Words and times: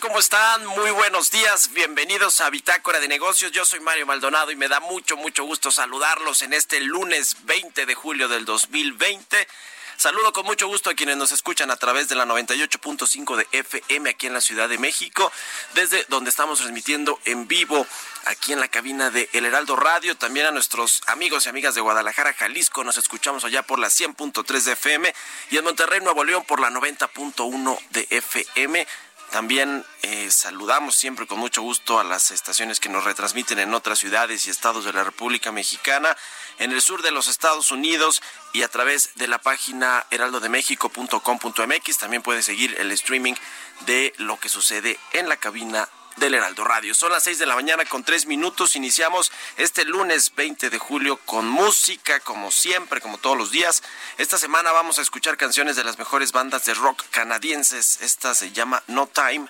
¿Cómo 0.00 0.18
están? 0.20 0.64
Muy 0.66 0.90
buenos 0.92 1.30
días. 1.30 1.72
Bienvenidos 1.72 2.40
a 2.40 2.50
Bitácora 2.50 3.00
de 3.00 3.08
Negocios. 3.08 3.50
Yo 3.52 3.64
soy 3.64 3.80
Mario 3.80 4.06
Maldonado 4.06 4.50
y 4.50 4.56
me 4.56 4.68
da 4.68 4.80
mucho, 4.80 5.16
mucho 5.16 5.44
gusto 5.44 5.72
saludarlos 5.72 6.42
en 6.42 6.52
este 6.52 6.80
lunes 6.80 7.36
20 7.44 7.84
de 7.84 7.94
julio 7.94 8.28
del 8.28 8.44
2020. 8.44 9.48
Saludo 9.96 10.32
con 10.32 10.46
mucho 10.46 10.68
gusto 10.68 10.90
a 10.90 10.94
quienes 10.94 11.16
nos 11.16 11.32
escuchan 11.32 11.72
a 11.72 11.76
través 11.76 12.08
de 12.08 12.14
la 12.14 12.24
98.5 12.24 13.34
de 13.34 13.48
FM 13.50 14.10
aquí 14.10 14.28
en 14.28 14.34
la 14.34 14.40
Ciudad 14.40 14.68
de 14.68 14.78
México, 14.78 15.32
desde 15.74 16.04
donde 16.08 16.30
estamos 16.30 16.60
transmitiendo 16.60 17.18
en 17.24 17.48
vivo 17.48 17.84
aquí 18.26 18.52
en 18.52 18.60
la 18.60 18.68
cabina 18.68 19.10
de 19.10 19.28
El 19.32 19.46
Heraldo 19.46 19.74
Radio. 19.74 20.16
También 20.16 20.46
a 20.46 20.52
nuestros 20.52 21.00
amigos 21.06 21.46
y 21.46 21.48
amigas 21.48 21.74
de 21.74 21.80
Guadalajara, 21.80 22.34
Jalisco, 22.34 22.84
nos 22.84 22.96
escuchamos 22.96 23.44
allá 23.44 23.64
por 23.64 23.80
la 23.80 23.88
100.3 23.88 24.62
de 24.62 24.72
FM 24.72 25.12
y 25.50 25.56
en 25.56 25.64
Monterrey, 25.64 26.00
Nuevo 26.00 26.22
León 26.22 26.44
por 26.44 26.60
la 26.60 26.70
90.1 26.70 27.80
de 27.90 28.06
FM. 28.10 28.86
También 29.30 29.84
eh, 30.02 30.30
saludamos 30.30 30.96
siempre 30.96 31.26
con 31.26 31.38
mucho 31.38 31.60
gusto 31.60 32.00
a 32.00 32.04
las 32.04 32.30
estaciones 32.30 32.80
que 32.80 32.88
nos 32.88 33.04
retransmiten 33.04 33.58
en 33.58 33.74
otras 33.74 33.98
ciudades 33.98 34.46
y 34.46 34.50
estados 34.50 34.86
de 34.86 34.92
la 34.94 35.04
República 35.04 35.52
Mexicana, 35.52 36.16
en 36.58 36.72
el 36.72 36.80
sur 36.80 37.02
de 37.02 37.10
los 37.10 37.28
Estados 37.28 37.70
Unidos 37.70 38.22
y 38.54 38.62
a 38.62 38.68
través 38.68 39.14
de 39.16 39.28
la 39.28 39.38
página 39.38 40.06
heraldodemexico.com.mx. 40.10 41.98
También 41.98 42.22
puede 42.22 42.42
seguir 42.42 42.74
el 42.78 42.90
streaming 42.92 43.34
de 43.80 44.14
lo 44.16 44.40
que 44.40 44.48
sucede 44.48 44.98
en 45.12 45.28
la 45.28 45.36
cabina 45.36 45.88
del 46.18 46.34
Heraldo 46.34 46.64
Radio. 46.64 46.94
Son 46.94 47.12
las 47.12 47.24
6 47.24 47.38
de 47.38 47.46
la 47.46 47.54
mañana 47.54 47.84
con 47.84 48.04
3 48.04 48.26
minutos. 48.26 48.76
Iniciamos 48.76 49.32
este 49.56 49.84
lunes 49.84 50.34
20 50.34 50.70
de 50.70 50.78
julio 50.78 51.16
con 51.24 51.48
música, 51.48 52.20
como 52.20 52.50
siempre, 52.50 53.00
como 53.00 53.18
todos 53.18 53.36
los 53.36 53.50
días. 53.50 53.82
Esta 54.16 54.38
semana 54.38 54.72
vamos 54.72 54.98
a 54.98 55.02
escuchar 55.02 55.36
canciones 55.36 55.76
de 55.76 55.84
las 55.84 55.98
mejores 55.98 56.32
bandas 56.32 56.64
de 56.64 56.74
rock 56.74 57.04
canadienses. 57.10 58.00
Esta 58.02 58.34
se 58.34 58.52
llama 58.52 58.82
No 58.86 59.06
Time 59.06 59.46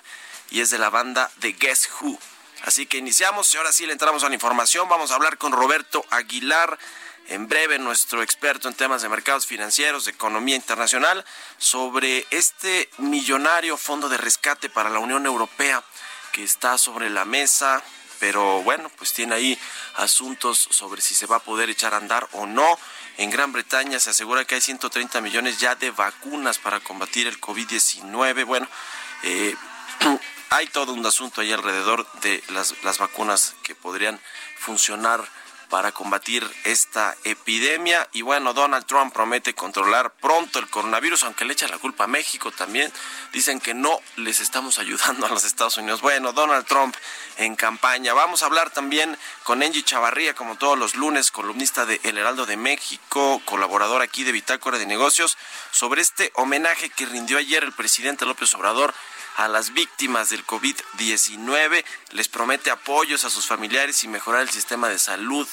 y 0.51 0.61
es 0.61 0.69
de 0.69 0.77
la 0.77 0.89
banda 0.89 1.31
de 1.37 1.53
Guess 1.53 1.89
Who. 1.99 2.19
Así 2.63 2.85
que 2.85 2.97
iniciamos 2.97 3.53
y 3.53 3.57
ahora 3.57 3.71
sí 3.71 3.85
le 3.85 3.93
entramos 3.93 4.23
a 4.23 4.29
la 4.29 4.35
información. 4.35 4.87
Vamos 4.89 5.11
a 5.11 5.15
hablar 5.15 5.37
con 5.37 5.51
Roberto 5.51 6.05
Aguilar 6.09 6.77
en 7.29 7.47
breve 7.47 7.77
nuestro 7.77 8.23
experto 8.23 8.67
en 8.67 8.73
temas 8.73 9.01
de 9.01 9.09
mercados 9.09 9.45
financieros, 9.45 10.07
economía 10.07 10.55
internacional, 10.55 11.23
sobre 11.57 12.25
este 12.31 12.89
millonario 12.97 13.77
fondo 13.77 14.09
de 14.09 14.17
rescate 14.17 14.69
para 14.69 14.89
la 14.89 14.99
Unión 14.99 15.25
Europea 15.25 15.83
que 16.31 16.43
está 16.43 16.77
sobre 16.77 17.09
la 17.09 17.25
mesa, 17.25 17.83
pero 18.19 18.61
bueno, 18.63 18.89
pues 18.97 19.13
tiene 19.13 19.35
ahí 19.35 19.59
asuntos 19.95 20.67
sobre 20.71 21.01
si 21.01 21.15
se 21.15 21.25
va 21.25 21.37
a 21.37 21.43
poder 21.43 21.69
echar 21.69 21.93
a 21.93 21.97
andar 21.97 22.27
o 22.33 22.45
no. 22.45 22.77
En 23.17 23.29
Gran 23.29 23.51
Bretaña 23.51 23.99
se 23.99 24.11
asegura 24.11 24.45
que 24.45 24.55
hay 24.55 24.61
130 24.61 25.21
millones 25.21 25.59
ya 25.59 25.75
de 25.75 25.91
vacunas 25.91 26.57
para 26.57 26.79
combatir 26.79 27.27
el 27.27 27.39
COVID-19. 27.39 28.45
Bueno, 28.45 28.67
eh, 29.23 29.55
hay 30.49 30.67
todo 30.67 30.93
un 30.93 31.05
asunto 31.05 31.41
ahí 31.41 31.51
alrededor 31.51 32.09
de 32.21 32.43
las, 32.49 32.75
las 32.83 32.97
vacunas 32.97 33.55
que 33.63 33.75
podrían 33.75 34.19
funcionar 34.57 35.27
para 35.69 35.91
combatir 35.91 36.45
esta 36.63 37.15
epidemia. 37.23 38.07
Y 38.11 38.23
bueno, 38.23 38.53
Donald 38.53 38.85
Trump 38.85 39.13
promete 39.13 39.53
controlar 39.53 40.11
pronto 40.15 40.59
el 40.59 40.69
coronavirus, 40.69 41.23
aunque 41.23 41.45
le 41.45 41.53
echa 41.53 41.67
la 41.67 41.77
culpa 41.77 42.05
a 42.05 42.07
México 42.07 42.51
también. 42.51 42.91
Dicen 43.31 43.59
que 43.59 43.73
no 43.73 43.99
les 44.17 44.39
estamos 44.39 44.79
ayudando 44.79 45.25
a 45.25 45.29
los 45.29 45.43
Estados 45.43 45.77
Unidos. 45.77 46.01
Bueno, 46.01 46.33
Donald 46.33 46.65
Trump 46.65 46.95
en 47.37 47.55
campaña. 47.55 48.13
Vamos 48.13 48.43
a 48.43 48.47
hablar 48.47 48.71
también 48.71 49.17
con 49.43 49.63
Angie 49.63 49.83
Chavarría, 49.83 50.33
como 50.33 50.57
todos 50.57 50.77
los 50.77 50.95
lunes, 50.95 51.31
columnista 51.31 51.85
de 51.85 51.99
El 52.03 52.17
Heraldo 52.17 52.45
de 52.45 52.57
México, 52.57 53.41
colaborador 53.45 54.01
aquí 54.01 54.23
de 54.23 54.31
Bitácora 54.31 54.77
de 54.77 54.85
Negocios, 54.85 55.37
sobre 55.71 56.01
este 56.01 56.31
homenaje 56.35 56.89
que 56.89 57.05
rindió 57.05 57.37
ayer 57.37 57.63
el 57.63 57.71
presidente 57.71 58.25
López 58.25 58.53
Obrador 58.55 58.93
a 59.39 59.47
las 59.47 59.71
víctimas 59.73 60.31
del 60.31 60.45
COVID-19, 60.45 61.85
les 62.11 62.27
promete 62.27 62.71
apoyos 62.71 63.23
a 63.23 63.29
sus 63.29 63.47
familiares 63.47 64.03
y 64.03 64.09
mejorar 64.09 64.41
el 64.41 64.49
sistema 64.49 64.89
de 64.89 64.99
salud. 64.99 65.47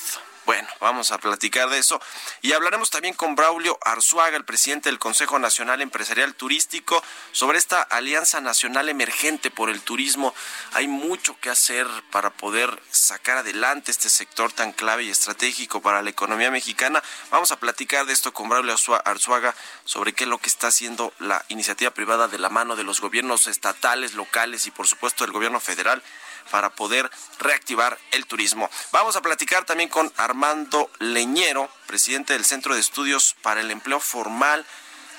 Bueno, 0.47 0.69
vamos 0.79 1.11
a 1.11 1.19
platicar 1.19 1.69
de 1.71 1.79
eso. 1.79 2.01
Y 2.41 2.53
hablaremos 2.53 2.91
también 2.91 3.15
con 3.15 3.34
Braulio 3.34 3.77
Arzuaga, 3.83 4.37
el 4.37 4.45
presidente 4.45 4.89
del 4.89 5.01
Consejo 5.01 5.41
Nacional 5.41 5.83
Empresarial 5.83 6.37
Turístico, 6.37 7.03
sobre 7.33 7.59
esta 7.59 7.83
Alianza 7.83 8.41
Nacional 8.41 8.89
Emergente 8.89 9.51
por 9.51 9.71
el 9.71 9.81
Turismo. 9.81 10.33
Hay 10.75 10.87
mucho 10.87 11.37
que 11.41 11.51
hacer 11.51 11.89
para 12.12 12.31
poder 12.31 12.81
sacar 12.93 13.39
adelante 13.39 13.91
este 13.91 14.09
sector 14.09 14.53
tan 14.53 14.71
clave 14.71 15.03
y 15.03 15.11
estratégico 15.11 15.83
para 15.83 16.01
la 16.01 16.11
economía 16.11 16.53
mexicana. 16.53 17.03
Vamos 17.33 17.51
a 17.51 17.59
platicar 17.59 18.07
de 18.07 18.13
esto 18.13 18.33
con 18.33 18.49
Braulio 18.49 18.77
Arzuaga 19.05 19.53
sobre 19.84 20.13
qué 20.13 20.25
es 20.25 20.31
lo 20.31 20.39
que 20.39 20.49
está 20.49 20.69
haciendo 20.69 21.13
la 21.19 21.45
iniciativa 21.49 21.91
privada 21.91 22.28
de 22.28 22.39
la 22.39 22.51
mano 22.51 22.77
de 22.77 22.84
los 22.84 23.01
gobiernos 23.01 23.49
estatales, 23.49 24.15
locales 24.15 24.69
y 24.69 24.71
por 24.71 24.87
supuesto 24.87 25.25
del 25.25 25.33
gobierno 25.33 25.59
federal 25.59 26.05
para 26.51 26.71
poder 26.71 27.11
reactivar 27.39 27.99
el 28.12 28.27
turismo. 28.27 28.71
Vamos 28.93 29.17
a 29.17 29.23
platicar 29.23 29.65
también 29.65 29.89
con 29.89 30.12
Armando 30.17 30.91
Leñero, 30.99 31.71
presidente 31.87 32.33
del 32.33 32.45
Centro 32.45 32.75
de 32.75 32.81
Estudios 32.81 33.37
para 33.43 33.61
el 33.61 33.71
Empleo 33.71 34.01
Formal 34.01 34.67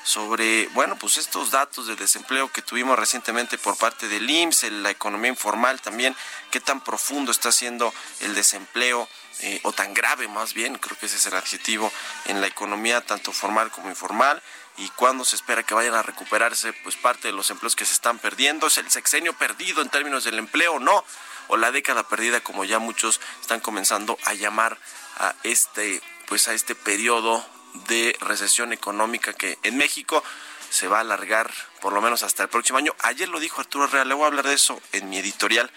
sobre, 0.08 0.68
bueno, 0.70 0.98
pues 0.98 1.18
estos 1.18 1.52
datos 1.52 1.86
de 1.86 1.98
desempleo 1.98 2.50
que 2.50 2.62
tuvimos 2.62 2.98
recientemente 2.98 3.58
por 3.58 3.78
parte 3.78 4.08
del 4.08 4.30
IMSS, 4.30 4.72
la 4.72 4.90
economía 4.90 5.30
informal 5.30 5.82
también, 5.82 6.16
qué 6.50 6.62
tan 6.62 6.80
profundo 6.82 7.30
está 7.30 7.52
siendo 7.52 7.94
el 8.22 8.34
desempleo 8.34 9.10
eh, 9.42 9.60
o 9.64 9.74
tan 9.74 9.94
grave 9.94 10.30
más 10.30 10.54
bien, 10.54 10.78
creo 10.78 10.98
que 10.98 11.08
ese 11.08 11.18
es 11.18 11.26
el 11.26 11.36
adjetivo 11.36 11.92
en 12.26 12.40
la 12.40 12.48
economía 12.48 13.06
tanto 13.06 13.34
formal 13.34 13.70
como 13.70 13.90
informal 13.90 14.42
y 14.78 14.90
cuándo 14.90 15.26
se 15.26 15.36
espera 15.36 15.64
que 15.64 15.74
vayan 15.74 15.96
a 15.96 16.04
recuperarse 16.04 16.72
pues 16.74 16.96
parte 16.96 17.28
de 17.28 17.34
los 17.34 17.50
empleos 17.50 17.76
que 17.76 17.86
se 17.86 17.94
están 17.94 18.20
perdiendo, 18.20 18.68
es 18.68 18.78
el 18.78 18.90
sexenio 18.92 19.34
perdido 19.34 19.82
en 19.82 19.90
términos 19.90 20.24
del 20.24 20.38
empleo 20.38 20.80
no, 20.80 21.04
o 21.48 21.58
la 21.58 21.72
década 21.72 22.08
perdida 22.08 22.42
como 22.42 22.64
ya 22.64 22.80
muchos 22.80 23.20
están 23.42 23.60
comenzando 23.60 24.18
a 24.26 24.34
llamar 24.34 24.78
a 25.18 25.34
este 25.44 26.02
pues 26.28 26.48
a 26.48 26.54
este 26.54 26.76
periodo 26.76 27.46
de 27.88 28.16
recesión 28.20 28.74
económica 28.74 29.34
que 29.34 29.58
en 29.64 29.78
México 29.78 30.24
se 30.70 30.88
va 30.88 30.98
a 30.98 31.02
alargar 31.02 31.52
por 31.80 31.94
lo 31.94 32.02
menos 32.02 32.24
hasta 32.24 32.44
el 32.44 32.50
próximo 32.50 32.78
año. 32.78 32.94
Ayer 33.00 33.30
lo 33.30 33.40
dijo 33.40 33.62
Arturo 33.62 33.88
Real, 33.88 34.08
le 34.08 34.14
voy 34.14 34.26
a 34.26 34.28
hablar 34.28 34.46
de 34.46 34.54
eso 34.54 34.82
en 34.92 35.10
mi 35.10 35.18
editorial. 35.18 35.72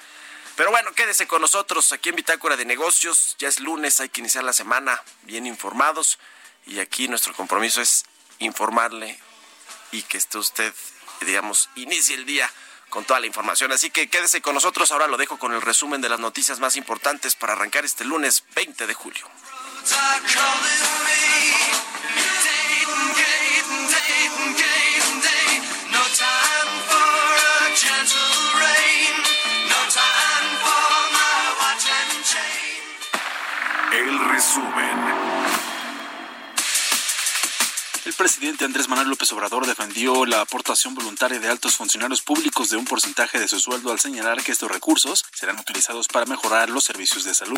Pero 0.56 0.70
bueno, 0.70 0.93
quédese 0.93 1.26
con 1.26 1.41
nosotros 1.41 1.93
aquí 1.93 2.08
en 2.08 2.17
Bitácora 2.17 2.56
de 2.56 2.64
Negocios. 2.64 3.37
Ya 3.38 3.49
es 3.49 3.61
lunes, 3.61 4.00
hay 4.00 4.08
que 4.08 4.20
iniciar 4.20 4.44
la 4.44 4.52
semana 4.52 5.00
bien 5.23 5.47
informados 5.47 6.19
y 6.67 6.81
aquí 6.81 7.08
nuestro 7.08 7.32
compromiso 7.35 7.81
es 7.81 8.05
informarle 8.40 9.19
y 9.92 10.02
que 10.02 10.19
esté 10.19 10.38
usted, 10.38 10.75
digamos, 11.20 11.70
inicie 11.76 12.16
el 12.16 12.26
día 12.26 12.50
con 12.90 13.04
toda 13.04 13.20
la 13.20 13.26
información. 13.26 13.72
Así 13.72 13.90
que 13.90 14.08
quédese 14.08 14.42
con 14.42 14.54
nosotros. 14.54 14.90
Ahora 14.90 15.06
lo 15.06 15.16
dejo 15.16 15.38
con 15.38 15.52
el 15.52 15.62
resumen 15.62 16.00
de 16.00 16.08
las 16.08 16.20
noticias 16.20 16.60
más 16.60 16.76
importantes 16.76 17.37
para 17.37 17.54
arrancar 17.54 17.84
este 17.84 18.04
lunes 18.04 18.44
20 18.54 18.87
de 18.87 18.94
julio. 18.94 19.26
Presidente 38.20 38.67
Andrés 38.67 38.87
Manuel 38.87 39.08
López 39.08 39.32
Obrador 39.32 39.67
defendió 39.67 40.26
la 40.26 40.43
aportación 40.43 40.94
voluntaria 40.94 41.38
de 41.38 41.49
altos 41.49 41.76
funcionarios 41.76 42.20
públicos 42.20 42.69
de 42.69 42.76
un 42.76 42.84
porcentaje 42.84 43.38
de 43.38 43.49
su 43.49 43.58
sueldo 43.58 43.90
al 43.90 43.99
señalar 43.99 44.43
que 44.44 44.52
estos 44.52 44.70
recursos 44.70 45.25
serán 45.32 45.58
utilizados 45.58 46.06
para 46.06 46.26
mejorar 46.26 46.69
los 46.69 46.84
servicios 46.84 47.25
de 47.25 47.34
salud. 47.34 47.56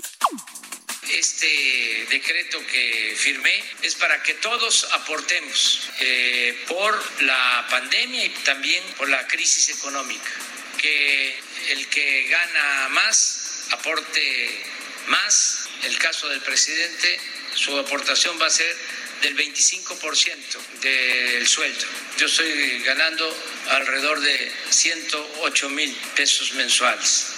Este 1.11 2.07
decreto 2.11 2.65
que 2.71 3.13
firmé 3.19 3.65
es 3.83 3.97
para 3.97 4.23
que 4.23 4.35
todos 4.35 4.87
aportemos 4.93 5.91
eh, 5.99 6.57
por 6.69 7.23
la 7.23 7.67
pandemia 7.69 8.25
y 8.25 8.29
también 8.45 8.85
por 8.97 9.09
la 9.09 9.27
crisis 9.27 9.69
económica. 9.71 10.31
Que 10.79 11.41
el 11.71 11.89
que 11.89 12.29
gana 12.29 12.89
más 12.91 13.67
aporte 13.73 14.65
más. 15.09 15.69
El 15.83 15.99
caso 15.99 16.29
del 16.29 16.41
presidente, 16.43 17.19
su 17.57 17.77
aportación 17.77 18.41
va 18.41 18.47
a 18.47 18.51
ser 18.51 19.02
del 19.23 19.37
25% 19.37 20.81
del 20.81 21.47
sueldo. 21.47 21.87
Yo 22.19 22.27
estoy 22.27 22.83
ganando 22.83 23.35
alrededor 23.71 24.21
de 24.21 24.53
108 24.71 25.69
mil 25.71 25.97
pesos 26.17 26.53
mensuales. 26.55 27.29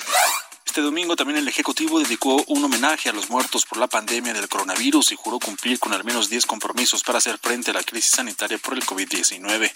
Este 0.75 0.82
domingo 0.82 1.15
también 1.15 1.38
el 1.38 1.47
Ejecutivo 1.47 2.00
dedicó 2.00 2.43
un 2.49 2.65
homenaje 2.65 3.09
a 3.09 3.12
los 3.12 3.31
muertos 3.31 3.65
por 3.65 3.79
la 3.79 3.87
pandemia 3.87 4.35
del 4.35 4.49
coronavirus 4.49 5.12
y 5.12 5.15
juró 5.15 5.38
cumplir 5.38 5.79
con 5.79 5.93
al 5.93 6.03
menos 6.03 6.29
10 6.29 6.47
compromisos 6.47 7.05
para 7.05 7.19
hacer 7.19 7.38
frente 7.38 7.71
a 7.71 7.75
la 7.75 7.85
crisis 7.85 8.11
sanitaria 8.11 8.59
por 8.59 8.75
el 8.75 8.85
COVID-19. 8.85 9.71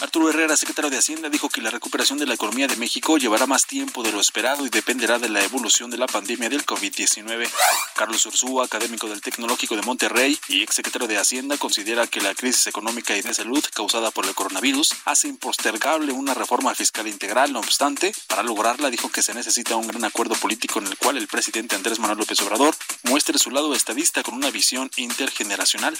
Arturo 0.00 0.30
Herrera, 0.30 0.56
secretario 0.56 0.90
de 0.90 0.98
Hacienda, 0.98 1.28
dijo 1.28 1.48
que 1.48 1.60
la 1.60 1.70
recuperación 1.70 2.20
de 2.20 2.26
la 2.26 2.34
economía 2.34 2.68
de 2.68 2.76
México 2.76 3.18
llevará 3.18 3.48
más 3.48 3.66
tiempo 3.66 4.04
de 4.04 4.12
lo 4.12 4.20
esperado 4.20 4.64
y 4.64 4.68
dependerá 4.68 5.18
de 5.18 5.28
la 5.28 5.42
evolución 5.42 5.90
de 5.90 5.98
la 5.98 6.06
pandemia 6.06 6.48
del 6.48 6.64
COVID-19. 6.64 7.50
Carlos 7.96 8.24
Ursúa, 8.24 8.66
académico 8.66 9.08
del 9.08 9.22
Tecnológico 9.22 9.74
de 9.74 9.82
Monterrey 9.82 10.38
y 10.46 10.62
exsecretario 10.62 11.08
de 11.08 11.18
Hacienda, 11.18 11.56
considera 11.56 12.06
que 12.06 12.20
la 12.20 12.32
crisis 12.32 12.68
económica 12.68 13.16
y 13.16 13.22
de 13.22 13.34
salud 13.34 13.64
causada 13.74 14.12
por 14.12 14.24
el 14.24 14.36
coronavirus 14.36 14.94
hace 15.04 15.26
impostergable 15.26 16.12
una 16.12 16.32
reforma 16.32 16.72
fiscal 16.76 17.08
integral. 17.08 17.52
No 17.52 17.58
obstante, 17.58 18.14
para 18.28 18.44
lograrla 18.44 18.88
dijo 18.90 19.10
que 19.10 19.20
se 19.20 19.34
necesita 19.34 19.74
un 19.74 19.88
gran 19.88 20.04
acuerdo 20.04 20.36
político 20.44 20.78
en 20.78 20.88
el 20.88 20.98
cual 20.98 21.16
el 21.16 21.26
presidente 21.26 21.74
Andrés 21.74 21.98
Manuel 21.98 22.18
López 22.18 22.38
Obrador 22.42 22.76
muestre 23.04 23.38
su 23.38 23.50
lado 23.50 23.74
estadista 23.74 24.22
con 24.22 24.34
una 24.34 24.50
visión 24.50 24.90
intergeneracional. 24.96 25.96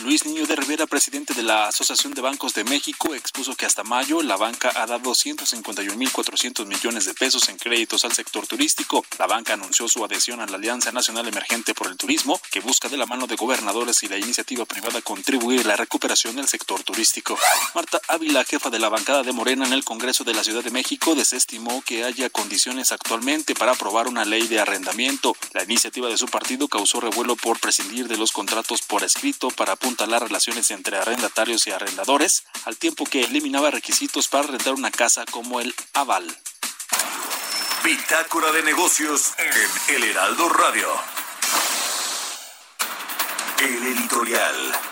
Luis 0.00 0.24
Niño 0.24 0.46
de 0.46 0.56
Rivera, 0.56 0.86
presidente 0.86 1.34
de 1.34 1.42
la 1.42 1.68
Asociación 1.68 2.14
de 2.14 2.22
Bancos 2.22 2.54
de 2.54 2.64
México, 2.64 3.14
expuso 3.14 3.54
que 3.54 3.66
hasta 3.66 3.84
mayo 3.84 4.22
la 4.22 4.38
banca 4.38 4.72
ha 4.76 4.86
dado 4.86 5.12
151.400 5.12 6.64
millones 6.64 7.04
de 7.04 7.12
pesos 7.12 7.50
en 7.50 7.58
créditos 7.58 8.06
al 8.06 8.12
sector 8.12 8.46
turístico. 8.46 9.04
La 9.18 9.26
banca 9.26 9.52
anunció 9.52 9.86
su 9.88 10.02
adhesión 10.02 10.40
a 10.40 10.46
la 10.46 10.56
Alianza 10.56 10.90
Nacional 10.90 11.28
Emergente 11.28 11.74
por 11.74 11.88
el 11.88 11.98
Turismo, 11.98 12.40
que 12.50 12.60
busca 12.60 12.88
de 12.88 12.96
la 12.96 13.04
mano 13.04 13.26
de 13.26 13.36
gobernadores 13.36 14.02
y 14.04 14.08
la 14.08 14.16
iniciativa 14.16 14.64
privada 14.64 15.02
contribuir 15.02 15.60
a 15.60 15.68
la 15.68 15.76
recuperación 15.76 16.36
del 16.36 16.48
sector 16.48 16.82
turístico. 16.82 17.38
Marta 17.74 18.00
Ávila, 18.08 18.42
jefa 18.44 18.70
de 18.70 18.78
la 18.78 18.88
bancada 18.88 19.22
de 19.22 19.32
Morena 19.32 19.66
en 19.66 19.74
el 19.74 19.84
Congreso 19.84 20.24
de 20.24 20.32
la 20.32 20.44
Ciudad 20.44 20.64
de 20.64 20.70
México, 20.70 21.14
desestimó 21.14 21.82
que 21.82 22.04
haya 22.04 22.30
condiciones 22.30 22.90
actualmente 22.90 23.54
para 23.54 23.81
aprobar 23.82 24.06
una 24.06 24.24
ley 24.24 24.46
de 24.46 24.60
arrendamiento. 24.60 25.34
La 25.54 25.64
iniciativa 25.64 26.08
de 26.08 26.16
su 26.16 26.28
partido 26.28 26.68
causó 26.68 27.00
revuelo 27.00 27.34
por 27.34 27.58
prescindir 27.58 28.06
de 28.06 28.16
los 28.16 28.30
contratos 28.30 28.80
por 28.80 29.02
escrito 29.02 29.50
para 29.50 29.72
apuntalar 29.72 30.22
relaciones 30.22 30.70
entre 30.70 30.98
arrendatarios 30.98 31.66
y 31.66 31.72
arrendadores, 31.72 32.44
al 32.64 32.76
tiempo 32.76 33.04
que 33.06 33.24
eliminaba 33.24 33.72
requisitos 33.72 34.28
para 34.28 34.44
arrendar 34.44 34.74
una 34.74 34.92
casa 34.92 35.24
como 35.28 35.58
el 35.58 35.74
aval. 35.94 36.24
Bitácora 37.82 38.52
de 38.52 38.62
negocios 38.62 39.32
en 39.38 39.96
El 39.96 40.04
Heraldo 40.04 40.48
Radio. 40.48 40.88
El 43.58 43.82
editorial. 43.98 44.91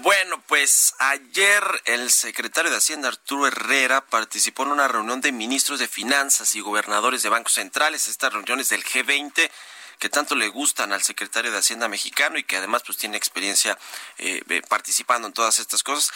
Bueno, 0.00 0.42
pues 0.46 0.94
ayer 0.98 1.62
el 1.84 2.10
secretario 2.10 2.70
de 2.70 2.78
Hacienda 2.78 3.08
Arturo 3.08 3.46
Herrera 3.46 4.00
participó 4.00 4.62
en 4.62 4.70
una 4.70 4.88
reunión 4.88 5.20
de 5.20 5.32
ministros 5.32 5.80
de 5.80 5.86
finanzas 5.86 6.54
y 6.54 6.60
gobernadores 6.60 7.22
de 7.22 7.28
bancos 7.28 7.52
centrales, 7.52 8.08
estas 8.08 8.32
reuniones 8.32 8.70
del 8.70 8.82
G20 8.82 9.50
que 9.98 10.08
tanto 10.08 10.34
le 10.34 10.48
gustan 10.48 10.94
al 10.94 11.02
secretario 11.02 11.52
de 11.52 11.58
Hacienda 11.58 11.88
mexicano 11.88 12.38
y 12.38 12.42
que 12.42 12.56
además 12.56 12.82
pues 12.86 12.96
tiene 12.96 13.18
experiencia 13.18 13.78
eh, 14.16 14.62
participando 14.66 15.28
en 15.28 15.34
todas 15.34 15.58
estas 15.58 15.82
cosas. 15.82 16.10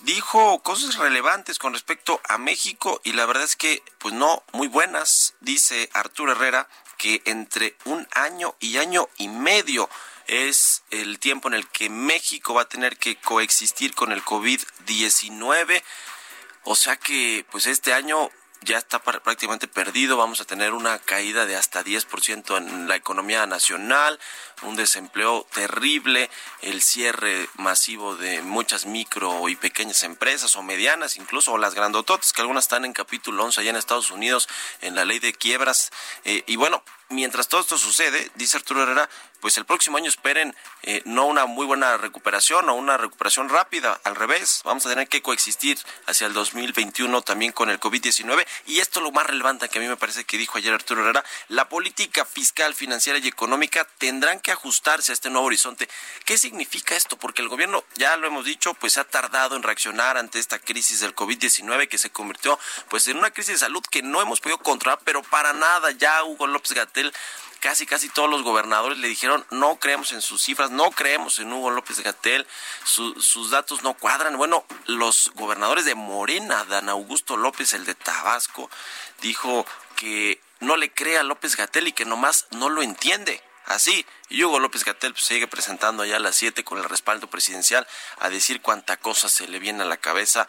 Dijo 0.00 0.60
cosas 0.64 0.96
relevantes 0.96 1.60
con 1.60 1.72
respecto 1.72 2.20
a 2.28 2.36
México 2.36 3.00
y 3.04 3.12
la 3.12 3.26
verdad 3.26 3.44
es 3.44 3.54
que 3.54 3.84
pues 3.98 4.12
no 4.12 4.42
muy 4.52 4.66
buenas, 4.66 5.34
dice 5.40 5.88
Arturo 5.92 6.32
Herrera, 6.32 6.68
que 6.96 7.22
entre 7.26 7.76
un 7.84 8.08
año 8.10 8.56
y 8.58 8.76
año 8.78 9.08
y 9.18 9.28
medio 9.28 9.88
es 10.30 10.84
el 10.90 11.18
tiempo 11.18 11.48
en 11.48 11.54
el 11.54 11.66
que 11.66 11.90
México 11.90 12.54
va 12.54 12.62
a 12.62 12.68
tener 12.68 12.96
que 12.96 13.16
coexistir 13.16 13.94
con 13.94 14.12
el 14.12 14.24
COVID-19. 14.24 15.82
O 16.62 16.76
sea 16.76 16.96
que, 16.96 17.44
pues 17.50 17.66
este 17.66 17.92
año 17.92 18.30
ya 18.62 18.78
está 18.78 19.00
prácticamente 19.00 19.66
perdido, 19.68 20.16
vamos 20.16 20.40
a 20.40 20.44
tener 20.44 20.74
una 20.74 20.98
caída 20.98 21.46
de 21.46 21.56
hasta 21.56 21.82
10% 21.82 22.58
en 22.58 22.88
la 22.88 22.96
economía 22.96 23.46
nacional, 23.46 24.20
un 24.62 24.76
desempleo 24.76 25.46
terrible, 25.52 26.30
el 26.60 26.82
cierre 26.82 27.48
masivo 27.56 28.16
de 28.16 28.42
muchas 28.42 28.84
micro 28.84 29.48
y 29.48 29.56
pequeñas 29.56 30.02
empresas 30.02 30.54
o 30.56 30.62
medianas, 30.62 31.16
incluso 31.16 31.52
o 31.52 31.58
las 31.58 31.74
grandototes, 31.74 32.32
que 32.32 32.42
algunas 32.42 32.64
están 32.64 32.84
en 32.84 32.92
capítulo 32.92 33.44
11 33.44 33.62
allá 33.62 33.70
en 33.70 33.76
Estados 33.76 34.10
Unidos 34.10 34.48
en 34.82 34.94
la 34.94 35.06
ley 35.06 35.18
de 35.18 35.32
quiebras. 35.32 35.90
Eh, 36.24 36.44
y 36.46 36.56
bueno, 36.56 36.84
mientras 37.08 37.48
todo 37.48 37.62
esto 37.62 37.78
sucede, 37.78 38.30
dice 38.34 38.58
Arturo 38.58 38.82
Herrera, 38.82 39.08
pues 39.40 39.56
el 39.58 39.64
próximo 39.64 39.96
año 39.96 40.08
esperen 40.08 40.54
eh, 40.82 41.02
no 41.04 41.26
una 41.26 41.46
muy 41.46 41.66
buena 41.66 41.96
recuperación 41.96 42.68
o 42.68 42.74
una 42.74 42.96
recuperación 42.96 43.48
rápida, 43.48 44.00
al 44.04 44.16
revés, 44.16 44.60
vamos 44.64 44.86
a 44.86 44.90
tener 44.90 45.08
que 45.08 45.22
coexistir 45.22 45.78
hacia 46.06 46.26
el 46.26 46.32
2021 46.32 47.22
también 47.22 47.52
con 47.52 47.70
el 47.70 47.80
COVID-19 47.80 48.46
y 48.66 48.80
esto 48.80 49.00
lo 49.00 49.12
más 49.12 49.26
relevante 49.26 49.68
que 49.68 49.78
a 49.78 49.82
mí 49.82 49.88
me 49.88 49.96
parece 49.96 50.24
que 50.24 50.38
dijo 50.38 50.58
ayer 50.58 50.72
Arturo 50.72 51.02
Herrera, 51.02 51.24
la 51.48 51.68
política 51.68 52.24
fiscal, 52.24 52.74
financiera 52.74 53.18
y 53.18 53.28
económica 53.28 53.86
tendrán 53.98 54.40
que 54.40 54.52
ajustarse 54.52 55.12
a 55.12 55.14
este 55.14 55.30
nuevo 55.30 55.46
horizonte. 55.46 55.88
¿Qué 56.24 56.38
significa 56.38 56.96
esto? 56.96 57.16
Porque 57.16 57.42
el 57.42 57.48
gobierno, 57.48 57.84
ya 57.96 58.16
lo 58.16 58.26
hemos 58.26 58.44
dicho, 58.44 58.74
pues 58.74 58.98
ha 58.98 59.04
tardado 59.04 59.56
en 59.56 59.62
reaccionar 59.62 60.16
ante 60.16 60.38
esta 60.38 60.58
crisis 60.58 61.00
del 61.00 61.14
COVID-19 61.14 61.88
que 61.88 61.98
se 61.98 62.10
convirtió 62.10 62.58
pues 62.88 63.08
en 63.08 63.16
una 63.16 63.30
crisis 63.30 63.54
de 63.54 63.58
salud 63.58 63.82
que 63.90 64.02
no 64.02 64.22
hemos 64.22 64.40
podido 64.40 64.58
controlar, 64.58 65.00
pero 65.04 65.22
para 65.22 65.52
nada 65.52 65.90
ya 65.92 66.24
Hugo 66.24 66.46
López 66.46 66.72
Gatel 66.72 67.12
casi 67.60 67.86
casi 67.86 68.08
todos 68.08 68.28
los 68.28 68.42
gobernadores 68.42 68.98
le 68.98 69.08
dijeron 69.08 69.46
no 69.50 69.76
creemos 69.76 70.12
en 70.12 70.22
sus 70.22 70.42
cifras, 70.42 70.70
no 70.70 70.90
creemos 70.90 71.38
en 71.38 71.52
Hugo 71.52 71.70
López 71.70 72.00
Gatel, 72.00 72.46
sus 72.84 73.50
datos 73.50 73.82
no 73.82 73.94
cuadran. 73.94 74.36
Bueno, 74.36 74.64
los 74.86 75.30
gobernadores 75.34 75.84
de 75.84 75.94
Morena, 75.94 76.64
Dan 76.64 76.88
Augusto 76.88 77.36
López, 77.36 77.72
el 77.74 77.84
de 77.84 77.94
Tabasco, 77.94 78.70
dijo 79.20 79.66
que 79.96 80.40
no 80.60 80.76
le 80.76 80.90
cree 80.90 81.18
a 81.18 81.22
López 81.22 81.56
Gatel 81.56 81.88
y 81.88 81.92
que 81.92 82.04
nomás 82.04 82.46
no 82.50 82.68
lo 82.68 82.82
entiende. 82.82 83.42
Así, 83.66 84.04
y 84.28 84.42
Hugo 84.42 84.58
López 84.58 84.84
Gatel 84.84 85.12
pues, 85.12 85.24
sigue 85.24 85.46
presentando 85.46 86.02
allá 86.02 86.16
a 86.16 86.20
las 86.20 86.34
7 86.34 86.64
con 86.64 86.78
el 86.78 86.84
respaldo 86.84 87.28
presidencial 87.28 87.86
a 88.18 88.28
decir 88.28 88.62
cuánta 88.62 88.96
cosa 88.96 89.28
se 89.28 89.46
le 89.46 89.60
viene 89.60 89.82
a 89.82 89.86
la 89.86 89.98
cabeza 89.98 90.48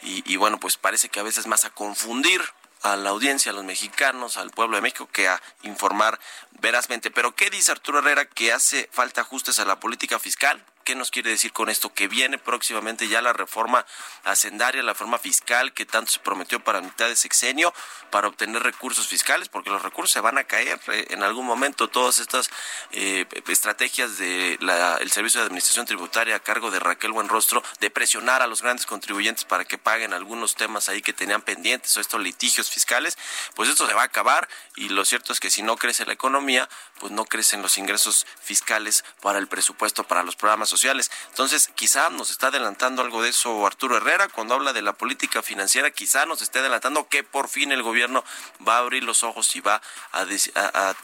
y, 0.00 0.22
y 0.32 0.36
bueno, 0.36 0.58
pues 0.58 0.78
parece 0.78 1.10
que 1.10 1.20
a 1.20 1.24
veces 1.24 1.46
más 1.46 1.64
a 1.64 1.70
confundir 1.70 2.40
a 2.82 2.96
la 2.96 3.10
audiencia, 3.10 3.52
a 3.52 3.54
los 3.54 3.64
mexicanos, 3.64 4.36
al 4.36 4.50
pueblo 4.50 4.76
de 4.76 4.82
México, 4.82 5.08
que 5.12 5.28
a 5.28 5.40
informar 5.62 6.18
verazmente. 6.60 7.10
Pero 7.10 7.34
¿qué 7.34 7.50
dice 7.50 7.72
Arturo 7.72 8.00
Herrera? 8.00 8.24
Que 8.24 8.52
hace 8.52 8.88
falta 8.92 9.20
ajustes 9.20 9.58
a 9.58 9.64
la 9.64 9.80
política 9.80 10.18
fiscal. 10.18 10.64
¿Qué 10.84 10.94
nos 10.94 11.10
quiere 11.10 11.30
decir 11.30 11.52
con 11.52 11.68
esto? 11.68 11.92
Que 11.92 12.08
viene 12.08 12.38
próximamente 12.38 13.08
ya 13.08 13.22
la 13.22 13.32
reforma 13.32 13.86
hacendaria, 14.24 14.82
la 14.82 14.92
reforma 14.92 15.18
fiscal 15.18 15.72
que 15.72 15.86
tanto 15.86 16.10
se 16.10 16.18
prometió 16.18 16.60
para 16.60 16.80
mitad 16.80 17.08
de 17.08 17.16
sexenio, 17.16 17.72
para 18.10 18.28
obtener 18.28 18.62
recursos 18.62 19.06
fiscales, 19.06 19.48
porque 19.48 19.70
los 19.70 19.82
recursos 19.82 20.12
se 20.12 20.20
van 20.20 20.38
a 20.38 20.44
caer 20.44 20.80
eh, 20.88 21.06
en 21.10 21.22
algún 21.22 21.46
momento. 21.46 21.88
Todas 21.88 22.18
estas 22.18 22.50
eh, 22.92 23.26
estrategias 23.48 24.18
del 24.18 24.58
el 25.00 25.10
Servicio 25.10 25.40
de 25.40 25.46
Administración 25.46 25.86
Tributaria 25.86 26.36
a 26.36 26.40
cargo 26.40 26.70
de 26.70 26.80
Raquel 26.80 27.12
Buenrostro 27.12 27.62
de 27.80 27.90
presionar 27.90 28.42
a 28.42 28.46
los 28.46 28.62
grandes 28.62 28.86
contribuyentes 28.86 29.44
para 29.44 29.64
que 29.64 29.78
paguen 29.78 30.12
algunos 30.12 30.54
temas 30.54 30.88
ahí 30.88 31.02
que 31.02 31.12
tenían 31.12 31.42
pendientes 31.42 31.96
o 31.96 32.00
estos 32.00 32.20
litigios 32.20 32.70
fiscales, 32.70 33.18
pues 33.54 33.68
esto 33.68 33.86
se 33.86 33.94
va 33.94 34.02
a 34.02 34.06
acabar 34.06 34.48
y 34.76 34.88
lo 34.88 35.04
cierto 35.04 35.32
es 35.32 35.40
que 35.40 35.50
si 35.50 35.62
no 35.62 35.76
crece 35.76 36.04
la 36.06 36.12
economía, 36.12 36.68
pues 37.00 37.12
no 37.12 37.24
crecen 37.24 37.62
los 37.62 37.78
ingresos 37.78 38.26
fiscales 38.40 39.04
para 39.20 39.38
el 39.38 39.48
presupuesto, 39.48 40.04
para 40.04 40.22
los 40.22 40.36
programas 40.36 40.71
sociales. 40.72 41.10
Entonces, 41.28 41.70
quizá 41.74 42.10
nos 42.10 42.30
está 42.30 42.48
adelantando 42.48 43.02
algo 43.02 43.22
de 43.22 43.28
eso 43.28 43.66
Arturo 43.66 43.98
Herrera 43.98 44.28
cuando 44.28 44.54
habla 44.54 44.72
de 44.72 44.80
la 44.80 44.94
política 44.94 45.42
financiera, 45.42 45.90
quizá 45.90 46.24
nos 46.24 46.40
esté 46.40 46.60
adelantando 46.60 47.06
que 47.08 47.22
por 47.22 47.48
fin 47.48 47.70
el 47.72 47.82
gobierno 47.82 48.24
va 48.66 48.76
a 48.76 48.78
abrir 48.78 49.04
los 49.04 49.22
ojos 49.22 49.54
y 49.54 49.60
va 49.60 49.82
a, 50.12 50.24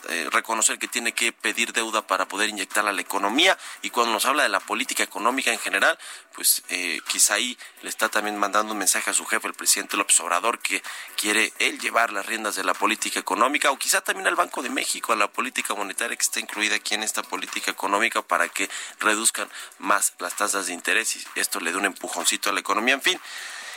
eh, 0.09 0.29
reconocer 0.33 0.79
que 0.79 0.89
tiene 0.89 1.13
que 1.13 1.33
pedir 1.33 1.73
deuda 1.73 2.07
para 2.07 2.27
poder 2.27 2.49
inyectarla 2.49 2.91
a 2.91 2.93
la 2.95 3.03
economía 3.03 3.59
y 3.83 3.91
cuando 3.91 4.13
nos 4.13 4.25
habla 4.25 4.43
de 4.43 4.49
la 4.49 4.61
política 4.61 5.03
económica 5.03 5.53
en 5.53 5.59
general, 5.59 5.99
pues 6.39 6.63
eh, 6.69 7.01
quizá 7.09 7.35
ahí 7.35 7.59
le 7.83 7.89
está 7.89 8.09
también 8.09 8.37
mandando 8.37 8.73
un 8.73 8.79
mensaje 8.79 9.11
a 9.11 9.13
su 9.13 9.27
jefe, 9.27 9.49
el 9.49 9.55
presidente 9.55 9.97
López 9.97 10.21
Obrador, 10.21 10.61
que 10.61 10.85
quiere 11.17 11.53
él 11.59 11.81
llevar 11.81 12.13
las 12.13 12.27
riendas 12.27 12.55
de 12.55 12.63
la 12.63 12.75
política 12.75 13.19
económica 13.19 13.73
o 13.73 13.77
quizá 13.77 14.03
también 14.03 14.29
al 14.29 14.37
Banco 14.37 14.63
de 14.63 14.71
México, 14.71 15.13
a 15.13 15.17
la 15.17 15.27
política 15.27 15.75
monetaria 15.75 16.17
que 16.17 16.23
está 16.23 16.39
incluida 16.39 16.77
aquí 16.77 16.95
en 16.95 17.03
esta 17.03 17.25
política 17.25 17.73
económica 17.73 18.23
para 18.23 18.49
que 18.49 18.71
reduzcan 19.01 19.51
más 19.81 20.15
las 20.21 20.37
tasas 20.37 20.69
de 20.69 20.75
interés 20.75 21.17
y 21.17 21.25
esto 21.35 21.59
le 21.59 21.73
dé 21.73 21.77
un 21.77 21.87
empujoncito 21.87 22.51
a 22.51 22.53
la 22.53 22.61
economía. 22.61 22.95
En 22.95 23.03
fin, 23.03 23.21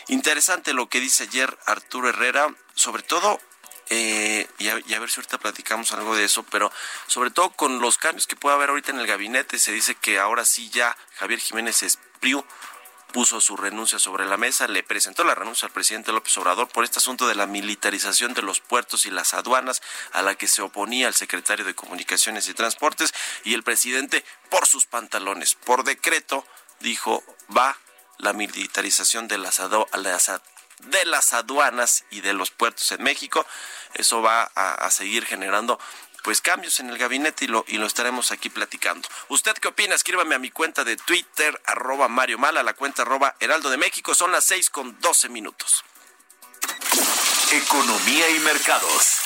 interesante 0.09 0.73
lo 0.73 0.87
que 0.87 0.99
dice 0.99 1.23
ayer 1.23 1.57
Arturo 1.65 2.09
Herrera, 2.09 2.47
sobre 2.75 3.01
todo 3.01 3.39
eh, 3.89 4.47
y, 4.59 4.69
a, 4.69 4.75
ver 4.99 5.09
si 5.09 5.19
ahorita 5.19 5.39
platicamos 5.39 5.91
algo 5.93 6.15
de 6.15 6.25
eso, 6.25 6.43
pero 6.43 6.71
sobre 7.07 7.31
todo 7.31 7.49
con 7.49 7.81
los 7.81 7.97
cambios 7.97 8.27
que 8.27 8.35
puede 8.35 8.55
haber 8.55 8.69
ahorita 8.69 8.91
en 8.91 8.99
el 8.99 9.07
gabinete, 9.07 9.57
se 9.57 9.71
dice 9.71 9.95
que 9.95 10.19
ahora 10.19 10.45
sí 10.45 10.69
ya 10.69 10.95
Javier 11.15 11.39
Jiménez 11.39 11.81
Espriu 12.21 12.45
puso 13.13 13.41
su 13.41 13.57
renuncia 13.57 13.97
sobre 13.97 14.27
la 14.27 14.37
mesa, 14.37 14.67
le 14.67 14.83
presentó 14.83 15.23
la 15.23 15.33
renuncia 15.33 15.65
al 15.65 15.73
presidente 15.73 16.11
López 16.11 16.37
Obrador 16.37 16.67
por 16.67 16.83
este 16.83 16.99
asunto 16.99 17.27
de 17.27 17.33
la 17.33 17.47
militarización 17.47 18.35
de 18.35 18.43
los 18.43 18.59
puertos 18.59 19.07
y 19.07 19.09
las 19.09 19.33
aduanas 19.33 19.81
a 20.11 20.21
la 20.21 20.35
que 20.35 20.47
se 20.47 20.61
oponía 20.61 21.07
el 21.07 21.15
secretario 21.15 21.65
de 21.65 21.73
Comunicaciones 21.73 22.47
y 22.47 22.53
Transportes 22.53 23.11
y 23.43 23.55
el 23.55 23.63
presidente 23.63 24.23
por 24.51 24.67
sus 24.67 24.85
pantalones, 24.85 25.55
por 25.55 25.83
decreto, 25.83 26.45
dijo, 26.79 27.23
va 27.57 27.75
la 28.19 28.33
militarización 28.33 29.27
de 29.27 29.39
las, 29.39 29.59
de 29.59 31.05
las 31.05 31.33
aduanas 31.33 32.05
y 32.11 32.21
de 32.21 32.33
los 32.33 32.51
puertos 32.51 32.91
en 32.91 33.01
México. 33.01 33.47
Eso 33.95 34.21
va 34.21 34.43
a 34.43 34.91
seguir 34.91 35.25
generando 35.25 35.79
pues 36.23 36.41
cambios 36.41 36.79
en 36.79 36.89
el 36.89 36.97
gabinete 36.97 37.45
y 37.45 37.47
lo, 37.47 37.65
y 37.67 37.77
lo 37.77 37.85
estaremos 37.85 38.31
aquí 38.31 38.49
platicando. 38.49 39.07
¿Usted 39.29 39.53
qué 39.53 39.67
opina? 39.67 39.95
Escríbame 39.95 40.35
a 40.35 40.39
mi 40.39 40.51
cuenta 40.51 40.83
de 40.83 40.97
Twitter, 40.97 41.59
arroba 41.65 42.07
Mario 42.07 42.37
Mala, 42.37 42.63
la 42.63 42.73
cuenta 42.73 43.01
arroba 43.01 43.35
Heraldo 43.39 43.69
de 43.69 43.77
México. 43.77 44.13
Son 44.13 44.31
las 44.31 44.45
seis 44.45 44.69
con 44.69 44.99
doce 44.99 45.29
minutos. 45.29 45.83
Economía 47.51 48.29
y 48.29 48.39
mercados. 48.39 49.21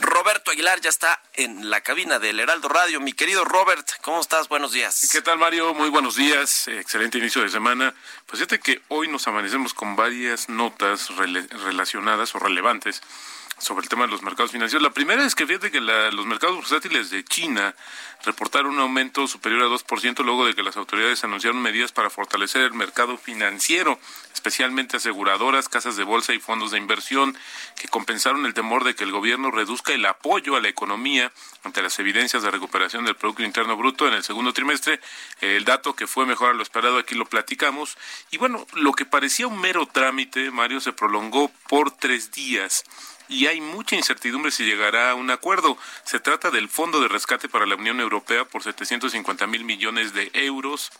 Roberto 0.00 0.50
Aguilar 0.50 0.80
ya 0.80 0.90
está 0.90 1.20
en 1.32 1.70
la 1.70 1.80
cabina 1.80 2.18
del 2.18 2.38
Heraldo 2.38 2.68
Radio. 2.68 3.00
Mi 3.00 3.14
querido 3.14 3.44
Robert, 3.44 3.88
¿cómo 4.02 4.20
estás? 4.20 4.48
Buenos 4.48 4.72
días. 4.72 5.08
¿Qué 5.10 5.22
tal, 5.22 5.38
Mario? 5.38 5.72
Muy 5.74 5.88
buenos 5.88 6.16
días. 6.16 6.68
Excelente 6.68 7.18
inicio 7.18 7.42
de 7.42 7.48
semana. 7.48 7.94
Pues 8.26 8.38
fíjate 8.40 8.60
que 8.60 8.82
hoy 8.88 9.08
nos 9.08 9.26
amanecemos 9.26 9.72
con 9.72 9.96
varias 9.96 10.48
notas 10.48 11.08
relacionadas 11.16 12.34
o 12.34 12.38
relevantes 12.38 13.02
sobre 13.58 13.84
el 13.84 13.88
tema 13.88 14.04
de 14.04 14.10
los 14.10 14.22
mercados 14.22 14.52
financieros. 14.52 14.82
La 14.82 14.92
primera 14.92 15.24
es 15.24 15.34
que 15.34 15.46
fíjate 15.46 15.70
que 15.70 15.80
los 15.80 16.26
mercados 16.26 16.56
bursátiles 16.56 17.10
de 17.10 17.24
China 17.24 17.74
reportaron 18.24 18.74
un 18.74 18.80
aumento 18.80 19.26
superior 19.26 19.62
a 19.62 19.66
2% 19.66 20.24
luego 20.24 20.46
de 20.46 20.54
que 20.54 20.62
las 20.62 20.76
autoridades 20.76 21.24
anunciaron 21.24 21.60
medidas 21.60 21.92
para 21.92 22.10
fortalecer 22.10 22.62
el 22.62 22.72
mercado 22.72 23.18
financiero, 23.18 23.98
especialmente 24.32 24.96
aseguradoras, 24.96 25.68
casas 25.68 25.96
de 25.96 26.04
bolsa 26.04 26.32
y 26.32 26.38
fondos 26.38 26.70
de 26.70 26.78
inversión, 26.78 27.36
que 27.76 27.88
compensaron 27.88 28.46
el 28.46 28.54
temor 28.54 28.84
de 28.84 28.94
que 28.94 29.04
el 29.04 29.12
gobierno 29.12 29.50
reduzca 29.50 29.92
el 29.92 30.06
apoyo 30.06 30.56
a 30.56 30.60
la 30.60 30.68
economía 30.68 31.32
ante 31.64 31.82
las 31.82 31.98
evidencias 31.98 32.42
de 32.42 32.50
recuperación 32.50 33.04
del 33.04 33.16
Producto 33.16 33.42
Interno 33.42 33.76
Bruto 33.76 34.08
en 34.08 34.14
el 34.14 34.24
segundo 34.24 34.52
trimestre. 34.52 35.00
El 35.40 35.64
dato 35.64 35.94
que 35.94 36.06
fue 36.06 36.26
mejor 36.26 36.50
a 36.50 36.54
lo 36.54 36.62
esperado 36.62 36.98
aquí 36.98 37.14
lo 37.14 37.26
platicamos. 37.26 37.96
Y 38.30 38.38
bueno, 38.38 38.66
lo 38.74 38.92
que 38.92 39.04
parecía 39.04 39.46
un 39.46 39.60
mero 39.60 39.86
trámite, 39.86 40.50
Mario, 40.50 40.80
se 40.80 40.92
prolongó 40.92 41.50
por 41.68 41.90
tres 41.90 42.30
días 42.32 42.84
y 43.28 43.46
hay 43.46 43.60
mucha 43.60 43.96
incertidumbre 43.96 44.50
si 44.50 44.64
llegará 44.64 45.10
a 45.10 45.14
un 45.14 45.30
acuerdo. 45.30 45.78
Se 46.04 46.20
trata 46.20 46.50
del 46.50 46.68
Fondo 46.68 47.00
de 47.00 47.08
Rescate 47.08 47.48
para 47.48 47.66
la 47.66 47.76
Unión 47.76 48.00
Europea 48.00 48.44
por 48.44 48.62
750 48.62 49.46
mil 49.46 49.64
millones 49.64 50.12
de 50.12 50.30
euros. 50.34 50.90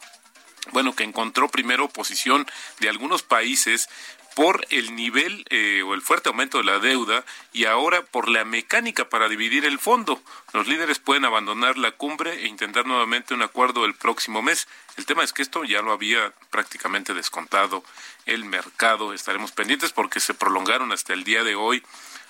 Bueno, 0.73 0.95
que 0.95 1.05
encontró 1.05 1.49
primero 1.49 1.85
oposición 1.85 2.47
de 2.81 2.89
algunos 2.89 3.23
países 3.23 3.89
por 4.35 4.67
el 4.71 4.97
nivel 4.97 5.45
eh, 5.51 5.83
o 5.83 5.95
el 5.95 6.03
fuerte 6.03 6.29
aumento 6.29 6.59
de 6.59 6.65
la 6.65 6.81
deuda 6.81 7.25
y 7.53 7.67
ahora 7.67 8.03
por 8.03 8.29
la 8.29 8.45
mecánica 8.45 9.09
para 9.09 9.29
dividir 9.29 9.65
el 9.65 9.79
fondo. 9.79 10.21
Los 10.53 10.67
líderes 10.67 10.99
pueden 10.99 11.25
abandonar 11.25 11.79
la 11.79 11.93
cumbre 11.93 12.43
e 12.43 12.49
intentar 12.49 12.87
nuevamente 12.87 13.35
un 13.35 13.43
acuerdo 13.43 13.85
el 13.85 13.95
próximo 13.95 14.43
mes. 14.43 14.67
El 14.97 15.07
tema 15.07 15.23
es 15.23 15.33
que 15.33 15.43
esto 15.43 15.65
ya 15.65 15.83
lo 15.83 15.93
había 15.93 16.33
prácticamente 16.51 17.15
descontado 17.15 17.85
el 18.27 18.45
mercado. 18.45 19.13
Estaremos 19.13 19.53
pendientes 19.53 19.93
porque 19.93 20.19
se 20.19 20.35
prolongaron 20.35 20.91
hasta 20.91 21.13
el 21.13 21.23
día 21.23 21.45
de 21.45 21.55
hoy 21.55 21.83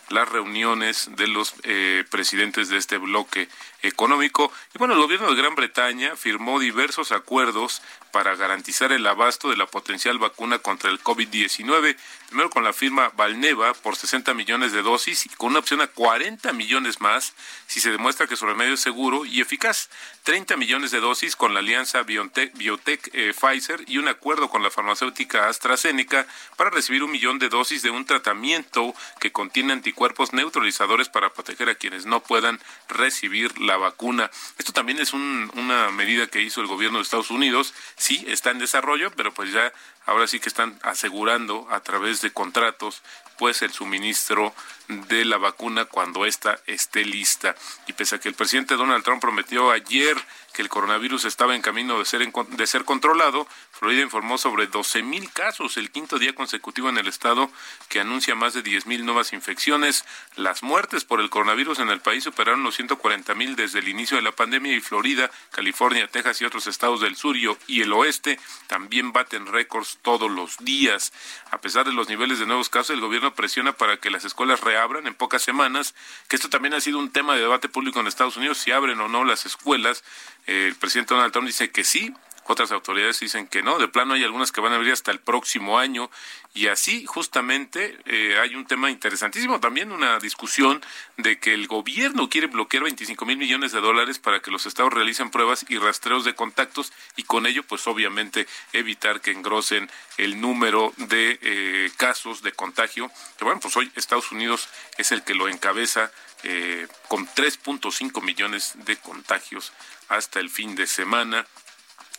las 0.09 0.29
reuniones 0.29 1.11
de 1.17 1.27
los 1.27 1.55
eh, 1.63 2.05
presidentes 2.11 2.69
de 2.69 2.77
este 2.77 2.99
bloque 2.99 3.49
económico. 3.83 4.53
Y 4.75 4.79
bueno, 4.79 4.95
el 4.95 5.01
gobierno 5.01 5.29
de 5.29 5.37
Gran 5.37 5.55
Bretaña 5.55 6.17
firmó 6.17 6.59
diversos 6.59 7.13
acuerdos 7.13 7.83
para 8.13 8.37
garantizar 8.37 8.93
el 8.93 9.07
abasto 9.07 9.51
de 9.51 9.57
la 9.57 9.67
potencial 9.67 10.19
vacuna 10.19 10.59
contra 10.59 10.91
el 10.91 11.03
COVID-19. 11.03 11.97
Primero 12.35 12.51
con 12.51 12.65
la 12.65 12.73
firma 12.73 13.13
Valneva 13.17 13.75
por 13.75 13.95
60 13.95 14.35
millones 14.35 14.73
de 14.73 14.83
dosis 14.83 15.25
y 15.25 15.29
con 15.29 15.51
una 15.51 15.61
opción 15.61 15.81
a 15.81 15.87
40 15.87 16.53
millones 16.53 17.01
más 17.01 17.33
si 17.69 17.79
se 17.79 17.93
demuestra 17.93 18.27
que 18.27 18.35
su 18.35 18.45
remedio 18.45 18.75
es 18.75 18.81
seguro 18.81 19.25
y 19.25 19.41
eficaz. 19.41 19.89
30 20.25 20.57
millones 20.57 20.91
de 20.91 20.99
dosis 20.99 21.37
con 21.37 21.55
la 21.55 21.61
alianza 21.61 22.03
Biotech, 22.03 23.09
eh, 23.13 23.33
Pfizer 23.41 23.85
y 23.87 23.99
un 23.99 24.09
acuerdo 24.09 24.49
con 24.49 24.65
la 24.65 24.73
farmacéutica 24.73 25.49
AstraZeneca 25.49 26.27
para 26.57 26.71
recibir 26.71 27.05
un 27.05 27.13
millón 27.13 27.39
de 27.39 27.49
dosis 27.49 27.83
de 27.83 27.91
un 27.91 28.05
tratamiento 28.05 28.97
que 29.21 29.31
contiene 29.31 29.73
anticuerpos 29.73 30.33
neutralizadores 30.33 31.09
para 31.09 31.33
proteger 31.33 31.69
a 31.69 31.77
quienes 31.77 32.05
no 32.05 32.19
puedan 32.19 32.59
recibir 32.89 33.61
la 33.61 33.77
vacuna. 33.77 34.29
Esto 34.59 34.73
también 34.73 34.99
es 34.99 35.13
una 35.13 35.93
medida 35.93 36.27
que 36.27 36.43
hizo 36.43 36.61
el 36.61 36.67
gobierno 36.67 36.99
de 36.99 37.05
Estados 37.05 37.31
Unidos. 37.31 37.75
Sí, 37.97 38.25
está 38.27 38.51
en 38.51 38.59
desarrollo, 38.59 39.13
pero 39.13 39.33
pues 39.33 39.53
ya 39.53 39.73
ahora 40.07 40.27
sí 40.27 40.41
que 40.41 40.49
están 40.49 40.79
asegurando 40.83 41.67
a 41.71 41.81
través 41.81 42.21
de 42.21 42.33
contratos 42.33 43.03
pues 43.39 43.63
el 43.63 43.73
suministro 43.73 44.55
de 44.89 45.25
la 45.25 45.39
vacuna 45.39 45.87
cuando 45.87 46.25
ésta 46.25 46.59
esté 46.67 47.05
lista. 47.05 47.55
Y 47.87 47.93
pese 47.93 48.17
a 48.17 48.21
que 48.21 48.29
el 48.29 48.35
presidente 48.35 48.77
Donald 48.77 49.05
Trump 49.05 49.21
prometió 49.21 49.71
ayer 49.71 50.17
que 50.55 50.63
el 50.63 50.69
coronavirus 50.69 51.25
estaba 51.27 51.55
en 51.55 51.63
camino 51.63 51.99
de 51.99 52.05
ser, 52.05 52.27
de 52.33 52.67
ser 52.67 52.85
controlado, 52.85 53.47
Florida 53.73 54.03
informó 54.03 54.39
sobre 54.39 54.71
12.000 54.71 55.31
casos, 55.33 55.77
el 55.77 55.91
quinto 55.91 56.19
día 56.19 56.35
consecutivo 56.35 56.89
en 56.89 56.97
el 56.97 57.09
estado 57.09 57.51
que 57.89 58.01
anuncia 58.01 58.35
más 58.35 58.55
de 58.55 58.63
10.000 58.63 59.03
nuevas 59.03 59.33
infecciones. 59.33 60.05
Las 60.37 60.63
muertes 60.63 61.05
por 61.05 61.21
el 61.21 61.29
coronavirus 61.29 61.81
en 61.81 61.91
el 61.91 62.01
país 62.01 62.25
superaron 62.25 62.63
los 62.63 62.79
140.000 62.79 63.57
desde 63.57 63.81
el 63.81 63.89
inicio 63.89 64.17
de 64.17 64.23
la 64.23 64.33
pandemia 64.33 64.75
y 64.75 64.81
Florida, 64.81 65.31
California, 65.51 66.09
Texas 66.09 66.41
y 66.41 66.45
otros 66.45 66.67
estados 66.69 67.01
del 67.01 67.17
sur 67.17 67.35
y 67.37 67.83
el 67.83 67.93
oeste 67.93 68.39
también 68.69 69.13
baten 69.13 69.47
récords 69.47 69.99
todos 70.03 70.31
los 70.31 70.57
días. 70.59 71.13
A 71.51 71.61
pesar 71.61 71.85
de 71.85 71.93
los 71.93 72.09
niveles 72.09 72.39
de 72.39 72.47
nuevos 72.47 72.69
casos, 72.69 72.91
el 72.91 73.01
gobierno 73.01 73.35
presiona 73.35 73.73
para 73.73 73.97
que 73.97 74.11
las 74.11 74.25
escuelas 74.25 74.61
reabran 74.61 75.09
en 75.09 75.15
pocas 75.15 75.43
semanas, 75.43 75.95
que 76.29 76.37
esto 76.37 76.49
también 76.49 76.75
ha 76.75 76.81
sido 76.81 76.99
un 76.99 77.11
tema 77.11 77.35
de 77.35 77.41
debate 77.41 77.69
público 77.69 77.99
en 77.99 78.07
Estados 78.07 78.37
Unidos, 78.37 78.59
si 78.59 78.71
abren 78.71 79.01
o 79.01 79.09
no 79.09 79.25
las 79.25 79.47
escuelas. 79.47 80.05
El 80.47 80.75
presidente 80.77 81.15
Donald 81.15 81.33
Trump 81.33 81.47
dice 81.47 81.71
que 81.71 81.85
sí, 81.85 82.13
otras 82.47 82.73
autoridades 82.73 83.21
dicen 83.21 83.47
que 83.47 83.63
no, 83.63 83.79
de 83.79 83.89
plano 83.89 84.15
hay 84.15 84.23
algunas 84.23 84.53
que 84.53 84.61
van 84.61 84.73
a 84.73 84.77
abrir 84.77 84.93
hasta 84.93 85.11
el 85.11 85.19
próximo 85.19 85.79
año 85.79 86.11
y 86.53 86.67
así 86.67 87.07
justamente 87.07 87.99
eh, 88.05 88.39
hay 88.39 88.55
un 88.55 88.67
tema 88.67 88.91
interesantísimo 88.91 89.61
también, 89.61 89.93
una 89.93 90.19
discusión 90.19 90.83
de 91.17 91.39
que 91.39 91.55
el 91.55 91.67
gobierno 91.67 92.29
quiere 92.29 92.49
bloquear 92.49 92.83
25 92.85 93.25
mil 93.25 93.39
millones 93.39 93.73
de 93.73 93.81
dólares 93.81 94.19
para 94.19 94.41
que 94.41 94.51
los 94.51 94.67
estados 94.67 94.93
realicen 94.93 95.31
pruebas 95.31 95.65
y 95.69 95.79
rastreos 95.79 96.25
de 96.25 96.35
contactos 96.35 96.93
y 97.17 97.23
con 97.23 97.47
ello 97.47 97.63
pues 97.63 97.87
obviamente 97.87 98.47
evitar 98.75 99.23
que 99.23 99.31
engrosen 99.31 99.91
el 100.19 100.41
número 100.41 100.93
de 100.99 101.39
eh, 101.41 101.91
casos 101.97 102.43
de 102.43 102.53
contagio, 102.53 103.11
que 103.39 103.45
bueno 103.45 103.61
pues 103.61 103.75
hoy 103.79 103.91
Estados 103.97 104.31
Unidos 104.33 104.69
es 104.99 105.13
el 105.13 105.25
que 105.25 105.35
lo 105.35 105.49
encabeza 105.49 106.13
eh, 106.45 106.87
con 107.09 107.27
3.5 107.27 108.23
millones 108.23 108.75
de 108.85 108.97
contagios 108.97 109.73
hasta 110.09 110.41
el 110.41 110.51
fin 110.51 110.75
de 110.75 110.87
semana 110.87 111.47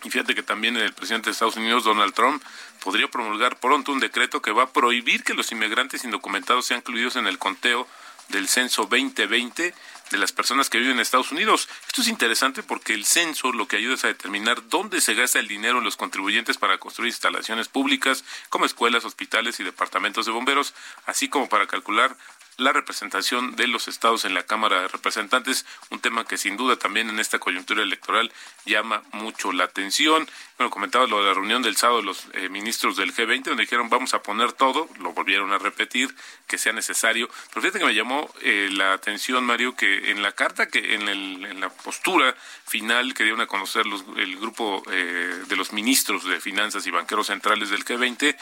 y 0.06 0.10
fíjate 0.10 0.36
que 0.36 0.44
también 0.44 0.78
el 0.78 0.94
presidente 0.94 1.28
de 1.30 1.32
Estados 1.32 1.56
Unidos, 1.56 1.84
Donald 1.84 2.14
Trump, 2.14 2.44
podría 2.84 3.08
promulgar 3.08 3.60
pronto 3.60 3.92
un 3.92 4.00
decreto 4.00 4.42
que 4.42 4.52
va 4.52 4.64
a 4.64 4.74
prohibir 4.74 5.24
que 5.24 5.34
los 5.34 5.52
inmigrantes 5.52 6.04
indocumentados 6.04 6.68
sean 6.68 6.82
incluidos 6.82 7.16
en 7.16 7.26
el 7.26 7.40
conteo 7.40 7.88
del 8.30 8.48
censo 8.48 8.84
2020 8.84 9.74
de 10.12 10.18
las 10.18 10.32
personas 10.32 10.70
que 10.70 10.78
viven 10.78 10.94
en 10.94 11.00
Estados 11.00 11.32
Unidos. 11.32 11.68
Esto 11.88 12.02
es 12.02 12.08
interesante 12.08 12.62
porque 12.62 12.94
el 12.94 13.06
censo 13.06 13.52
lo 13.52 13.68
que 13.68 13.78
ayuda 13.78 13.96
es 13.96 14.06
a 14.06 14.10
determinar 14.10 14.68
dónde 14.68 15.02
se 15.02 15.16
gasta 15.16 15.40
el 15.40 15.48
dinero 15.48 15.80
en 15.80 15.84
los 15.84 15.98
contribuyentes 15.98 16.58
para 16.58 16.78
construir 16.78 17.10
instalaciones 17.10 17.68
públicas 17.68 18.24
como 18.50 18.66
escuelas, 18.66 19.06
hospitales 19.06 19.60
y 19.60 19.64
departamentos 19.64 20.26
de 20.26 20.32
bomberos, 20.32 20.76
así 21.06 21.30
como 21.30 21.50
para 21.50 21.66
calcular 21.68 22.16
la 22.58 22.72
representación 22.72 23.56
de 23.56 23.68
los 23.68 23.88
estados 23.88 24.26
en 24.26 24.34
la 24.34 24.44
Cámara 24.44 24.82
de 24.82 24.88
Representantes, 24.88 25.66
un 25.90 26.00
tema 26.00 26.26
que 26.26 26.38
sin 26.38 26.58
duda 26.58 26.78
también 26.78 27.10
en 27.10 27.20
esta 27.20 27.40
coyuntura 27.40 27.84
electoral 27.84 28.32
llama 28.66 29.04
mucho 29.12 29.52
la 29.52 29.66
atención. 29.66 30.28
Bueno, 30.58 30.70
comentaba 30.70 31.06
lo 31.06 31.20
de 31.20 31.26
la 31.26 31.34
reunión 31.34 31.62
del 31.62 31.76
sábado 31.76 32.00
de 32.00 32.06
los 32.06 32.28
eh, 32.34 32.48
ministros 32.50 32.96
del 32.96 33.14
G20, 33.14 33.44
donde 33.44 33.64
dijeron 33.64 33.90
vamos 33.90 34.14
a 34.14 34.24
poner 34.24 34.54
todo, 34.54 34.88
lo 35.00 35.12
volvieron 35.12 35.52
a 35.52 35.58
repetir, 35.58 36.16
que 36.48 36.58
sea 36.58 36.72
necesario. 36.72 37.30
Pero 37.50 37.62
fíjate 37.62 37.80
que 37.80 37.86
me 37.86 37.96
llamó 37.96 38.34
eh, 38.42 38.70
la 38.72 38.94
atención, 38.94 39.44
Mario, 39.44 39.76
que 39.76 40.12
en 40.12 40.22
la 40.22 40.32
carta, 40.32 40.68
que 40.68 40.96
en, 40.96 41.10
el, 41.10 41.46
en 41.46 41.60
la 41.60 41.70
postura 41.70 42.36
final 42.66 43.14
que 43.14 43.24
dieron 43.24 43.42
a 43.42 43.48
conocer 43.48 43.86
los, 43.86 44.06
el 44.18 44.38
grupo 44.38 44.82
eh, 44.92 45.44
de 45.48 45.56
los 45.56 45.74
ministros 45.74 46.24
de 46.24 46.40
Finanzas 46.40 46.88
y 46.88 46.92
Banqueros 46.92 47.28
Centrales 47.28 47.70
del 47.70 47.84
G20, 47.84 48.36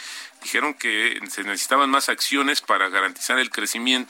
dijeron 0.44 0.76
que 0.76 1.20
se 1.30 1.44
necesitaban 1.44 1.90
más 1.90 2.10
acciones 2.10 2.62
para 2.62 2.90
garantizar 2.90 3.40
el 3.40 3.50
crecimiento 3.50 4.03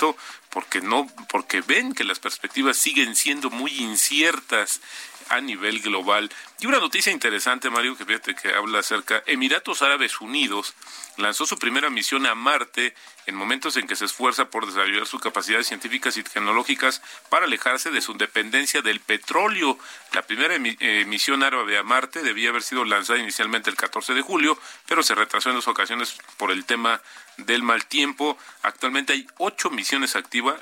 porque 0.49 0.81
no 0.81 1.07
porque 1.29 1.61
ven 1.61 1.93
que 1.93 2.03
las 2.03 2.19
perspectivas 2.19 2.77
siguen 2.77 3.15
siendo 3.15 3.49
muy 3.49 3.71
inciertas 3.71 4.81
a 5.29 5.41
nivel 5.41 5.79
global. 5.81 6.29
Y 6.59 6.67
una 6.67 6.79
noticia 6.79 7.11
interesante, 7.11 7.69
Mario, 7.69 7.97
que 7.97 8.05
fíjate 8.05 8.35
que 8.35 8.53
habla 8.53 8.79
acerca, 8.79 9.23
Emiratos 9.25 9.81
Árabes 9.81 10.21
Unidos 10.21 10.73
lanzó 11.17 11.45
su 11.45 11.57
primera 11.57 11.89
misión 11.89 12.25
a 12.25 12.35
Marte 12.35 12.93
en 13.25 13.35
momentos 13.35 13.77
en 13.77 13.87
que 13.87 13.95
se 13.95 14.05
esfuerza 14.05 14.49
por 14.49 14.65
desarrollar 14.65 15.05
sus 15.05 15.21
capacidades 15.21 15.67
científicas 15.67 16.17
y 16.17 16.23
tecnológicas 16.23 17.01
para 17.29 17.45
alejarse 17.45 17.91
de 17.91 18.01
su 18.01 18.13
dependencia 18.15 18.81
del 18.81 18.99
petróleo. 18.99 19.77
La 20.11 20.23
primera 20.23 20.55
eh, 20.55 21.05
misión 21.05 21.43
árabe 21.43 21.77
a 21.77 21.83
Marte 21.83 22.21
debía 22.21 22.49
haber 22.49 22.63
sido 22.63 22.85
lanzada 22.85 23.19
inicialmente 23.19 23.69
el 23.69 23.75
14 23.75 24.13
de 24.13 24.21
julio, 24.21 24.57
pero 24.87 25.03
se 25.03 25.15
retrasó 25.15 25.49
en 25.49 25.55
dos 25.55 25.67
ocasiones 25.67 26.17
por 26.37 26.51
el 26.51 26.65
tema 26.65 27.01
del 27.37 27.63
mal 27.63 27.85
tiempo. 27.85 28.37
Actualmente 28.61 29.13
hay 29.13 29.27
ocho 29.37 29.69
misiones 29.69 30.15
activas, 30.15 30.55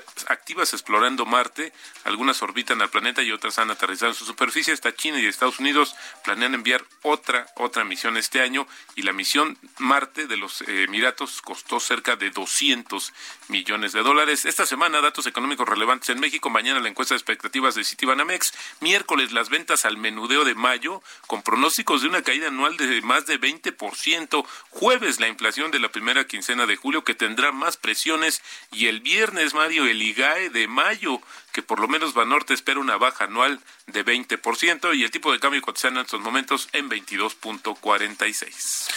explorando 0.72 1.26
Marte. 1.26 1.72
Algunas 2.04 2.42
orbitan 2.42 2.82
al 2.82 2.90
planeta 2.90 3.22
y 3.22 3.32
otras 3.32 3.58
han 3.58 3.70
aterrizado 3.70 4.12
en 4.12 4.18
su 4.18 4.24
superficie. 4.24 4.72
Está 4.72 4.94
China 4.94 5.20
y 5.20 5.26
Estados 5.26 5.58
Unidos 5.58 5.94
planean 6.24 6.54
enviar 6.54 6.84
otra 7.02 7.46
otra 7.56 7.84
misión 7.84 8.16
este 8.16 8.40
año 8.40 8.66
y 8.94 9.02
la 9.02 9.12
misión 9.12 9.58
Marte 9.78 10.26
de 10.26 10.36
los 10.36 10.62
Emiratos 10.62 11.42
costó 11.42 11.80
cerca 11.80 12.16
de 12.16 12.30
200 12.30 13.12
millones 13.48 13.92
de 13.92 14.02
dólares. 14.02 14.44
Esta 14.44 14.66
semana 14.66 15.00
datos 15.00 15.26
económicos 15.26 15.68
relevantes 15.68 16.08
en 16.10 16.20
México. 16.20 16.50
Mañana 16.50 16.80
la 16.80 16.88
encuesta 16.88 17.14
de 17.14 17.18
expectativas 17.18 17.74
de 17.74 17.84
Citibanamex. 17.84 18.52
Miércoles 18.80 19.32
las 19.32 19.48
ventas 19.48 19.84
al 19.84 19.96
menudeo 19.96 20.44
de 20.44 20.54
mayo 20.54 21.02
con 21.26 21.42
pronósticos 21.42 22.02
de 22.02 22.08
una 22.08 22.22
caída 22.22 22.48
anual 22.48 22.76
de 22.76 23.00
más 23.02 23.26
de 23.26 23.40
20%. 23.40 24.46
Jueves 24.70 25.20
la 25.20 25.28
inflación 25.28 25.70
de 25.70 25.78
la 25.78 25.90
primera 25.90 26.26
quincena 26.26 26.61
de 26.66 26.76
julio 26.76 27.04
que 27.04 27.14
tendrá 27.14 27.52
más 27.52 27.76
presiones 27.76 28.42
y 28.70 28.86
el 28.86 29.00
viernes, 29.00 29.54
Mario, 29.54 29.86
el 29.86 30.02
IGAE 30.02 30.50
de 30.50 30.68
mayo, 30.68 31.20
que 31.52 31.62
por 31.62 31.80
lo 31.80 31.88
menos 31.88 32.14
Banorte 32.14 32.54
espera 32.54 32.80
una 32.80 32.96
baja 32.96 33.24
anual 33.24 33.60
de 33.86 34.04
20% 34.04 34.96
y 34.96 35.04
el 35.04 35.10
tipo 35.10 35.32
de 35.32 35.40
cambio 35.40 35.62
cotizando 35.62 36.00
en 36.00 36.06
estos 36.06 36.20
momentos 36.20 36.68
en 36.72 36.88
22.46. 36.90 38.88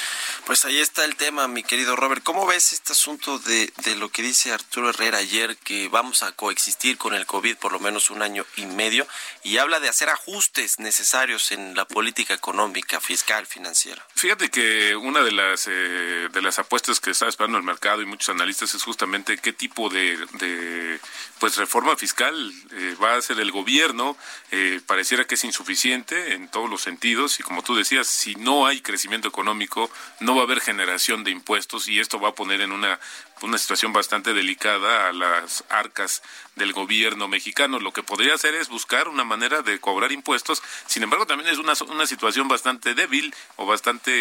Pues 0.45 0.63
ahí 0.63 0.79
está 0.79 1.05
el 1.05 1.15
tema, 1.15 1.47
mi 1.47 1.63
querido 1.63 1.95
Robert. 1.95 2.21
¿Cómo 2.21 2.45
ves 2.45 2.71
este 2.71 2.93
asunto 2.93 3.39
de, 3.39 3.73
de, 3.83 3.95
lo 3.95 4.09
que 4.09 4.21
dice 4.21 4.53
Arturo 4.53 4.91
Herrera 4.91 5.17
ayer, 5.17 5.57
que 5.57 5.89
vamos 5.89 6.21
a 6.21 6.33
coexistir 6.33 6.99
con 6.99 7.15
el 7.15 7.25
COVID 7.25 7.57
por 7.57 7.71
lo 7.71 7.79
menos 7.79 8.11
un 8.11 8.21
año 8.21 8.45
y 8.55 8.67
medio, 8.67 9.07
y 9.41 9.57
habla 9.57 9.79
de 9.79 9.89
hacer 9.89 10.09
ajustes 10.09 10.77
necesarios 10.77 11.51
en 11.51 11.75
la 11.75 11.85
política 11.85 12.35
económica, 12.35 12.99
fiscal, 12.99 13.47
financiera? 13.47 14.05
Fíjate 14.13 14.51
que 14.51 14.95
una 14.95 15.23
de 15.23 15.31
las, 15.31 15.65
eh, 15.67 16.29
de 16.31 16.41
las 16.43 16.59
apuestas 16.59 16.99
que 16.99 17.09
está 17.09 17.27
esperando 17.27 17.57
el 17.57 17.63
mercado 17.63 18.03
y 18.03 18.05
muchos 18.05 18.29
analistas 18.29 18.75
es 18.75 18.83
justamente 18.83 19.39
qué 19.39 19.51
tipo 19.51 19.89
de, 19.89 20.15
de 20.33 20.99
pues 21.39 21.57
reforma 21.57 21.95
fiscal 21.95 22.53
eh, 22.71 22.95
va 23.01 23.13
a 23.13 23.17
hacer 23.17 23.39
el 23.39 23.51
gobierno. 23.51 24.15
Eh, 24.51 24.79
pareciera 24.85 25.25
que 25.25 25.33
es 25.33 25.43
insuficiente 25.43 26.33
en 26.33 26.49
todos 26.49 26.69
los 26.69 26.83
sentidos, 26.83 27.39
y 27.39 27.43
como 27.43 27.63
tú 27.63 27.75
decías, 27.75 28.05
si 28.05 28.35
no 28.35 28.67
hay 28.67 28.81
crecimiento 28.81 29.27
económico, 29.27 29.89
no 30.19 30.34
va 30.35 30.41
a 30.41 30.43
haber 30.43 30.61
generación 30.61 31.23
de 31.23 31.31
impuestos 31.31 31.87
y 31.87 31.99
esto 31.99 32.19
va 32.19 32.29
a 32.29 32.35
poner 32.35 32.61
en 32.61 32.71
una, 32.71 32.99
una 33.41 33.57
situación 33.57 33.93
bastante 33.93 34.33
delicada 34.33 35.09
a 35.09 35.13
las 35.13 35.63
arcas 35.69 36.21
del 36.55 36.73
gobierno 36.73 37.27
mexicano. 37.27 37.79
Lo 37.79 37.93
que 37.93 38.03
podría 38.03 38.33
hacer 38.33 38.55
es 38.55 38.69
buscar 38.69 39.07
una 39.07 39.23
manera 39.23 39.61
de 39.61 39.79
cobrar 39.79 40.11
impuestos. 40.11 40.61
Sin 40.87 41.03
embargo, 41.03 41.25
también 41.25 41.49
es 41.51 41.57
una, 41.57 41.73
una 41.89 42.07
situación 42.07 42.47
bastante 42.47 42.93
débil 42.93 43.33
o 43.55 43.65
bastante 43.65 44.11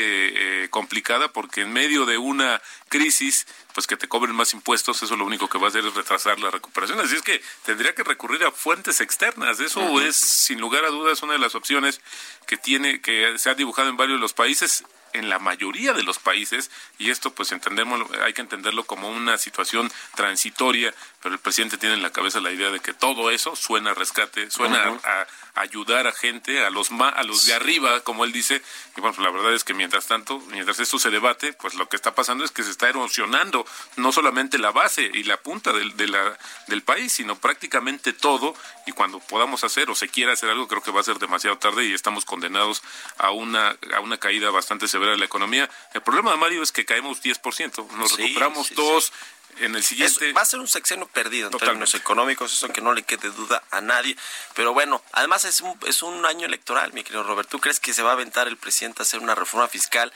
eh, 0.65 0.69
complicada 0.71 1.33
porque 1.33 1.63
en 1.63 1.73
medio 1.73 2.07
de 2.07 2.19
una 2.19 2.61
crisis, 2.89 3.47
pues 3.73 3.87
que 3.87 3.97
te 3.97 4.09
cobren 4.09 4.35
más 4.35 4.55
impuestos, 4.55 5.03
eso 5.03 5.17
lo 5.17 5.25
único 5.25 5.49
que 5.49 5.59
va 5.59 5.67
a 5.67 5.69
hacer 5.69 5.85
es 5.85 5.95
retrasar 5.95 6.39
la 6.39 6.51
recuperación. 6.51 7.01
Así 7.01 7.17
es 7.17 7.23
que 7.23 7.43
tendría 7.65 7.95
que 7.95 8.05
recurrir 8.05 8.45
a 8.45 8.53
fuentes 8.53 9.01
externas. 9.01 9.61
Eso 9.61 10.01
es, 10.01 10.17
sin 10.17 10.61
lugar 10.61 10.85
a 10.85 10.89
dudas, 10.89 11.23
una 11.23 11.35
de 11.35 11.39
las 11.39 11.55
opciones 11.55 12.01
que 12.47 12.57
tiene, 12.57 13.01
que 13.01 13.39
se 13.39 13.51
ha 13.51 13.55
dibujado 13.55 13.89
en 13.89 13.97
varios 13.97 14.19
de 14.19 14.23
los 14.23 14.33
países 14.33 14.85
en 15.15 15.31
la 15.31 15.39
mayoría 15.39 15.93
de 15.95 16.03
los 16.03 16.19
países 16.19 16.71
y 16.99 17.11
esto 17.11 17.33
pues 17.33 17.53
entendemos 17.53 18.01
hay 18.23 18.35
que 18.35 18.43
entenderlo 18.43 18.85
como 18.85 19.09
una 19.09 19.39
situación 19.39 19.91
transitoria 20.15 20.95
pero 21.23 21.35
el 21.35 21.41
presidente 21.41 21.79
tiene 21.79 21.95
en 21.95 22.03
la 22.03 22.13
cabeza 22.13 22.41
la 22.41 22.53
idea 22.53 22.71
de 22.71 22.81
que 22.81 22.93
todo 22.93 23.31
eso 23.31 23.57
suena 23.57 23.93
a 23.93 23.95
rescate 23.95 24.51
suena 24.51 24.99
a, 25.05 25.27
ayudar 25.55 26.07
a 26.07 26.13
gente 26.13 26.65
a 26.65 26.71
los 26.71 26.91
a 26.91 27.23
los 27.23 27.47
de 27.47 27.55
arriba 27.55 28.01
como 28.01 28.25
él 28.25 28.33
dice 28.33 28.63
y 28.97 29.01
bueno 29.01 29.15
pues, 29.15 29.25
la 29.25 29.31
verdad 29.31 29.55
es 29.55 29.65
que 29.65 29.75
mientras 29.75 30.07
tanto 30.07 30.41
mientras 30.51 30.81
esto 30.81 30.99
se 30.99 31.11
debate 31.11 31.53
pues 31.53 31.75
lo 31.75 31.89
que 31.89 31.97
está 31.97 32.15
pasando 32.15 32.45
es 32.45 32.51
que 32.51 32.63
se 32.63 32.71
está 32.71 32.89
erosionando 32.89 33.67
no 33.97 34.13
solamente 34.13 34.59
la 34.59 34.73
base 34.73 35.11
y 35.13 35.25
la 35.25 35.37
punta 35.37 35.73
del, 35.73 35.97
de 35.97 36.09
la, 36.09 36.39
del 36.67 36.83
país 36.83 37.13
sino 37.13 37.37
prácticamente 37.37 38.13
todo 38.13 38.55
y 38.87 38.93
cuando 38.93 39.21
podamos 39.21 39.65
hacer 39.65 39.91
o 39.91 39.95
se 39.95 40.09
quiera 40.09 40.33
hacer 40.33 40.51
algo 40.51 40.69
creo 40.69 40.83
que 40.83 40.91
va 40.91 41.01
a 41.01 41.05
ser 41.05 41.19
demasiado 41.19 41.59
tarde 41.59 41.85
y 41.85 41.93
estamos 41.93 42.25
condenados 42.25 42.83
a 43.19 43.31
una 43.31 43.77
a 43.95 44.01
una 44.01 44.19
caída 44.19 44.51
bastante 44.51 44.89
severa 44.89 45.13
de 45.13 45.19
la 45.19 45.25
economía. 45.25 45.69
El 45.93 46.03
problema 46.03 46.33
de 46.33 46.37
Mario 46.39 46.63
es 46.63 46.73
que 46.73 46.85
caemos 46.85 47.23
10%, 47.23 47.91
nos 47.93 48.17
recuperamos 48.17 48.71
todos. 48.71 49.13
En 49.59 49.75
el 49.75 49.83
siguiente. 49.83 50.33
va 50.33 50.43
a 50.43 50.45
ser 50.45 50.61
un 50.61 50.69
sexenio 50.69 51.07
perdido 51.07 51.51
en 51.51 51.59
términos 51.59 51.95
económicos, 51.95 52.53
eso 52.53 52.69
que 52.69 52.81
no 52.81 52.93
le 52.93 53.03
quede 53.03 53.31
duda 53.31 53.63
a 53.71 53.81
nadie. 53.81 54.17
Pero 54.55 54.73
bueno, 54.73 55.03
además 55.13 55.45
es 55.45 55.61
un, 55.61 55.79
es 55.87 56.03
un 56.03 56.25
año 56.27 56.47
electoral, 56.47 56.93
mi 56.93 57.03
querido 57.03 57.23
Robert. 57.23 57.49
¿Tú 57.49 57.61
crees 57.61 57.81
que 57.81 57.95
se 57.95 58.03
va 58.03 58.11
a 58.11 58.15
aventar 58.15 58.49
el 58.49 58.57
presidente 58.57 59.03
a 59.03 59.05
hacer 59.05 59.21
una 59.21 59.35
reforma 59.35 59.69
fiscal 59.69 60.13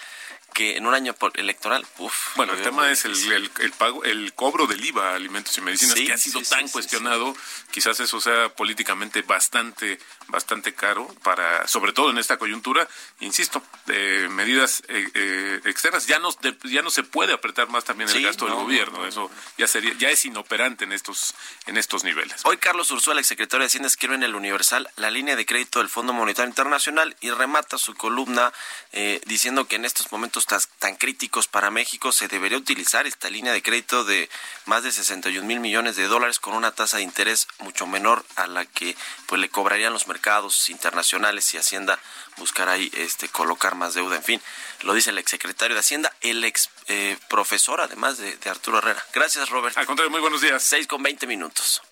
que 0.54 0.76
en 0.76 0.86
un 0.86 0.94
año 0.94 1.14
electoral, 1.34 1.86
uf, 1.98 2.36
bueno, 2.36 2.52
el 2.54 2.62
tema 2.62 2.90
es 2.90 3.04
el, 3.04 3.50
el, 3.60 3.72
pago, 3.72 4.02
el 4.04 4.32
cobro 4.34 4.66
del 4.66 4.84
IVA 4.84 5.12
a 5.12 5.14
alimentos 5.14 5.56
y 5.56 5.60
medicinas 5.60 5.94
que 5.94 6.12
ha 6.12 6.18
sido 6.18 6.42
tan 6.42 6.68
cuestionado, 6.68 7.36
quizás 7.70 8.00
eso 8.00 8.20
sea 8.20 8.48
políticamente 8.48 9.22
bastante, 9.22 9.98
bastante 10.26 10.74
caro 10.74 11.06
para, 11.22 11.68
sobre 11.68 11.92
todo 11.92 12.10
en 12.10 12.18
esta 12.18 12.38
coyuntura, 12.38 12.88
insisto, 13.20 13.62
de 13.86 14.28
medidas 14.30 14.82
eh, 14.88 15.08
eh, 15.14 15.60
externas. 15.64 16.06
Ya 16.06 16.18
no, 16.18 16.30
ya 16.64 16.82
no 16.82 16.90
se 16.90 17.04
puede 17.04 17.32
apretar 17.32 17.68
más 17.68 17.84
también 17.84 18.10
el 18.10 18.22
gasto 18.22 18.46
del 18.46 18.54
gobierno, 18.54 19.06
eso 19.06 19.30
ya 19.56 19.66
sería, 19.66 19.94
ya 19.94 20.10
es 20.10 20.24
inoperante 20.24 20.84
en 20.84 20.92
estos, 20.92 21.34
en 21.66 21.76
estos 21.76 22.04
niveles. 22.04 22.42
Hoy 22.44 22.56
Carlos 22.56 22.90
Ursula, 22.90 23.20
exsecretario 23.20 23.62
de 23.62 23.66
Hacienda, 23.66 23.86
escribe 23.86 24.14
en 24.14 24.22
el 24.22 24.34
Universal 24.34 24.88
la 24.96 25.10
línea 25.10 25.36
de 25.36 25.46
crédito 25.46 25.78
del 25.78 25.88
Fondo 25.88 26.12
Monetario 26.12 26.48
Internacional 26.48 27.16
y 27.20 27.30
remata 27.30 27.78
su 27.78 27.94
columna 27.94 28.52
eh, 28.92 29.20
diciendo 29.26 29.66
que 29.66 29.76
en 29.76 29.84
estos 29.84 30.10
momentos 30.10 30.46
tan 30.78 30.96
críticos 30.96 31.46
para 31.46 31.70
México, 31.70 32.12
se 32.12 32.28
debería 32.28 32.58
utilizar 32.58 33.06
esta 33.06 33.30
línea 33.30 33.52
de 33.52 33.62
crédito 33.62 34.04
de 34.04 34.28
más 34.66 34.82
de 34.82 34.92
61 34.92 35.46
mil 35.46 35.60
millones 35.60 35.96
de 35.96 36.06
dólares 36.06 36.38
con 36.38 36.54
una 36.54 36.72
tasa 36.72 36.96
de 36.96 37.02
interés 37.04 37.46
mucho 37.58 37.86
menor 37.86 38.24
a 38.36 38.46
la 38.46 38.64
que 38.64 38.96
pues 39.26 39.40
le 39.40 39.48
cobrarían 39.48 39.92
los 39.92 40.08
mercados 40.08 40.70
internacionales 40.70 41.52
y 41.54 41.58
Hacienda 41.58 41.98
buscar 42.36 42.68
ahí 42.68 42.90
este 42.94 43.28
colocar 43.28 43.74
más 43.74 43.94
deuda. 43.94 44.16
En 44.16 44.24
fin, 44.24 44.42
lo 44.82 44.94
dice 44.94 45.10
el 45.10 45.18
exsecretario 45.18 45.74
de 45.74 45.80
Hacienda, 45.80 46.12
el 46.20 46.42
ex 46.44 46.70
eh, 46.86 47.16
profesor 47.28 47.80
además 47.80 48.18
de, 48.18 48.36
de, 48.36 48.50
Arturo 48.50 48.78
Herrera. 48.78 49.04
Gracias, 49.12 49.50
Robert. 49.50 49.76
Al 49.76 49.86
contrario, 49.86 50.10
muy 50.10 50.20
buenos 50.20 50.40
días. 50.40 50.62
6 50.62 50.86
con 50.86 51.02
20 51.02 51.26
minutos. 51.26 51.82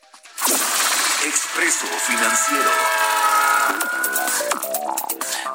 Expreso 1.24 1.86
Financiero. 2.06 2.70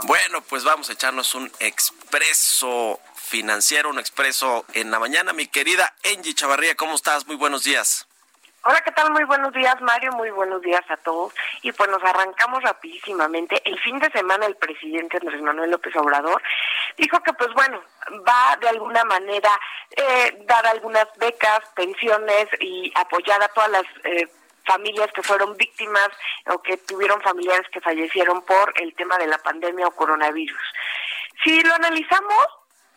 Bueno, 0.06 0.42
pues 0.42 0.64
vamos 0.64 0.90
a 0.90 0.94
echarnos 0.94 1.36
un 1.36 1.52
expreso 1.60 3.00
financiero, 3.16 3.90
un 3.90 4.00
expreso 4.00 4.66
en 4.74 4.90
la 4.90 5.00
mañana. 5.00 5.32
Mi 5.32 5.48
querida 5.48 5.94
Angie 6.04 6.34
Chavarría, 6.34 6.76
¿cómo 6.76 6.96
estás? 6.96 7.28
Muy 7.28 7.36
buenos 7.36 7.64
días. 7.64 8.08
Hola, 8.64 8.82
¿qué 8.82 8.92
tal? 8.92 9.12
Muy 9.12 9.24
buenos 9.26 9.54
días, 9.54 9.80
Mario. 9.82 10.12
Muy 10.14 10.32
buenos 10.32 10.62
días 10.62 10.84
a 10.90 10.98
todos. 10.98 11.34
Y 11.62 11.72
pues 11.72 11.90
nos 11.90 12.04
arrancamos 12.04 12.64
rapidísimamente. 12.64 13.62
El 13.64 13.80
fin 13.80 14.00
de 14.00 14.12
semana 14.12 14.46
el 14.48 14.56
presidente 14.56 15.18
Andrés 15.18 15.42
Manuel 15.42 15.72
López 15.72 15.96
Obrador 15.96 16.42
dijo 16.98 17.20
que, 17.22 17.34
pues 17.34 17.52
bueno, 17.54 17.82
va 18.28 18.58
de 18.60 18.70
alguna 18.70 19.04
manera 19.06 19.50
eh, 19.92 20.44
dar 20.48 20.66
algunas 20.68 21.08
becas, 21.18 21.62
pensiones 21.76 22.48
y 22.60 22.92
apoyar 22.96 23.42
a 23.42 23.48
todas 23.50 23.70
las 23.70 23.86
eh, 24.04 24.28
familias 24.72 25.12
que 25.14 25.24
fueron 25.24 25.56
víctimas 25.58 26.10
o 26.48 26.62
que 26.62 26.78
tuvieron 26.78 27.22
familiares 27.22 27.68
que 27.72 27.82
fallecieron 27.82 28.42
por 28.44 28.74
el 28.82 28.94
tema 28.96 29.18
de 29.18 29.28
la 29.28 29.38
pandemia 29.38 29.88
o 29.88 29.92
coronavirus. 29.92 30.62
Si 31.44 31.62
lo 31.64 31.74
analizamos, 31.74 32.46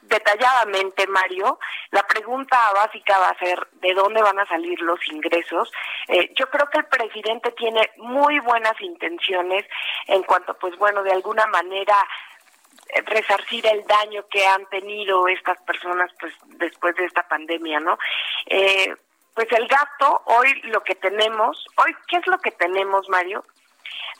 detalladamente, 0.02 1.06
Mario, 1.06 1.58
la 1.90 2.02
pregunta 2.06 2.56
básica 2.72 3.18
va 3.18 3.30
a 3.30 3.38
ser 3.38 3.66
de 3.72 3.94
dónde 3.94 4.22
van 4.22 4.38
a 4.38 4.46
salir 4.46 4.80
los 4.80 5.00
ingresos. 5.08 5.70
Eh, 6.08 6.30
yo 6.34 6.48
creo 6.50 6.68
que 6.70 6.78
el 6.78 6.87
presidente 6.87 7.52
tiene 7.52 7.90
muy 7.96 8.38
buenas 8.40 8.78
intenciones 8.80 9.64
en 10.06 10.22
cuanto, 10.22 10.54
pues 10.58 10.76
bueno, 10.76 11.02
de 11.02 11.12
alguna 11.12 11.46
manera 11.46 11.96
eh, 12.90 13.02
resarcir 13.06 13.66
el 13.66 13.84
daño 13.87 14.26
que 14.30 14.46
han 14.46 14.66
tenido 14.66 15.26
estas 15.28 15.60
personas 15.62 16.10
pues 16.20 16.34
después 16.58 16.94
de 16.96 17.06
esta 17.06 17.26
pandemia, 17.26 17.80
¿no? 17.80 17.98
Eh, 18.46 18.94
pues 19.34 19.50
el 19.52 19.66
gasto, 19.66 20.22
hoy 20.26 20.60
lo 20.64 20.82
que 20.82 20.94
tenemos, 20.94 21.66
hoy, 21.76 21.94
¿qué 22.06 22.16
es 22.16 22.26
lo 22.26 22.38
que 22.38 22.52
tenemos, 22.52 23.08
Mario? 23.08 23.44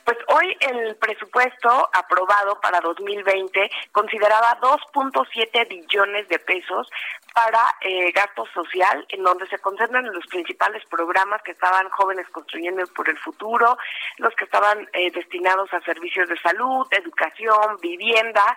Pues 0.05 0.19
hoy 0.27 0.55
el 0.59 0.95
presupuesto 0.97 1.89
aprobado 1.91 2.61
para 2.61 2.79
2020 2.79 3.71
consideraba 3.91 4.55
2.7 4.61 5.67
billones 5.67 6.29
de 6.29 6.37
pesos 6.37 6.87
para 7.33 7.75
eh, 7.81 8.11
gasto 8.11 8.45
social, 8.53 9.03
en 9.09 9.23
donde 9.23 9.47
se 9.47 9.57
concentran 9.57 10.05
los 10.05 10.27
principales 10.27 10.85
programas 10.85 11.41
que 11.41 11.53
estaban 11.53 11.89
jóvenes 11.89 12.29
construyendo 12.29 12.85
por 12.93 13.09
el 13.09 13.17
futuro, 13.17 13.79
los 14.17 14.33
que 14.35 14.43
estaban 14.43 14.87
eh, 14.93 15.09
destinados 15.09 15.73
a 15.73 15.81
servicios 15.81 16.29
de 16.29 16.37
salud, 16.37 16.85
educación, 16.91 17.77
vivienda, 17.81 18.55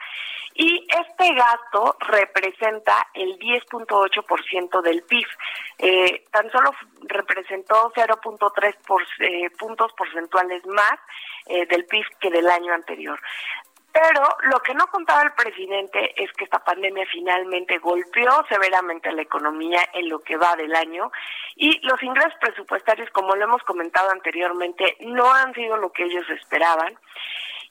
y 0.54 0.86
este 0.88 1.34
gasto 1.34 1.96
representa 2.00 3.08
el 3.14 3.38
10.8% 3.38 4.82
del 4.82 5.02
PIB. 5.02 5.26
Eh, 5.78 6.24
tan 6.32 6.50
solo 6.50 6.72
representó 7.04 7.92
0.3 7.94 8.76
por, 8.84 9.02
eh, 9.20 9.50
puntos 9.56 9.92
porcentuales 9.92 10.66
más 10.66 10.98
eh, 11.48 11.66
del 11.66 11.86
PIB 11.86 12.04
que 12.20 12.30
del 12.30 12.48
año 12.48 12.72
anterior. 12.72 13.18
Pero 13.92 14.22
lo 14.42 14.60
que 14.60 14.74
no 14.74 14.86
contaba 14.88 15.22
el 15.22 15.32
presidente 15.32 16.14
es 16.22 16.30
que 16.34 16.44
esta 16.44 16.62
pandemia 16.62 17.04
finalmente 17.10 17.78
golpeó 17.78 18.44
severamente 18.48 19.10
la 19.10 19.22
economía 19.22 19.80
en 19.92 20.08
lo 20.08 20.20
que 20.20 20.36
va 20.36 20.54
del 20.56 20.74
año 20.76 21.10
y 21.56 21.80
los 21.84 22.00
ingresos 22.02 22.34
presupuestarios, 22.40 23.10
como 23.10 23.34
lo 23.34 23.44
hemos 23.44 23.62
comentado 23.62 24.10
anteriormente, 24.10 24.96
no 25.00 25.32
han 25.32 25.52
sido 25.54 25.76
lo 25.78 25.90
que 25.90 26.04
ellos 26.04 26.28
esperaban. 26.30 26.96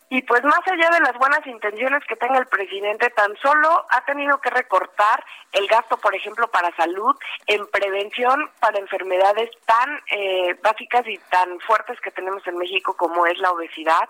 Y 0.10 0.22
pues 0.22 0.42
más 0.44 0.62
allá 0.66 0.90
de 0.90 1.02
las 1.02 1.18
buenas 1.18 1.46
intenciones 1.46 2.02
que 2.08 2.16
tenga 2.16 2.40
el 2.40 2.48
presidente, 2.48 3.10
tan 3.10 3.36
solo 3.38 3.86
ha 3.90 4.06
tenido 4.06 4.40
que 4.40 4.50
recortar 4.50 5.24
el 5.52 5.68
gasto, 5.68 5.98
por 5.98 6.16
ejemplo, 6.16 6.48
para 6.48 6.74
salud, 6.78 7.14
en 7.46 7.68
prevención 7.68 8.50
para 8.62 8.80
enfermedades 8.80 9.50
tan 9.66 10.02
eh, 10.12 10.56
básicas 10.64 11.06
y 11.08 11.18
tan 11.30 11.60
fuertes 11.60 12.00
que 12.00 12.12
tenemos 12.12 12.46
en 12.48 12.58
México 12.58 12.96
como 12.96 13.26
es 13.26 13.38
la 13.40 13.52
obesidad. 13.52 14.10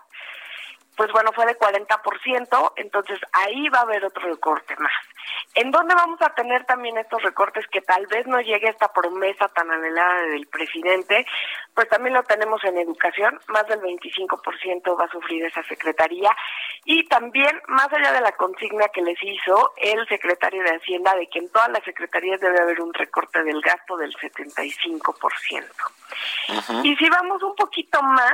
Pues 0.97 1.11
bueno, 1.11 1.31
fue 1.31 1.45
de 1.45 1.57
40%, 1.57 2.73
entonces 2.75 3.19
ahí 3.31 3.69
va 3.69 3.79
a 3.79 3.83
haber 3.83 4.03
otro 4.03 4.27
recorte 4.27 4.75
más. 4.77 4.91
¿En 5.53 5.71
dónde 5.71 5.93
vamos 5.95 6.21
a 6.21 6.33
tener 6.33 6.65
también 6.65 6.97
estos 6.97 7.21
recortes 7.21 7.65
que 7.67 7.81
tal 7.81 8.07
vez 8.07 8.25
no 8.27 8.41
llegue 8.41 8.69
esta 8.69 8.91
promesa 8.91 9.47
tan 9.49 9.69
anhelada 9.71 10.21
del 10.23 10.47
presidente? 10.47 11.25
Pues 11.73 11.87
también 11.89 12.15
lo 12.15 12.23
tenemos 12.23 12.63
en 12.63 12.77
educación, 12.77 13.39
más 13.47 13.67
del 13.67 13.79
25% 13.81 14.99
va 14.99 15.05
a 15.05 15.11
sufrir 15.11 15.45
esa 15.45 15.63
secretaría 15.63 16.35
y 16.85 17.07
también 17.07 17.61
más 17.67 17.91
allá 17.93 18.11
de 18.13 18.21
la 18.21 18.31
consigna 18.31 18.87
que 18.89 19.01
les 19.01 19.21
hizo 19.21 19.73
el 19.77 20.07
secretario 20.07 20.63
de 20.63 20.77
Hacienda 20.77 21.15
de 21.15 21.27
que 21.27 21.39
en 21.39 21.51
todas 21.51 21.69
las 21.69 21.83
secretarías 21.83 22.39
debe 22.39 22.59
haber 22.59 22.81
un 22.81 22.93
recorte 22.93 23.43
del 23.43 23.61
gasto 23.61 23.97
del 23.97 24.15
75%. 24.15 25.65
Y 26.83 26.95
si 26.95 27.09
vamos 27.09 27.43
un 27.43 27.55
poquito 27.55 28.01
más, 28.01 28.33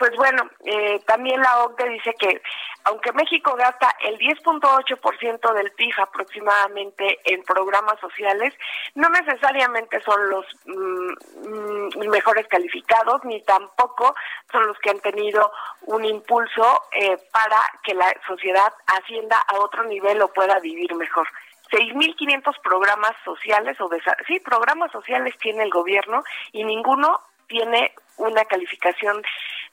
pues 0.00 0.16
bueno, 0.16 0.48
eh, 0.64 0.98
también 1.06 1.42
la 1.42 1.62
OCDE 1.62 1.90
dice 1.90 2.14
que 2.18 2.40
aunque 2.84 3.12
México 3.12 3.54
gasta 3.54 3.94
el 4.00 4.18
10.8% 4.18 5.52
del 5.52 5.72
PIB 5.72 5.92
aproximadamente 6.00 7.18
en 7.24 7.42
programas 7.42 8.00
sociales, 8.00 8.54
no 8.94 9.10
necesariamente 9.10 10.00
son 10.00 10.30
los 10.30 10.46
mm, 10.64 11.98
mm, 11.98 12.08
mejores 12.08 12.48
calificados, 12.48 13.22
ni 13.26 13.42
tampoco 13.42 14.14
son 14.50 14.68
los 14.68 14.78
que 14.78 14.88
han 14.88 15.00
tenido 15.00 15.52
un 15.82 16.02
impulso 16.06 16.84
eh, 16.92 17.18
para 17.30 17.58
que 17.82 17.92
la 17.92 18.10
sociedad 18.26 18.72
ascienda 18.86 19.36
a 19.48 19.58
otro 19.58 19.84
nivel 19.84 20.22
o 20.22 20.32
pueda 20.32 20.58
vivir 20.60 20.94
mejor. 20.94 21.28
6.500 21.70 22.58
programas 22.62 23.12
sociales 23.22 23.78
o 23.82 23.88
de, 23.90 24.00
sí, 24.26 24.40
programas 24.40 24.90
sociales 24.92 25.34
tiene 25.42 25.64
el 25.64 25.70
gobierno 25.70 26.24
y 26.52 26.64
ninguno 26.64 27.20
tiene 27.48 27.92
una 28.16 28.44
calificación 28.46 29.22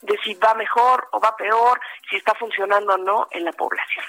de 0.01 0.17
si 0.23 0.33
va 0.35 0.53
mejor 0.53 1.07
o 1.11 1.19
va 1.19 1.35
peor, 1.35 1.79
si 2.09 2.17
está 2.17 2.33
funcionando 2.35 2.93
o 2.93 2.97
no 2.97 3.27
en 3.31 3.43
la 3.43 3.51
población. 3.51 4.05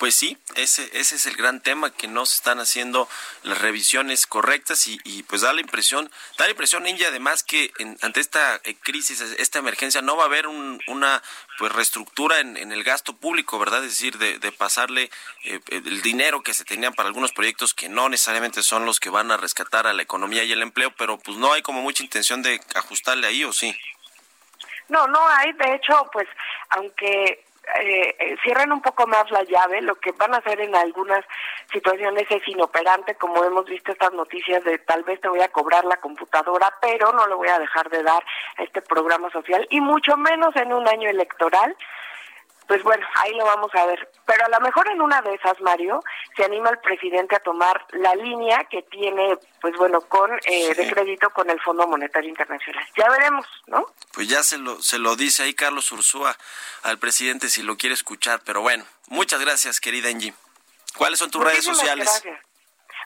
Pues 0.00 0.14
sí, 0.14 0.38
ese, 0.54 0.88
ese 0.98 1.16
es 1.16 1.26
el 1.26 1.36
gran 1.36 1.60
tema, 1.60 1.90
que 1.90 2.08
no 2.08 2.24
se 2.24 2.36
están 2.36 2.58
haciendo 2.58 3.06
las 3.42 3.60
revisiones 3.60 4.26
correctas 4.26 4.86
y, 4.86 4.98
y 5.04 5.24
pues 5.24 5.42
da 5.42 5.52
la 5.52 5.60
impresión, 5.60 6.10
da 6.38 6.46
la 6.46 6.52
impresión, 6.52 6.86
India, 6.86 7.08
además 7.08 7.42
que 7.42 7.70
ante 8.00 8.20
esta 8.20 8.62
eh, 8.64 8.76
crisis, 8.80 9.20
esta 9.20 9.58
emergencia, 9.58 10.00
no 10.00 10.16
va 10.16 10.22
a 10.22 10.26
haber 10.26 10.46
una 10.46 11.22
pues 11.58 11.70
reestructura 11.72 12.40
en, 12.40 12.56
en, 12.56 12.72
el 12.72 12.82
gasto 12.82 13.14
público, 13.14 13.58
¿verdad? 13.58 13.84
Es 13.84 13.90
decir, 13.90 14.16
de, 14.16 14.38
de 14.38 14.52
pasarle 14.52 15.10
eh, 15.44 15.60
el 15.68 16.00
dinero 16.00 16.42
que 16.42 16.54
se 16.54 16.64
tenían 16.64 16.94
para 16.94 17.08
algunos 17.08 17.32
proyectos 17.32 17.74
que 17.74 17.90
no 17.90 18.08
necesariamente 18.08 18.62
son 18.62 18.86
los 18.86 19.00
que 19.00 19.10
van 19.10 19.30
a 19.30 19.36
rescatar 19.36 19.86
a 19.86 19.92
la 19.92 20.00
economía 20.00 20.44
y 20.44 20.52
el 20.52 20.62
empleo, 20.62 20.94
pero 20.96 21.18
pues 21.18 21.36
no 21.36 21.52
hay 21.52 21.60
como 21.60 21.82
mucha 21.82 22.02
intención 22.02 22.40
de 22.40 22.58
ajustarle 22.74 23.26
ahí, 23.26 23.44
¿o 23.44 23.52
sí? 23.52 23.76
No, 24.90 25.06
no 25.06 25.20
hay. 25.28 25.52
De 25.52 25.74
hecho, 25.74 26.08
pues, 26.12 26.28
aunque 26.70 27.44
eh, 27.78 28.16
eh, 28.18 28.36
cierren 28.42 28.72
un 28.72 28.82
poco 28.82 29.06
más 29.06 29.30
la 29.30 29.44
llave, 29.44 29.80
lo 29.82 29.94
que 29.94 30.12
van 30.12 30.34
a 30.34 30.38
hacer 30.38 30.60
en 30.60 30.74
algunas 30.74 31.24
situaciones 31.72 32.26
es 32.30 32.46
inoperante, 32.48 33.14
como 33.14 33.44
hemos 33.44 33.64
visto 33.66 33.92
estas 33.92 34.12
noticias 34.12 34.64
de 34.64 34.78
tal 34.78 35.04
vez 35.04 35.20
te 35.20 35.28
voy 35.28 35.40
a 35.40 35.48
cobrar 35.48 35.84
la 35.84 35.98
computadora, 35.98 36.74
pero 36.80 37.12
no 37.12 37.26
le 37.28 37.34
voy 37.34 37.48
a 37.48 37.58
dejar 37.58 37.88
de 37.90 38.02
dar 38.02 38.24
a 38.56 38.62
este 38.62 38.82
programa 38.82 39.30
social, 39.30 39.66
y 39.70 39.80
mucho 39.80 40.16
menos 40.16 40.54
en 40.56 40.72
un 40.72 40.88
año 40.88 41.08
electoral, 41.08 41.76
pues 42.70 42.84
bueno, 42.84 43.04
ahí 43.16 43.34
lo 43.34 43.44
vamos 43.44 43.74
a 43.74 43.84
ver. 43.84 44.08
Pero 44.24 44.44
a 44.46 44.48
lo 44.48 44.60
mejor 44.60 44.88
en 44.92 45.00
una 45.00 45.20
de 45.22 45.34
esas, 45.34 45.60
Mario, 45.60 46.04
se 46.36 46.44
anima 46.44 46.70
el 46.70 46.78
presidente 46.78 47.34
a 47.34 47.40
tomar 47.40 47.84
la 47.90 48.14
línea 48.14 48.62
que 48.70 48.82
tiene, 48.82 49.36
pues 49.60 49.74
bueno, 49.76 50.02
con 50.02 50.30
eh, 50.44 50.72
de 50.72 50.88
crédito 50.88 51.30
con 51.30 51.50
el 51.50 51.60
Fondo 51.62 51.84
Monetario 51.88 52.30
Internacional. 52.30 52.86
Ya 52.96 53.10
veremos, 53.10 53.44
¿no? 53.66 53.86
Pues 54.12 54.28
ya 54.28 54.44
se 54.44 54.56
lo, 54.56 54.80
se 54.80 55.00
lo 55.00 55.16
dice 55.16 55.42
ahí 55.42 55.52
Carlos 55.52 55.90
Ursúa 55.90 56.36
al 56.84 57.00
presidente 57.00 57.48
si 57.48 57.64
lo 57.64 57.76
quiere 57.76 57.94
escuchar. 57.94 58.40
Pero 58.44 58.60
bueno, 58.60 58.84
muchas 59.08 59.40
gracias, 59.40 59.80
querida 59.80 60.08
Angie. 60.08 60.32
¿Cuáles 60.96 61.18
son 61.18 61.32
tus 61.32 61.42
redes 61.42 61.64
sociales? 61.64 62.06
Gracias. 62.22 62.38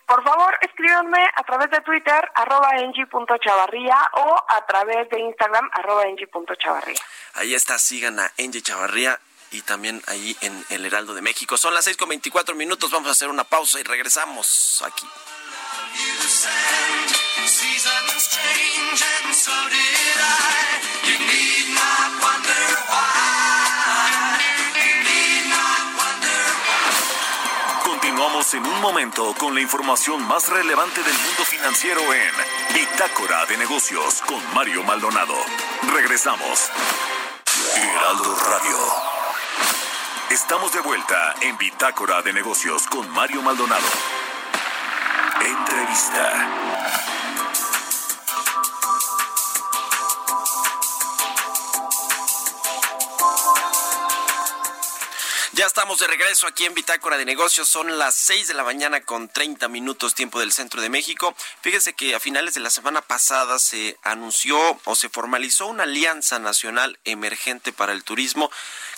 Por 0.06 0.22
favor, 0.22 0.58
escríbanme 0.60 1.26
a 1.36 1.42
través 1.44 1.70
de 1.70 1.80
Twitter, 1.80 2.30
arroba 2.34 2.68
engie.chavarría 2.76 4.10
o 4.12 4.44
a 4.46 4.66
través 4.66 5.08
de 5.08 5.20
Instagram, 5.20 5.70
arroba 5.72 6.02
engie.chavarría. 6.02 7.00
Ahí 7.32 7.54
está, 7.54 7.78
sigan 7.78 8.20
a 8.20 8.30
Engie 8.36 8.60
Chavarría 8.60 9.18
y 9.54 9.62
también 9.62 10.02
ahí 10.08 10.36
en 10.40 10.64
el 10.70 10.84
Heraldo 10.84 11.14
de 11.14 11.22
México. 11.22 11.56
Son 11.56 11.72
las 11.72 11.84
6 11.84 11.96
con 11.96 12.08
24 12.08 12.54
minutos, 12.56 12.90
vamos 12.90 13.08
a 13.08 13.12
hacer 13.12 13.28
una 13.28 13.44
pausa 13.44 13.78
y 13.78 13.84
regresamos 13.84 14.82
aquí. 14.84 15.06
Continuamos 27.84 28.54
en 28.54 28.66
un 28.66 28.80
momento 28.80 29.34
con 29.38 29.54
la 29.54 29.60
información 29.60 30.26
más 30.26 30.48
relevante 30.48 31.02
del 31.02 31.14
mundo 31.14 31.44
financiero 31.44 32.00
en 32.12 32.32
Bitácora 32.74 33.46
de 33.46 33.56
Negocios 33.56 34.20
con 34.26 34.54
Mario 34.54 34.82
Maldonado. 34.82 35.34
Regresamos. 35.92 36.70
Heraldo 37.76 38.36
Radio. 38.50 39.23
Estamos 40.30 40.72
de 40.72 40.80
vuelta 40.80 41.34
en 41.42 41.56
Bitácora 41.58 42.20
de 42.22 42.32
Negocios 42.32 42.86
con 42.86 43.08
Mario 43.10 43.42
Maldonado. 43.42 43.86
Entrevista. 45.40 46.84
Ya 55.56 55.66
estamos 55.66 56.00
de 56.00 56.08
regreso 56.08 56.48
aquí 56.48 56.64
en 56.64 56.74
Bitácora 56.74 57.16
de 57.16 57.24
Negocios. 57.24 57.68
Son 57.68 57.96
las 57.96 58.16
6 58.16 58.48
de 58.48 58.54
la 58.54 58.64
mañana 58.64 59.02
con 59.02 59.28
30 59.28 59.68
minutos 59.68 60.12
tiempo 60.12 60.40
del 60.40 60.50
centro 60.50 60.82
de 60.82 60.88
México. 60.88 61.32
Fíjese 61.60 61.92
que 61.92 62.16
a 62.16 62.18
finales 62.18 62.54
de 62.54 62.60
la 62.60 62.70
semana 62.70 63.02
pasada 63.02 63.60
se 63.60 63.96
anunció 64.02 64.58
o 64.82 64.96
se 64.96 65.08
formalizó 65.08 65.66
una 65.66 65.84
alianza 65.84 66.40
nacional 66.40 66.98
emergente 67.04 67.72
para 67.72 67.92
el 67.92 68.02
turismo 68.02 68.50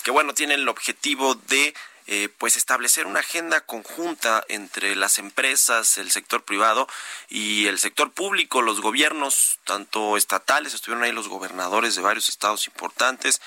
que 0.07 0.11
bueno, 0.11 0.33
tiene 0.33 0.53
el 0.53 0.69
objetivo 0.69 1.35
de 1.35 1.75
eh, 2.05 2.29
pues 2.37 2.55
establecer 2.55 3.07
una 3.07 3.19
agenda 3.19 3.59
conjunta 3.65 4.41
entre 4.47 4.95
las 4.95 5.17
empresas, 5.17 5.97
el 5.97 6.11
sector 6.11 6.45
privado 6.45 6.87
y 7.27 7.67
el 7.67 7.77
sector 7.77 8.13
público, 8.13 8.61
los 8.61 8.79
gobiernos, 8.79 9.59
tanto 9.65 10.15
estatales, 10.15 10.73
estuvieron 10.73 11.03
ahí 11.03 11.11
los 11.11 11.27
gobernadores 11.27 11.97
de 11.97 12.03
varios 12.03 12.29
estados 12.29 12.67
importantes, 12.67 13.41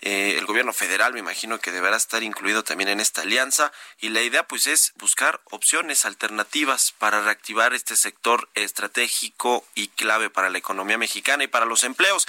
eh, 0.00 0.36
el 0.38 0.46
gobierno 0.46 0.72
federal 0.72 1.12
me 1.12 1.18
imagino 1.18 1.58
que 1.58 1.72
deberá 1.72 1.96
estar 1.96 2.22
incluido 2.22 2.62
también 2.62 2.88
en 2.88 3.00
esta 3.00 3.22
alianza 3.22 3.72
y 4.00 4.10
la 4.10 4.22
idea 4.22 4.46
pues 4.46 4.68
es 4.68 4.92
buscar 4.96 5.40
opciones 5.50 6.04
alternativas 6.04 6.94
para 6.98 7.20
reactivar 7.20 7.74
este 7.74 7.96
sector 7.96 8.48
estratégico 8.54 9.66
y 9.74 9.88
clave 9.88 10.30
para 10.30 10.50
la 10.50 10.58
economía 10.58 10.98
mexicana 10.98 11.42
y 11.42 11.48
para 11.48 11.66
los 11.66 11.82
empleos. 11.82 12.28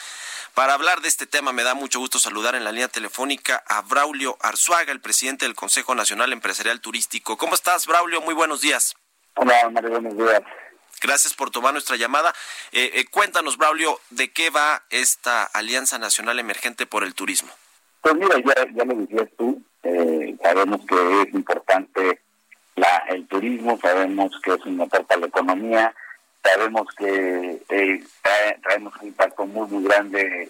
Para 0.59 0.73
hablar 0.73 0.99
de 0.99 1.07
este 1.07 1.25
tema 1.25 1.53
me 1.53 1.63
da 1.63 1.73
mucho 1.73 1.99
gusto 1.99 2.19
saludar 2.19 2.53
en 2.53 2.65
la 2.65 2.73
línea 2.73 2.89
telefónica 2.89 3.63
a 3.65 3.81
Braulio 3.81 4.37
Arzuaga, 4.41 4.91
el 4.91 4.99
presidente 4.99 5.45
del 5.45 5.55
Consejo 5.55 5.95
Nacional 5.95 6.33
Empresarial 6.33 6.81
Turístico. 6.81 7.37
¿Cómo 7.37 7.53
estás, 7.53 7.87
Braulio? 7.87 8.19
Muy 8.19 8.33
buenos 8.33 8.59
días. 8.59 8.93
Hola, 9.35 9.69
María, 9.69 9.91
buenos 9.91 10.17
días. 10.17 10.41
Gracias 11.01 11.33
por 11.33 11.49
tomar 11.49 11.71
nuestra 11.71 11.95
llamada. 11.95 12.33
Eh, 12.73 12.91
eh, 12.95 13.05
cuéntanos, 13.09 13.55
Braulio, 13.55 14.01
¿de 14.09 14.33
qué 14.33 14.49
va 14.49 14.83
esta 14.89 15.45
Alianza 15.45 15.97
Nacional 15.97 16.39
Emergente 16.39 16.85
por 16.85 17.05
el 17.05 17.15
Turismo? 17.15 17.51
Pues 18.01 18.15
mira, 18.15 18.35
ya, 18.45 18.67
ya 18.75 18.83
lo 18.83 18.95
decías 18.95 19.29
tú, 19.37 19.63
eh, 19.83 20.35
sabemos 20.43 20.81
que 20.85 21.21
es 21.21 21.33
importante 21.35 22.19
la, 22.75 22.97
el 23.07 23.25
turismo, 23.29 23.79
sabemos 23.81 24.33
que 24.43 24.55
es 24.55 24.65
un 24.65 24.75
motor 24.75 25.05
para 25.05 25.21
la 25.21 25.27
economía, 25.27 25.95
sabemos 26.43 26.87
que 26.97 27.61
traemos 28.61 28.93
un 29.01 29.07
impacto 29.07 29.45
muy, 29.45 29.67
muy 29.69 29.83
grande 29.83 30.49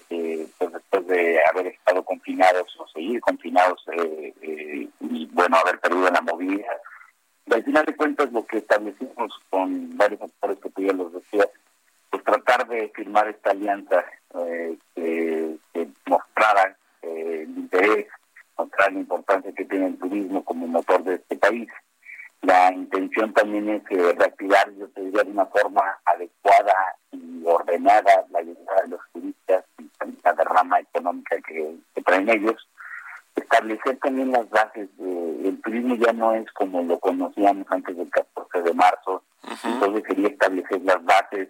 pues 0.58 0.74
después 0.74 1.08
de 1.08 1.40
haber 1.52 1.68
estado 1.68 2.04
confinados 2.04 2.76
o 2.80 2.88
seguir 2.88 3.20
confinados 3.22 3.84
y, 4.42 5.26
bueno, 5.32 5.58
haber 5.58 5.80
perdido 5.80 6.10
la 6.10 6.22
movilidad 6.22 6.78
al 7.54 7.64
final 7.64 7.86
de 7.86 7.96
cuentas, 7.96 8.32
lo 8.32 8.46
que 8.46 8.58
establecimos 8.58 9.34
con 9.50 9.98
varios 9.98 10.22
actores 10.22 10.60
que 10.60 10.70
tú 10.70 10.82
ya 10.82 10.94
los 10.94 11.14
decías, 11.14 11.48
pues 12.10 12.24
tratar 12.24 12.68
de 12.68 12.90
firmar 12.90 13.28
esta 13.28 13.52
alianza 13.52 14.04
eh, 14.36 14.78
que, 14.96 15.58
mostrara 16.06 16.78
eh, 17.02 17.42
el 17.44 17.50
interés, 17.50 18.08
mostrar 18.58 18.94
la 18.94 19.00
importancia 19.00 19.52
que 19.54 19.66
tiene 19.66 19.88
el 19.88 19.98
turismo 19.98 20.44
como 20.44 20.68
motor 20.68 21.04
de 21.04 21.16
este 21.16 21.36
país. 21.38 21.70
La 22.42 22.72
intención 22.74 23.34
también 23.34 23.70
es 23.70 23.84
eh, 23.90 24.16
reactivar, 24.18 24.72
yo 24.76 24.88
te 24.90 25.02
diría, 25.02 25.24
de 25.24 25.32
una 25.32 25.46
forma 25.48 26.00
adecuada 26.06 26.96
y 27.12 27.44
ordenada 27.46 28.26
la 28.32 28.42
llegada 28.42 28.82
de 28.84 28.88
los 28.90 29.02
turistas 29.14 29.66
y 29.80 29.90
la 30.24 30.34
derrama 30.34 30.80
económica 30.80 31.36
que 31.42 31.76
traen 32.04 32.30
ellos 32.30 32.68
establecer 33.36 33.98
también 33.98 34.32
las 34.32 34.50
bases. 34.50 34.90
el 35.00 35.60
turismo 35.64 35.96
ya 35.96 36.14
no 36.14 36.34
es 36.34 36.50
como 36.52 36.82
lo 36.84 37.00
conocíamos 37.00 37.66
antes 37.70 37.98
del 37.98 38.10
14 38.10 38.62
de 38.62 38.74
marzo, 38.74 39.24
entonces 39.64 40.04
quería 40.04 40.30
establecer 40.30 40.82
las 40.84 41.04
bases 41.04 41.50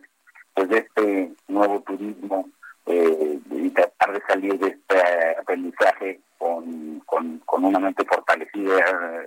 pues, 0.53 0.69
de 0.69 0.77
este 0.79 1.33
nuevo 1.47 1.81
turismo 1.81 2.49
eh, 2.85 3.39
y 3.51 3.69
tratar 3.71 4.13
de 4.13 4.21
salir 4.27 4.59
de 4.59 4.67
este 4.67 5.39
aprendizaje 5.39 6.19
con, 6.37 7.01
con, 7.05 7.39
con 7.39 7.65
una 7.65 7.79
mente 7.79 8.05
fortalecida, 8.05 8.77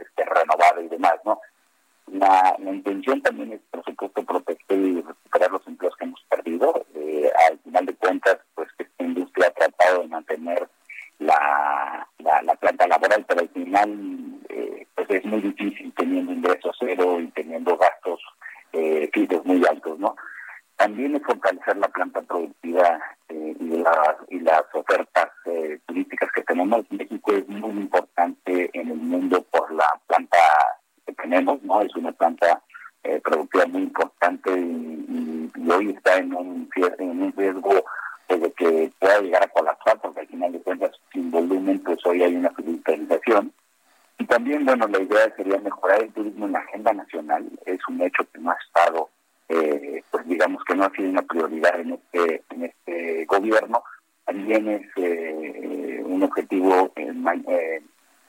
este, 0.00 0.24
renovada 0.24 0.80
y 0.82 0.88
demás, 0.88 1.14
¿no? 1.24 1.40
La, 2.12 2.56
la, 2.58 2.72
intención 2.72 3.20
también 3.22 3.52
es, 3.52 3.60
por 3.70 3.84
supuesto, 3.84 4.22
proteger 4.22 4.78
y 4.78 5.00
recuperar 5.00 5.50
los 5.50 5.66
empleos 5.66 5.96
que 5.96 6.04
hemos 6.04 6.22
perdido. 6.28 6.86
Eh, 6.94 7.30
al 7.48 7.58
final 7.58 7.86
de 7.86 7.94
cuentas, 7.94 8.38
pues 8.54 8.68
que 8.76 8.84
esta 8.84 9.04
industria 9.04 9.48
ha 9.48 9.50
tratado 9.50 10.02
de 10.02 10.08
mantener 10.08 10.68
la, 11.18 12.06
la, 12.18 12.54
planta 12.56 12.86
laboral, 12.86 13.24
pero 13.26 13.40
al 13.40 13.48
final 13.48 14.40
eh, 14.48 14.86
pues 14.94 15.10
es 15.10 15.24
muy 15.24 15.40
difícil 15.40 15.92
teniendo 15.96 16.32
ingresos 16.32 16.76
cero 16.78 17.20
y 17.20 17.28
teniendo 17.28 17.76
gastos 17.76 18.20
eh, 18.72 19.10
fijos 19.12 19.44
muy 19.44 19.64
altos, 19.66 19.98
¿no? 19.98 20.16
También 20.76 21.14
es 21.14 21.22
fortalecer 21.22 21.76
la 21.76 21.88
planta 21.88 22.22
productiva 22.22 23.00
eh, 23.28 23.56
y, 23.60 23.68
las, 23.78 24.16
y 24.28 24.40
las 24.40 24.62
ofertas 24.72 25.28
eh, 25.44 25.78
turísticas 25.86 26.30
que 26.34 26.42
tenemos. 26.42 26.84
México 26.90 27.32
es 27.32 27.46
muy 27.48 27.70
importante 27.70 28.70
en 28.72 28.90
el 28.90 28.96
mundo 28.96 29.42
por 29.50 29.72
la 29.72 29.88
planta 30.06 30.38
que 31.06 31.12
tenemos, 31.12 31.62
¿no? 31.62 31.82
Es 31.82 31.94
una 31.94 32.12
planta 32.12 32.62
eh, 33.04 33.20
productiva 33.22 33.66
muy 33.66 33.82
importante 33.82 34.50
y, 34.50 35.50
y, 35.54 35.70
hoy 35.70 35.90
está 35.90 36.16
en 36.16 36.34
un, 36.34 36.68
en 36.98 37.22
un 37.22 37.32
riesgo 37.36 37.84
de 38.28 38.52
que 38.52 38.90
pueda 38.98 39.20
llegar 39.20 39.44
a 39.44 39.48
colapsar, 39.48 40.00
porque 40.00 40.20
al 40.20 40.28
final 40.28 40.52
de 40.52 40.60
cuentas, 40.60 40.90
sin 41.12 41.30
volumen, 41.30 41.78
pues 41.80 41.98
hoy 42.06 42.22
hay 42.22 42.34
una 42.34 42.52
digitalización. 42.56 43.52
Y 44.18 44.24
también, 44.26 44.64
bueno, 44.64 44.86
la 44.88 45.00
idea 45.00 45.34
sería 45.36 45.58
mejorar 45.58 46.02
el 46.02 46.12
turismo 46.12 46.46
en 46.46 46.52
la 46.52 46.60
agenda 46.60 46.92
nacional. 46.92 47.48
Es 47.66 47.80
un 47.88 48.00
hecho 48.02 48.24
que 48.32 48.38
no 48.38 48.50
ha 48.50 48.56
estado, 48.66 49.10
eh, 49.48 50.02
pues 50.10 50.26
digamos 50.26 50.62
que 50.64 50.74
no 50.74 50.84
ha 50.84 50.90
sido 50.90 51.10
una 51.10 51.22
prioridad 51.22 51.80
en 51.80 51.92
este, 51.92 52.42
en 52.50 52.64
este 52.64 53.24
gobierno. 53.26 53.82
También 54.24 54.68
es 54.68 54.82
eh, 54.96 56.02
un 56.04 56.22
objetivo 56.22 56.92
en 56.94 57.26
eh, 57.48 57.82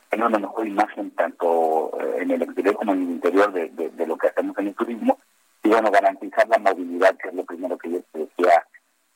tener 0.09 0.25
una 0.25 0.39
mejor 0.39 0.67
imagen 0.67 1.11
tanto 1.11 1.91
en 2.17 2.31
el 2.31 2.41
exterior 2.41 2.75
como 2.75 2.93
en 2.93 3.03
el 3.03 3.09
interior 3.11 3.53
de, 3.53 3.69
de, 3.69 4.07
lo 4.07 4.17
que 4.17 4.27
hacemos 4.27 4.57
en 4.57 4.67
el 4.67 4.75
turismo. 4.75 5.19
Y 5.63 5.69
bueno, 5.69 5.91
garantizar 5.91 6.47
la 6.49 6.57
movilidad, 6.57 7.15
que 7.17 7.29
es 7.29 7.35
lo 7.35 7.45
primero 7.45 7.77
que 7.77 7.91
yo 7.91 7.99
decía 8.13 8.65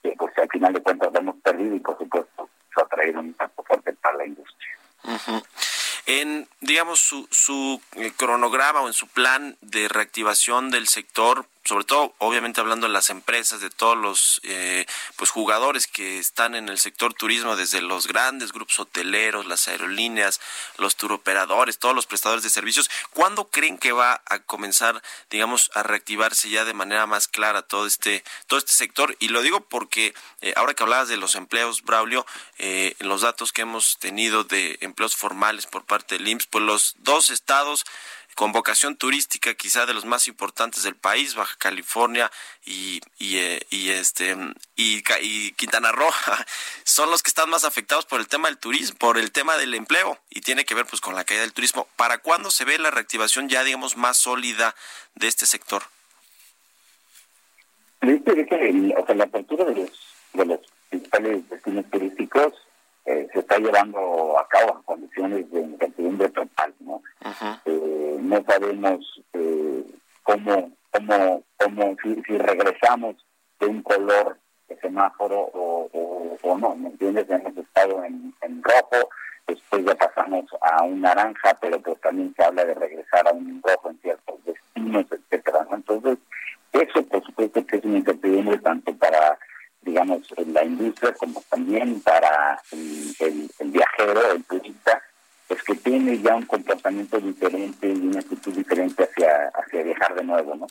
que 0.01 0.13
pues 0.17 0.37
al 0.37 0.49
final 0.49 0.73
de 0.73 0.81
cuentas 0.81 1.09
hemos 1.15 1.35
perdido 1.37 1.75
y 1.75 1.79
por 1.79 1.97
supuesto 1.97 2.49
eso 2.71 2.85
ha 2.85 2.87
traído 2.87 3.19
un 3.19 3.27
impacto 3.27 3.63
fuerte 3.63 3.93
para 3.93 4.17
la 4.17 4.25
industria. 4.25 4.69
En, 6.05 6.47
digamos, 6.61 6.99
su, 6.99 7.27
su 7.31 7.81
eh, 7.95 8.11
cronograma 8.15 8.81
o 8.81 8.87
en 8.87 8.93
su 8.93 9.07
plan 9.07 9.57
del 10.45 10.87
sector, 10.87 11.47
sobre 11.65 11.83
todo 11.83 12.13
obviamente 12.19 12.61
hablando 12.61 12.85
de 12.87 12.93
las 12.93 13.09
empresas, 13.09 13.59
de 13.59 13.71
todos 13.71 13.97
los 13.97 14.39
eh, 14.43 14.85
pues 15.15 15.31
jugadores 15.31 15.87
que 15.87 16.19
están 16.19 16.53
en 16.53 16.69
el 16.69 16.77
sector 16.77 17.13
turismo, 17.15 17.55
desde 17.55 17.81
los 17.81 18.07
grandes 18.07 18.53
grupos 18.53 18.79
hoteleros, 18.79 19.47
las 19.47 19.67
aerolíneas, 19.67 20.39
los 20.77 20.95
turoperadores, 20.95 21.79
todos 21.79 21.95
los 21.95 22.05
prestadores 22.05 22.43
de 22.43 22.51
servicios, 22.51 22.89
¿cuándo 23.11 23.49
creen 23.49 23.79
que 23.79 23.91
va 23.91 24.21
a 24.27 24.39
comenzar, 24.39 25.01
digamos, 25.31 25.71
a 25.73 25.81
reactivarse 25.81 26.49
ya 26.49 26.63
de 26.65 26.73
manera 26.73 27.07
más 27.07 27.27
clara 27.27 27.63
todo 27.63 27.87
este, 27.87 28.23
todo 28.45 28.59
este 28.59 28.73
sector? 28.73 29.17
Y 29.19 29.29
lo 29.29 29.41
digo 29.41 29.61
porque 29.61 30.13
eh, 30.41 30.53
ahora 30.55 30.75
que 30.75 30.83
hablabas 30.83 31.09
de 31.09 31.17
los 31.17 31.33
empleos, 31.33 31.81
Braulio, 31.81 32.27
eh, 32.59 32.95
en 32.99 33.09
los 33.09 33.21
datos 33.21 33.51
que 33.51 33.63
hemos 33.63 33.97
tenido 33.97 34.43
de 34.43 34.77
empleos 34.81 35.15
formales 35.15 35.65
por 35.65 35.83
parte 35.83 36.17
del 36.17 36.27
IMSS, 36.27 36.47
pues 36.47 36.63
los 36.63 36.95
dos 36.99 37.31
estados 37.31 37.85
con 38.37 38.51
vocación 38.51 38.95
turística 38.95 39.55
quizá 39.55 39.87
de 39.87 39.95
los 39.95 40.05
más 40.05 40.27
importantes 40.27 40.83
del 40.83 40.93
país, 40.93 41.33
Baja 41.33 41.55
California 41.57 42.31
y, 42.67 43.01
y, 43.17 43.37
eh, 43.37 43.65
este 43.71 44.37
y, 44.75 45.01
Quintana 45.53 45.91
Roo 45.91 46.11
son 46.83 47.09
los 47.09 47.23
que 47.23 47.31
están 47.31 47.49
más 47.49 47.63
afectados 47.63 48.05
por 48.05 48.19
el 48.19 48.27
tema 48.27 48.47
del 48.47 48.59
turismo, 48.59 48.95
por 48.99 49.17
el 49.17 49.31
tema 49.31 49.57
del 49.57 49.73
empleo 49.73 50.19
y 50.29 50.41
tiene 50.41 50.65
que 50.65 50.75
ver 50.75 50.85
pues 50.85 51.01
con 51.01 51.15
la 51.15 51.23
caída 51.23 51.41
del 51.41 51.53
turismo. 51.53 51.87
¿Para 51.95 52.19
cuándo 52.19 52.51
se 52.51 52.63
ve 52.63 52.77
la 52.77 52.91
reactivación 52.91 53.49
ya 53.49 53.63
digamos 53.63 53.97
más 53.97 54.17
sólida 54.17 54.75
de 55.15 55.27
este 55.27 55.47
sector? 55.47 55.81
o 58.03 59.05
sea, 59.07 59.15
la 59.15 59.23
apertura 59.23 59.65
de 59.65 59.75
los, 59.77 59.91
de 60.33 60.45
los 60.45 60.59
principales 60.91 61.49
destinos 61.49 61.85
turísticos 61.89 62.53
eh, 63.07 63.25
se 63.31 63.39
está 63.39 63.57
llevando 63.57 64.37
a 64.37 64.45
cabo 64.49 64.75
en 64.75 64.83
condiciones 64.83 65.49
de 65.49 65.61
incertidumbre 65.61 66.27
total, 66.27 66.73
¿no? 66.81 67.01
Eh, 67.63 68.17
no 68.19 68.43
sabemos 68.43 69.21
eh, 69.31 69.85
cómo, 70.23 70.71
cómo, 70.91 71.43
cómo 71.55 71.95
si, 72.03 72.21
si, 72.23 72.37
regresamos 72.37 73.15
de 73.61 73.67
un 73.67 73.81
color 73.81 74.37
de 74.67 74.77
semáforo 74.81 75.39
o, 75.39 75.89
o, 75.93 76.37
o, 76.41 76.57
no, 76.57 76.75
¿me 76.75 76.89
entiendes? 76.89 77.29
Hemos 77.29 77.55
estado 77.55 78.03
en, 78.03 78.33
en 78.41 78.61
rojo, 78.61 79.09
después 79.47 79.85
ya 79.85 79.95
pasamos 79.95 80.43
a 80.59 80.83
un 80.83 80.99
naranja, 80.99 81.57
pero 81.61 81.79
pues 81.81 82.01
también 82.01 82.33
se 82.35 82.43
habla 82.43 82.65
de 82.65 82.73
regresar 82.73 83.25
a 83.25 83.31
un 83.31 83.61
rojo 83.63 83.89
en 83.89 84.01
ciertos 84.01 84.35
destinos, 84.43 85.05
etcétera, 85.09 85.65
Entonces, 85.71 86.17
eso 86.73 87.03
por 87.03 87.23
supuesto 87.23 87.65
que 87.65 87.77
es 87.77 87.85
una 87.85 87.99
incertidumbre 87.99 88.57
tanto 88.57 88.93
para 88.97 89.39
digamos, 89.81 90.21
la 90.47 90.63
industria 90.63 91.13
como 91.13 91.41
también 91.49 92.01
para 92.01 92.61
el, 92.71 93.47
viajero, 93.65 94.31
el 94.31 94.43
turista, 94.43 95.01
pues 95.47 95.63
que 95.63 95.75
tiene 95.75 96.19
ya 96.19 96.35
un 96.35 96.45
comportamiento 96.45 97.19
diferente 97.19 97.87
y 97.87 98.07
una 98.07 98.19
actitud 98.19 98.53
diferente 98.53 99.03
hacia, 99.03 99.51
hacia 99.53 99.83
viajar 99.83 100.15
de 100.15 100.23
nuevo, 100.23 100.55
¿no? 100.55 100.67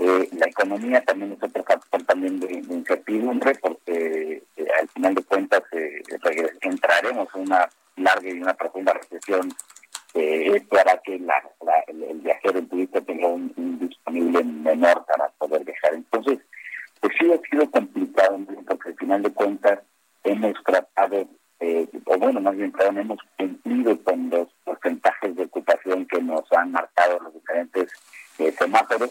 Eh, 0.00 0.28
la 0.32 0.46
economía 0.46 1.04
también 1.04 1.32
es 1.32 1.42
otro 1.42 1.62
factor 1.62 2.02
también 2.02 2.40
de, 2.40 2.52
incertidumbre 2.52 3.54
porque 3.54 4.42
eh, 4.56 4.66
al 4.80 4.88
final 4.88 5.14
de 5.14 5.22
cuentas 5.22 5.62
eh, 5.70 6.02
entraremos 6.62 7.28
en 7.34 7.42
una 7.42 7.68
larga 7.96 8.28
y 8.28 8.40
una 8.40 8.54
profunda 8.54 8.92
recesión 8.92 9.54
eh, 10.14 10.66
hará 10.70 11.00
que 11.04 11.18
la, 11.18 11.42
el, 11.88 12.20
viajero, 12.20 12.58
el 12.58 12.68
turista 12.68 13.00
tenga 13.00 13.26
un, 13.26 13.52
un 13.56 13.78
disponible 13.80 14.44
menor 14.44 15.04
para 15.06 15.28
poder 15.38 15.64
viajar. 15.64 15.94
Entonces, 15.94 16.38
pues 17.04 17.16
sí 17.20 17.30
ha 17.30 17.50
sido 17.50 17.70
complicado, 17.70 18.38
porque 18.66 18.88
al 18.88 18.96
final 18.96 19.22
de 19.22 19.32
cuentas 19.34 19.78
hemos 20.22 20.54
tratado, 20.64 21.28
eh, 21.60 21.86
o 22.06 22.16
bueno, 22.16 22.40
más 22.40 22.56
bien 22.56 22.72
hemos 22.96 23.18
cumplido 23.36 24.02
con 24.02 24.30
los 24.30 24.48
porcentajes 24.64 25.36
de 25.36 25.42
ocupación 25.42 26.06
diferentes 27.34 27.92
eh, 28.38 28.52
semáforos, 28.52 29.10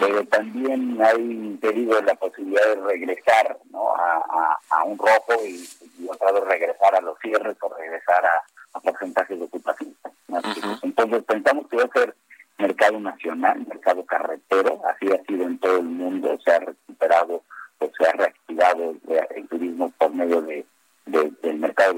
pero 0.00 0.24
también 0.24 1.00
hay 1.00 1.56
pedido 1.60 2.02
la 2.02 2.16
posibilidad 2.16 2.74
de 2.74 2.82
regresar 2.82 3.56
¿no? 3.70 3.94
a, 3.94 4.58
a, 4.70 4.82
un 4.82 4.98
rojo 4.98 5.34
y, 5.46 6.08
otra 6.08 6.32
vez 6.32 6.42
regresar 6.42 6.96
a 6.96 7.00
los 7.00 7.16
cierres 7.20 7.56
o 7.60 7.72
regresar 7.72 8.24
a, 8.26 8.80
porcentajes 8.80 9.38
de 9.38 9.44
ocupación. 9.44 9.94
Entonces 10.82 11.22
pensamos 11.22 11.68
que 11.68 11.76
va 11.76 11.84
a 11.84 11.98
ser 11.98 12.14
mercado 12.58 12.98
nacional, 12.98 13.64
mercado 13.66 14.04
carretero, 14.04 14.82
así 14.86 15.06
ha 15.12 15.24
sido 15.24 15.46
en 15.46 15.58
todo 15.58 15.78
el 15.78 15.84
mundo, 15.84 16.36
se 16.44 16.50
ha 16.50 16.58
recuperado 16.58 17.42
o 17.78 17.90
se 17.96 18.08
ha 18.08 18.12
reactivado 18.12 18.94
el, 19.34 19.48
turismo 19.48 19.92
por 19.96 20.12
medio 20.12 20.42
de, 20.42 20.66
del 21.06 21.58
mercado 21.58 21.94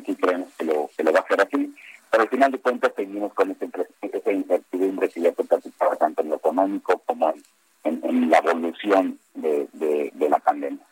también 0.00 0.02
aquí 0.02 0.16
creemos 0.16 0.48
que 0.58 0.64
lo, 0.64 0.90
que 0.96 1.02
lo 1.02 1.12
va 1.12 1.20
a 1.20 1.22
hacer 1.22 1.40
así, 1.40 1.74
pero 2.10 2.22
al 2.22 2.28
final 2.28 2.52
de 2.52 2.58
cuentas 2.58 2.92
seguimos 2.96 3.32
con 3.34 3.50
esa, 3.50 4.32
incertidumbre 4.32 5.08
que 5.08 5.20
ya 5.20 5.34
se 5.34 5.44
participaba 5.44 5.96
tanto 5.96 6.22
en 6.22 6.28
lo 6.30 6.36
económico 6.36 7.02
como 7.06 7.32
en, 7.84 8.30
la 8.30 8.38
evolución 8.38 9.18
de, 9.34 9.68
de, 9.72 10.28
la 10.28 10.38
pandemia. 10.38 10.84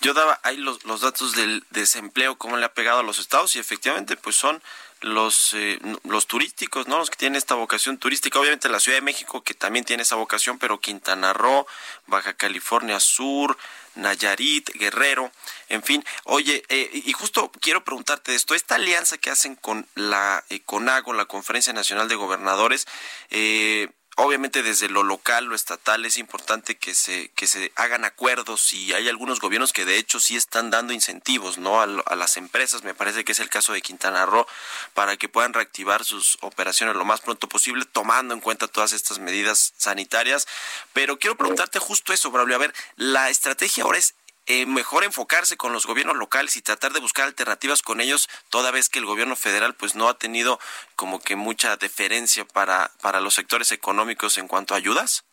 Yo 0.00 0.12
daba 0.12 0.38
ahí 0.42 0.58
los, 0.58 0.84
los 0.84 1.00
datos 1.00 1.34
del 1.34 1.64
desempleo, 1.70 2.36
cómo 2.36 2.56
le 2.58 2.66
ha 2.66 2.74
pegado 2.74 3.00
a 3.00 3.02
los 3.02 3.18
estados 3.18 3.56
y 3.56 3.58
efectivamente 3.58 4.16
pues 4.16 4.36
son 4.36 4.62
los, 5.04 5.52
eh, 5.54 5.78
los 6.04 6.26
turísticos, 6.26 6.88
¿no? 6.88 6.98
Los 6.98 7.10
que 7.10 7.16
tienen 7.16 7.36
esta 7.36 7.54
vocación 7.54 7.98
turística. 7.98 8.38
Obviamente 8.38 8.68
la 8.68 8.80
Ciudad 8.80 8.98
de 8.98 9.02
México, 9.02 9.42
que 9.42 9.54
también 9.54 9.84
tiene 9.84 10.02
esa 10.02 10.16
vocación, 10.16 10.58
pero 10.58 10.80
Quintana 10.80 11.32
Roo, 11.32 11.66
Baja 12.06 12.34
California 12.34 12.98
Sur, 13.00 13.56
Nayarit, 13.96 14.70
Guerrero, 14.74 15.30
en 15.68 15.82
fin. 15.82 16.04
Oye, 16.24 16.62
eh, 16.68 16.90
y 16.92 17.12
justo 17.12 17.52
quiero 17.60 17.84
preguntarte 17.84 18.34
esto, 18.34 18.54
esta 18.54 18.76
alianza 18.76 19.18
que 19.18 19.30
hacen 19.30 19.56
con 19.56 19.86
la 19.94 20.42
eh, 20.48 20.60
CONAGO, 20.60 21.12
la 21.12 21.26
Conferencia 21.26 21.72
Nacional 21.72 22.08
de 22.08 22.16
Gobernadores, 22.16 22.86
eh, 23.30 23.88
obviamente 24.16 24.62
desde 24.62 24.88
lo 24.88 25.02
local, 25.02 25.46
lo 25.46 25.54
estatal, 25.54 26.04
es 26.04 26.16
importante 26.16 26.76
que 26.76 26.94
se, 26.94 27.30
que 27.34 27.46
se 27.46 27.72
hagan 27.76 28.04
acuerdos 28.04 28.72
y 28.72 28.92
hay 28.92 29.08
algunos 29.08 29.40
gobiernos 29.40 29.72
que 29.72 29.84
de 29.84 29.98
hecho 29.98 30.20
sí 30.20 30.36
están 30.36 30.70
dando 30.70 30.92
incentivos 30.92 31.58
¿no? 31.58 31.80
a, 31.80 31.84
a, 31.84 32.16
las 32.16 32.36
empresas, 32.36 32.84
me 32.84 32.94
parece 32.94 33.24
que 33.24 33.32
es 33.32 33.40
el 33.40 33.48
caso 33.48 33.72
de 33.72 33.82
Quintana 33.82 34.26
Roo, 34.26 34.46
para 34.94 35.16
que 35.16 35.28
puedan 35.28 35.52
reactivar 35.52 36.04
sus 36.04 36.38
operaciones 36.40 36.96
lo 36.96 37.04
más 37.04 37.20
pronto 37.20 37.48
posible, 37.48 37.84
tomando 37.84 38.34
en 38.34 38.40
cuenta 38.40 38.68
todas 38.68 38.92
estas 38.92 39.18
medidas 39.18 39.74
sanitarias. 39.76 40.46
Pero 40.92 41.18
quiero 41.18 41.36
preguntarte 41.36 41.78
justo 41.78 42.12
eso, 42.12 42.30
Braulio. 42.30 42.56
A 42.56 42.60
ver, 42.60 42.74
la 42.96 43.30
estrategia 43.30 43.84
ahora 43.84 43.98
es 43.98 44.14
eh, 44.46 44.66
mejor 44.66 45.04
enfocarse 45.04 45.56
con 45.56 45.72
los 45.72 45.86
gobiernos 45.86 46.16
locales 46.16 46.56
y 46.56 46.62
tratar 46.62 46.92
de 46.92 47.00
buscar 47.00 47.26
alternativas 47.26 47.82
con 47.82 48.00
ellos, 48.00 48.28
toda 48.50 48.70
vez 48.70 48.88
que 48.88 48.98
el 48.98 49.06
gobierno 49.06 49.36
federal 49.36 49.74
pues 49.74 49.94
no 49.94 50.08
ha 50.08 50.18
tenido 50.18 50.58
como 50.96 51.20
que 51.20 51.36
mucha 51.36 51.76
deferencia 51.76 52.44
para, 52.44 52.90
para 53.00 53.20
los 53.20 53.34
sectores 53.34 53.72
económicos 53.72 54.38
en 54.38 54.48
cuanto 54.48 54.74
a 54.74 54.78
ayudas? 54.78 55.24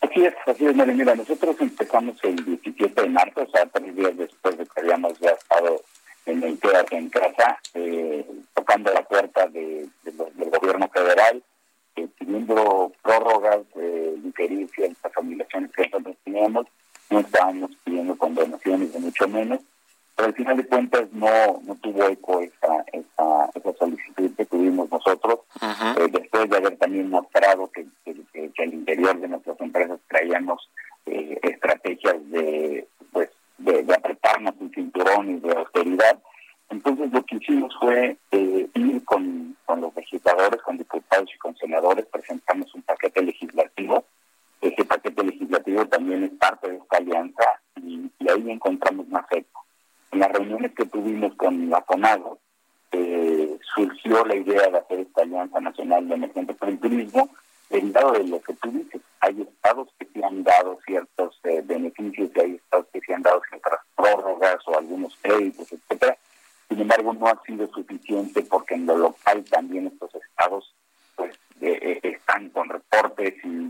Así 0.00 0.24
es, 0.24 0.34
así 0.46 0.64
es, 0.64 0.76
Mira, 0.76 1.14
nosotros 1.14 1.56
empezamos 1.60 2.16
el 2.22 2.44
17 2.44 3.02
de 3.02 3.08
marzo, 3.08 3.42
o 3.42 3.50
sea, 3.50 3.66
tres 3.66 3.96
días 3.96 4.16
después 4.16 4.56
de 4.56 4.64
que 4.64 4.80
habíamos 4.80 5.18
ya 5.18 5.30
estado 5.30 5.82
en 6.26 6.42
el 6.42 6.58
en 6.90 7.08
casa, 7.08 7.58
eh, 7.74 8.24
tocando 8.54 8.92
la 8.92 9.02
puerta 9.02 9.46
de, 9.48 9.88
del 10.04 10.50
gobierno 10.50 10.88
federal, 10.88 11.42
eh, 11.96 12.06
pidiendo 12.18 12.92
prórrogas, 13.02 13.60
eh, 13.76 14.14
diferir 14.18 14.68
ciertas 14.70 15.12
obligaciones 15.16 15.72
que 15.72 15.88
nosotros 15.88 16.16
teníamos, 16.24 16.66
no 17.10 17.20
estábamos 17.20 17.70
pidiendo 17.84 18.16
condonaciones 18.16 18.92
de 18.92 18.98
mucho 18.98 19.28
menos, 19.28 19.60
pero 20.14 20.28
al 20.28 20.34
final 20.34 20.56
de 20.56 20.66
cuentas 20.66 21.12
no, 21.12 21.60
no 21.64 21.74
tuvo 21.76 22.08
eco 22.08 22.40
esa, 22.40 22.84
esa, 22.92 23.50
esa 23.54 23.72
solicitud 23.78 24.30
que 24.36 24.46
tuvimos 24.46 24.90
nosotros, 24.90 25.40
eh, 25.62 26.08
después 26.10 26.50
de 26.50 26.56
haber 26.56 26.76
también 26.76 27.08
mostrado 27.08 27.70
que, 27.70 27.86
que, 28.04 28.62
al 28.62 28.74
interior 28.74 29.20
de 29.20 29.28
nuestras 29.28 29.60
empresas 29.60 30.00
traíamos 30.08 30.68
eh, 31.06 31.38
estrategias 31.42 32.16
de, 32.30 32.88
pues, 33.12 33.30
de, 33.58 33.84
de, 33.84 33.94
apretarnos 33.94 34.54
el 34.60 34.74
cinturón 34.74 35.30
y 35.30 35.40
de 35.40 35.52
austeridad. 35.52 36.18
Entonces 36.70 37.12
lo 37.12 37.24
que 37.24 37.36
hicimos 37.36 37.72
fue 37.78 38.16
eh, 38.32 38.68
ir 38.74 39.04
con, 39.04 39.56
con 39.64 39.80
los 39.80 39.94
legisladores, 39.94 40.60
con 40.62 40.76
diputados 40.76 41.30
y 41.32 41.38
con 41.38 41.56
senadores, 41.56 42.06
presentamos 42.06 42.74
un 42.74 42.82
paquete 42.82 43.22
legislativo 43.22 44.04
ese 44.60 44.84
paquete 44.84 45.22
legislativo 45.22 45.86
también 45.86 46.24
es 46.24 46.30
parte 46.32 46.68
de 46.68 46.76
esta 46.76 46.96
alianza 46.96 47.44
y, 47.76 48.10
ahí 48.28 48.50
encontramos 48.50 49.08
más 49.08 49.24
eco. 49.30 49.64
En 50.10 50.20
las 50.20 50.32
reuniones 50.32 50.72
que 50.74 50.86
tuvimos 50.86 51.34
con 51.36 51.70
la 51.70 51.80
CONAGO, 51.82 52.38
eh, 52.92 53.58
surgió 53.74 54.24
la 54.24 54.34
idea 54.34 54.70
de 54.70 54.78
hacer 54.78 55.00
esta 55.00 55.22
Alianza 55.22 55.60
Nacional 55.60 56.08
de 56.08 56.14
Emergentes 56.14 56.56
por 56.56 56.68
el 56.68 56.78
Turismo, 56.78 57.28
derivado 57.68 58.12
de 58.12 58.24
lo 58.24 58.40
que 58.40 58.54
tú 58.54 58.70
dices. 58.70 59.02
Hay 59.20 59.42
estados 59.42 59.88
que 59.98 60.06
se 60.06 60.24
han 60.24 60.42
dado 60.42 60.78
ciertos 60.86 61.38
eh, 61.44 61.62
beneficios 61.64 62.30
y 62.34 62.40
hay 62.40 62.54
estados 62.54 62.86
que 62.92 63.00
se 63.00 63.14
han 63.14 63.22
dado 63.22 63.42
ciertas 63.48 63.80
prórrogas 63.94 64.56
o 64.66 64.78
algunos 64.78 65.16
créditos, 65.20 65.70
etcétera. 65.72 66.16
Sin 66.68 66.80
embargo, 66.80 67.12
no 67.12 67.26
ha 67.26 67.42
sido 67.46 67.66
suficiente 67.68 68.42
porque 68.42 68.74
en 68.74 68.86
lo 68.86 68.96
local 68.96 69.44
también 69.44 69.86
estos 69.86 70.14
estados 70.14 70.74
pues 71.16 71.38
eh, 71.60 72.00
están 72.02 72.50
con 72.50 72.68
reportes 72.68 73.34
y, 73.44 73.68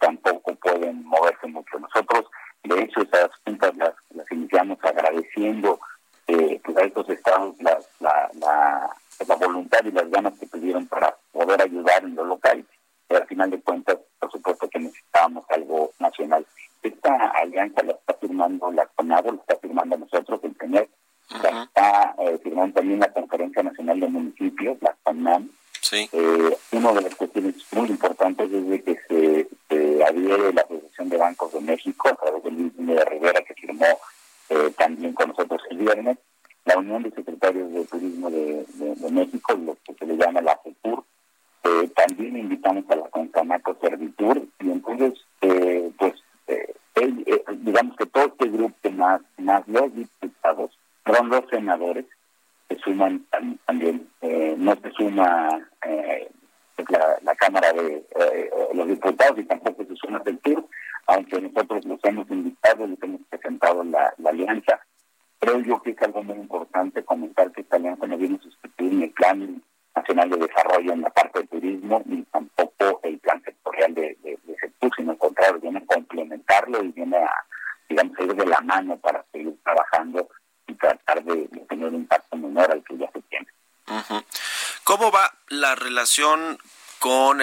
tampoco 0.00 0.54
pueden 0.54 1.04
moverse 1.04 1.48
mucho. 1.48 1.78
Nosotros, 1.78 2.26
de 2.62 2.82
hecho, 2.82 3.02
esas 3.02 3.30
juntas 3.44 3.76
las, 3.76 3.94
las 4.14 4.30
iniciamos 4.30 4.78
agradeciendo 4.82 5.80
eh, 6.28 6.60
pues 6.62 6.76
a 6.76 6.82
estos 6.82 7.08
estados 7.08 7.56
la, 7.60 7.76
la, 7.98 8.30
la, 8.38 9.34
voluntad 9.34 9.80
y 9.84 9.90
las 9.90 10.08
ganas 10.08 10.38
que 10.38 10.46
tuvieron 10.46 10.86
para 10.86 11.16
poder 11.32 11.60
ayudar 11.62 12.04
en 12.04 12.14
lo 12.14 12.24
local. 12.24 12.64
Y 13.10 13.14
al 13.14 13.26
final 13.26 13.50
de 13.50 13.60
cuentas, 13.60 13.98
por 14.20 14.30
supuesto 14.30 14.68
que 14.68 14.78
necesitábamos 14.78 15.44
algo 15.50 15.90
nacional. 15.98 16.46
Esta 16.82 17.30
alianza 17.30 17.82
la 17.82 17.92
está 17.92 18.14
firmando 18.14 18.70
la 18.70 18.86
CONADO, 18.86 19.32
la 19.32 19.40
está 19.40 19.56
firmando 19.56 19.96
nosotros, 19.96 20.40
el 20.44 20.52
PENET, 20.52 20.88
la 21.42 21.64
está 21.64 22.14
eh, 22.18 22.38
firmando 22.42 22.74
también 22.74 23.00
la 23.00 23.12
Conferencia 23.12 23.64
Nacional 23.64 23.98
de 23.98 24.08
Municipios, 24.08 24.78
la 24.80 24.94
CONAM, 25.02 25.50
Sí. 25.88 26.08
Eh, 26.12 26.57
una 26.90 27.00
de 27.00 27.08
las 27.08 27.16
cuestiones 27.16 27.54
muy 27.72 27.88
importantes 27.88 28.17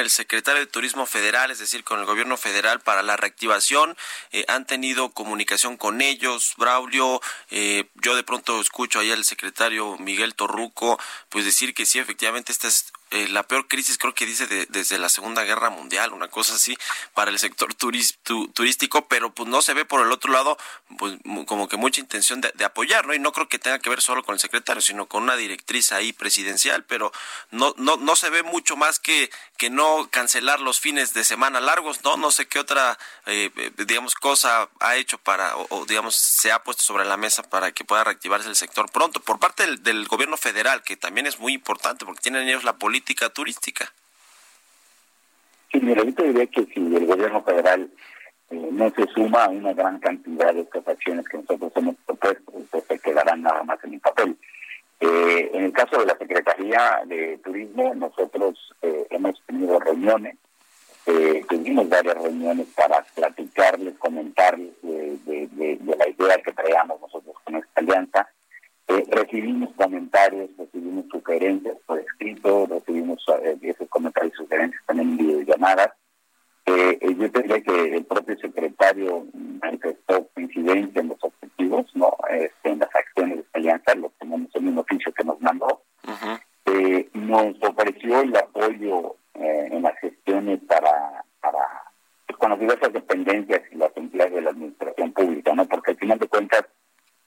el 0.05 0.11
secretario 0.11 0.61
de 0.61 0.67
Turismo 0.67 1.05
Federal, 1.05 1.51
es 1.51 1.59
decir, 1.59 1.83
con 1.83 1.99
el 1.99 2.05
gobierno 2.05 2.37
federal 2.37 2.79
para 2.79 3.03
la 3.03 3.17
reactivación. 3.17 3.97
Eh, 4.31 4.45
han 4.47 4.65
tenido 4.65 5.09
comunicación 5.09 5.77
con 5.77 6.01
ellos, 6.01 6.53
Braulio. 6.57 7.21
Eh, 7.49 7.85
yo 7.95 8.15
de 8.15 8.23
pronto 8.23 8.61
escucho 8.61 8.99
ahí 8.99 9.11
al 9.11 9.25
secretario 9.25 9.97
Miguel 9.97 10.35
Torruco, 10.35 10.99
pues 11.29 11.43
decir 11.43 11.73
que 11.73 11.85
sí, 11.85 11.99
efectivamente 11.99 12.51
esta 12.51 12.67
es 12.67 12.93
eh, 13.15 13.29
la 13.29 13.43
peor 13.43 13.69
crisis 13.69 13.97
creo 13.97 14.13
que 14.13 14.25
dice 14.25 14.45
desde 14.67 14.97
la 14.97 15.07
Segunda 15.07 15.45
Guerra 15.45 15.69
Mundial, 15.69 16.11
una 16.11 16.27
cosa 16.27 16.55
así, 16.55 16.77
para 17.13 17.31
el 17.31 17.39
sector 17.39 17.73
turístico, 17.73 19.07
pero 19.07 19.33
pues 19.33 19.47
no 19.47 19.61
se 19.61 19.73
ve 19.73 19.85
por 19.85 20.01
el 20.01 20.11
otro 20.11 20.33
lado 20.33 20.57
pues 20.97 21.17
como 21.47 21.69
que 21.69 21.77
mucha 21.77 22.01
intención 22.01 22.41
de, 22.41 22.65
apoyar, 22.65 23.07
¿no? 23.07 23.13
Y 23.13 23.19
no 23.19 23.31
creo 23.31 23.47
que 23.47 23.57
tenga 23.57 23.79
que 23.79 23.89
ver 23.89 24.01
solo 24.01 24.23
con 24.23 24.33
el 24.33 24.39
secretario, 24.39 24.81
sino 24.81 25.05
con 25.05 25.23
una 25.23 25.37
directriz 25.37 25.93
ahí 25.93 26.11
presidencial, 26.11 26.83
pero 26.83 27.13
no, 27.51 27.73
no, 27.77 27.95
no 27.95 28.17
se 28.17 28.29
ve 28.29 28.43
mucho 28.43 28.75
más 28.75 28.99
que, 28.99 29.31
que 29.55 29.69
no 29.69 30.09
cancelar 30.11 30.59
los 30.59 30.81
fines 30.81 31.13
de 31.13 31.23
semana 31.23 31.61
largos, 31.61 32.03
¿no? 32.03 32.17
No 32.17 32.31
sé 32.31 32.47
qué 32.47 32.59
otra, 32.59 32.99
eh, 33.27 33.49
eh, 33.55 33.71
digamos, 33.87 34.15
cosa 34.15 34.67
ha 34.81 34.95
hecho 34.97 35.17
para, 35.19 35.55
o, 35.55 35.85
digamos, 35.85 36.17
se 36.17 36.51
ha 36.51 36.63
puesto 36.63 36.83
sobre 36.83 37.05
la 37.05 37.15
mesa 37.15 37.43
para 37.43 37.71
que 37.71 37.85
pueda 37.85 38.03
reactivarse 38.03 38.49
el 38.49 38.57
sector 38.57 38.91
pronto, 38.91 39.21
por 39.21 39.39
parte 39.39 39.63
del, 39.63 39.83
del 39.83 40.05
gobierno 40.07 40.35
federal, 40.35 40.83
que 40.83 40.97
también 40.97 41.27
es 41.27 41.39
muy 41.39 41.53
importante, 41.53 42.03
porque 42.03 42.21
tienen 42.21 42.49
ellos 42.49 42.65
la 42.65 42.77
política 42.77 43.04
política 43.05 43.29
turística. 43.29 43.93
Sí, 45.71 45.79
mira, 45.79 46.03
yo 46.03 46.13
te 46.15 46.23
diría 46.23 46.47
que 46.47 46.65
si 46.65 46.79
el 46.79 47.05
gobierno 47.05 47.43
federal 47.43 47.87
eh, 48.49 48.69
no 48.71 48.89
se 48.89 49.05
suma 49.13 49.45
a 49.45 49.49
una 49.49 49.73
gran 49.73 49.99
cantidad 49.99 50.51
de 50.51 50.61
estas 50.61 50.87
acciones 50.87 51.27
que 51.29 51.37
nosotros 51.37 51.71
hemos 51.75 51.95
propuesto, 52.03 52.51
pues 52.71 52.83
se 52.87 52.97
quedarán 52.97 53.43
nada 53.43 53.61
más 53.63 53.83
en 53.83 53.93
el 53.93 53.99
papel. 53.99 54.35
Eh, 54.99 55.51
en 55.53 55.65
el 55.65 55.71
caso 55.71 55.99
de 55.99 56.07
la 56.07 56.17
Secretaría 56.17 57.03
de 57.05 57.37
Turismo, 57.43 57.93
nosotros 57.93 58.73
eh, 58.81 59.05
hemos 59.11 59.39
tenido 59.45 59.79
reuniones, 59.79 60.37
tuvimos 61.47 61.87
varias 61.87 62.15
reuniones 62.15 62.65
para 62.75 63.03
platicarles, 63.13 63.93
comentarles 63.99 64.71
de, 64.81 65.79
la 65.99 66.09
idea 66.09 66.41
que 66.41 66.53
traíamos 66.53 66.99
nosotros 66.99 67.35
con 67.43 67.55
esta 67.57 67.81
alianza. 67.81 68.27
Recibimos 68.87 69.69
comentarios, 69.75 70.49
recibimos 70.57 71.05
sugerencias 71.11 71.77
por 71.85 71.99
escrito, 71.99 72.67
recibimos 72.67 73.25
esos 73.61 73.89
comentarios 73.89 74.33
y 74.33 74.37
sugerencias 74.37 74.81
también 74.85 75.09
en 75.11 75.17
videollamadas. 75.17 75.89
Eh, 76.67 76.97
yo 77.17 77.31
tendría 77.31 77.61
que 77.61 77.95
el 77.95 78.05
propio 78.05 78.37
secretario 78.37 79.27
manifestó 79.61 80.27
coincidencia 80.33 81.01
en 81.01 81.09
los 81.09 81.23
objetivos, 81.23 81.85
no 81.95 82.15
este, 82.29 82.69
en 82.69 82.79
las 82.79 82.95
acciones 82.95 83.37
de 83.37 83.45
alianza, 83.53 83.93
lo 83.95 84.11
tenemos 84.19 84.49
en 84.55 84.67
un 84.69 84.79
oficio 84.79 85.13
que 85.13 85.23
nos 85.23 85.39
mandó. 85.41 85.83
eh, 86.65 87.09
nos 87.13 87.55
ofreció 87.61 88.21
el 88.21 88.35
apoyo 88.35 89.15
eh, 89.35 89.69
en 89.71 89.83
las 89.83 89.97
gestiones 89.99 90.59
para, 90.67 91.23
para 91.39 91.59
pues, 92.25 92.37
con 92.39 92.49
las 92.49 92.59
diversas 92.59 92.91
dependencias 92.93 93.61
y 93.71 93.75
las 93.75 93.95
empleadas 93.95 94.33
de 94.33 94.41
la 94.41 94.49
administración 94.49 95.13
pública, 95.13 95.53
no 95.53 95.65
porque 95.65 95.91
al 95.91 95.97
final 95.97 96.19
de 96.19 96.27
cuentas 96.27 96.65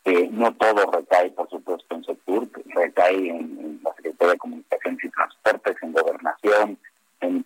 eh, 0.09 0.29
no 0.33 0.55
todo 0.55 0.91
recae, 0.91 1.31
por 1.31 1.49
supuesto, 1.51 1.95
en 1.95 2.05
sector, 2.05 2.49
recae 2.67 3.29
en, 3.29 3.81
la 3.83 3.95
Secretaría 3.95 4.33
de 4.33 4.39
Comunicaciones 4.39 5.05
y 5.05 5.11
Transportes, 5.11 5.77
en 5.83 5.93
Gobernación, 5.93 6.79
en, 7.21 7.45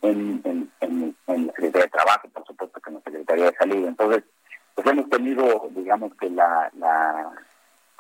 la 1.27 1.53
Secretaría 1.55 1.83
de 1.83 1.89
Trabajo, 1.89 2.29
por 2.29 2.47
supuesto 2.47 2.81
que 2.81 2.91
en 2.91 2.97
la 2.97 3.03
Secretaría 3.03 3.45
de 3.47 3.57
Salud. 3.57 3.87
Entonces, 3.87 4.25
pues 4.75 4.87
hemos 4.87 5.11
tenido, 5.11 5.69
digamos 5.75 6.15
que 6.15 6.31
la, 6.31 6.71
la 6.79 7.33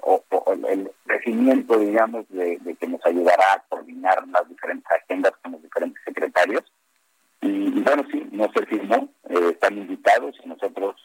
o, 0.02 0.22
el 0.68 0.90
crecimiento, 1.06 1.78
digamos, 1.78 2.28
de, 2.28 2.58
que 2.78 2.86
nos 2.86 3.04
ayudará 3.06 3.54
a 3.54 3.62
coordinar 3.68 4.26
las 4.28 4.48
diferentes 4.48 4.90
agendas 4.90 5.32
con 5.42 5.52
los 5.52 5.62
diferentes 5.62 6.02
secretarios. 6.04 6.64
Y, 7.40 7.80
bueno, 7.80 8.04
sí, 8.10 8.28
no 8.30 8.50
se 8.52 8.66
firmó, 8.66 9.08
eh, 9.28 9.50
están 9.50 9.76
invitados 9.76 10.36
y 10.44 10.48
nosotros, 10.48 10.96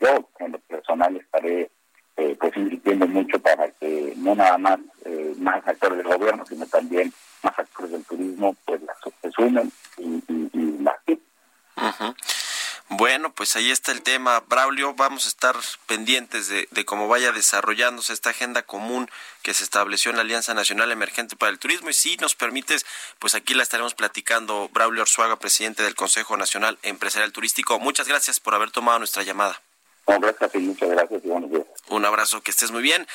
yo 0.00 0.28
en 0.38 0.52
lo 0.52 0.58
personal 0.60 1.16
estaré 1.16 1.70
eh, 2.16 2.36
pues 2.38 2.56
invirtiendo 2.56 3.06
mucho 3.06 3.38
para 3.38 3.70
que 3.70 4.14
no 4.16 4.34
nada 4.58 4.76
más 4.76 4.86
eh, 5.04 5.34
más 5.38 5.66
actores 5.66 5.98
del 5.98 6.06
gobierno, 6.06 6.44
sino 6.46 6.66
también 6.66 7.12
más 7.42 7.58
actores 7.58 7.92
del 7.92 8.04
turismo, 8.04 8.56
pues 8.64 8.82
las 8.82 8.96
se 9.22 9.30
sumen 9.30 9.72
y, 9.98 10.22
y, 10.28 10.78
las 10.82 10.96
Bueno, 12.90 13.32
pues 13.32 13.54
ahí 13.56 13.70
está 13.70 13.92
el 13.92 14.02
tema, 14.02 14.40
Braulio. 14.48 14.94
Vamos 14.94 15.24
a 15.24 15.28
estar 15.28 15.54
pendientes 15.86 16.48
de, 16.48 16.68
de, 16.70 16.84
cómo 16.84 17.06
vaya 17.08 17.32
desarrollándose 17.32 18.12
esta 18.12 18.30
agenda 18.30 18.62
común 18.62 19.08
que 19.42 19.54
se 19.54 19.64
estableció 19.64 20.10
en 20.10 20.16
la 20.16 20.22
Alianza 20.22 20.54
Nacional 20.54 20.90
Emergente 20.90 21.36
para 21.36 21.50
el 21.50 21.58
Turismo. 21.58 21.90
Y 21.90 21.94
si 21.94 22.16
nos 22.16 22.34
permites, 22.34 22.86
pues 23.18 23.34
aquí 23.34 23.54
la 23.54 23.62
estaremos 23.62 23.94
platicando. 23.94 24.68
Braulio 24.72 25.02
Orzuaga, 25.02 25.36
presidente 25.36 25.82
del 25.82 25.94
Consejo 25.94 26.36
Nacional 26.36 26.78
Empresarial 26.82 27.32
Turístico. 27.32 27.78
Muchas 27.78 28.08
gracias 28.08 28.40
por 28.40 28.54
haber 28.54 28.70
tomado 28.70 28.98
nuestra 28.98 29.22
llamada. 29.22 29.60
Un 30.08 30.22
muchas 30.66 30.88
gracias 30.88 31.22
y 31.22 31.28
buenos 31.28 31.50
días. 31.50 31.66
Un 31.90 32.06
abrazo, 32.06 32.40
que 32.40 32.50
estés 32.50 32.70
muy 32.70 32.80
bien. 32.80 33.06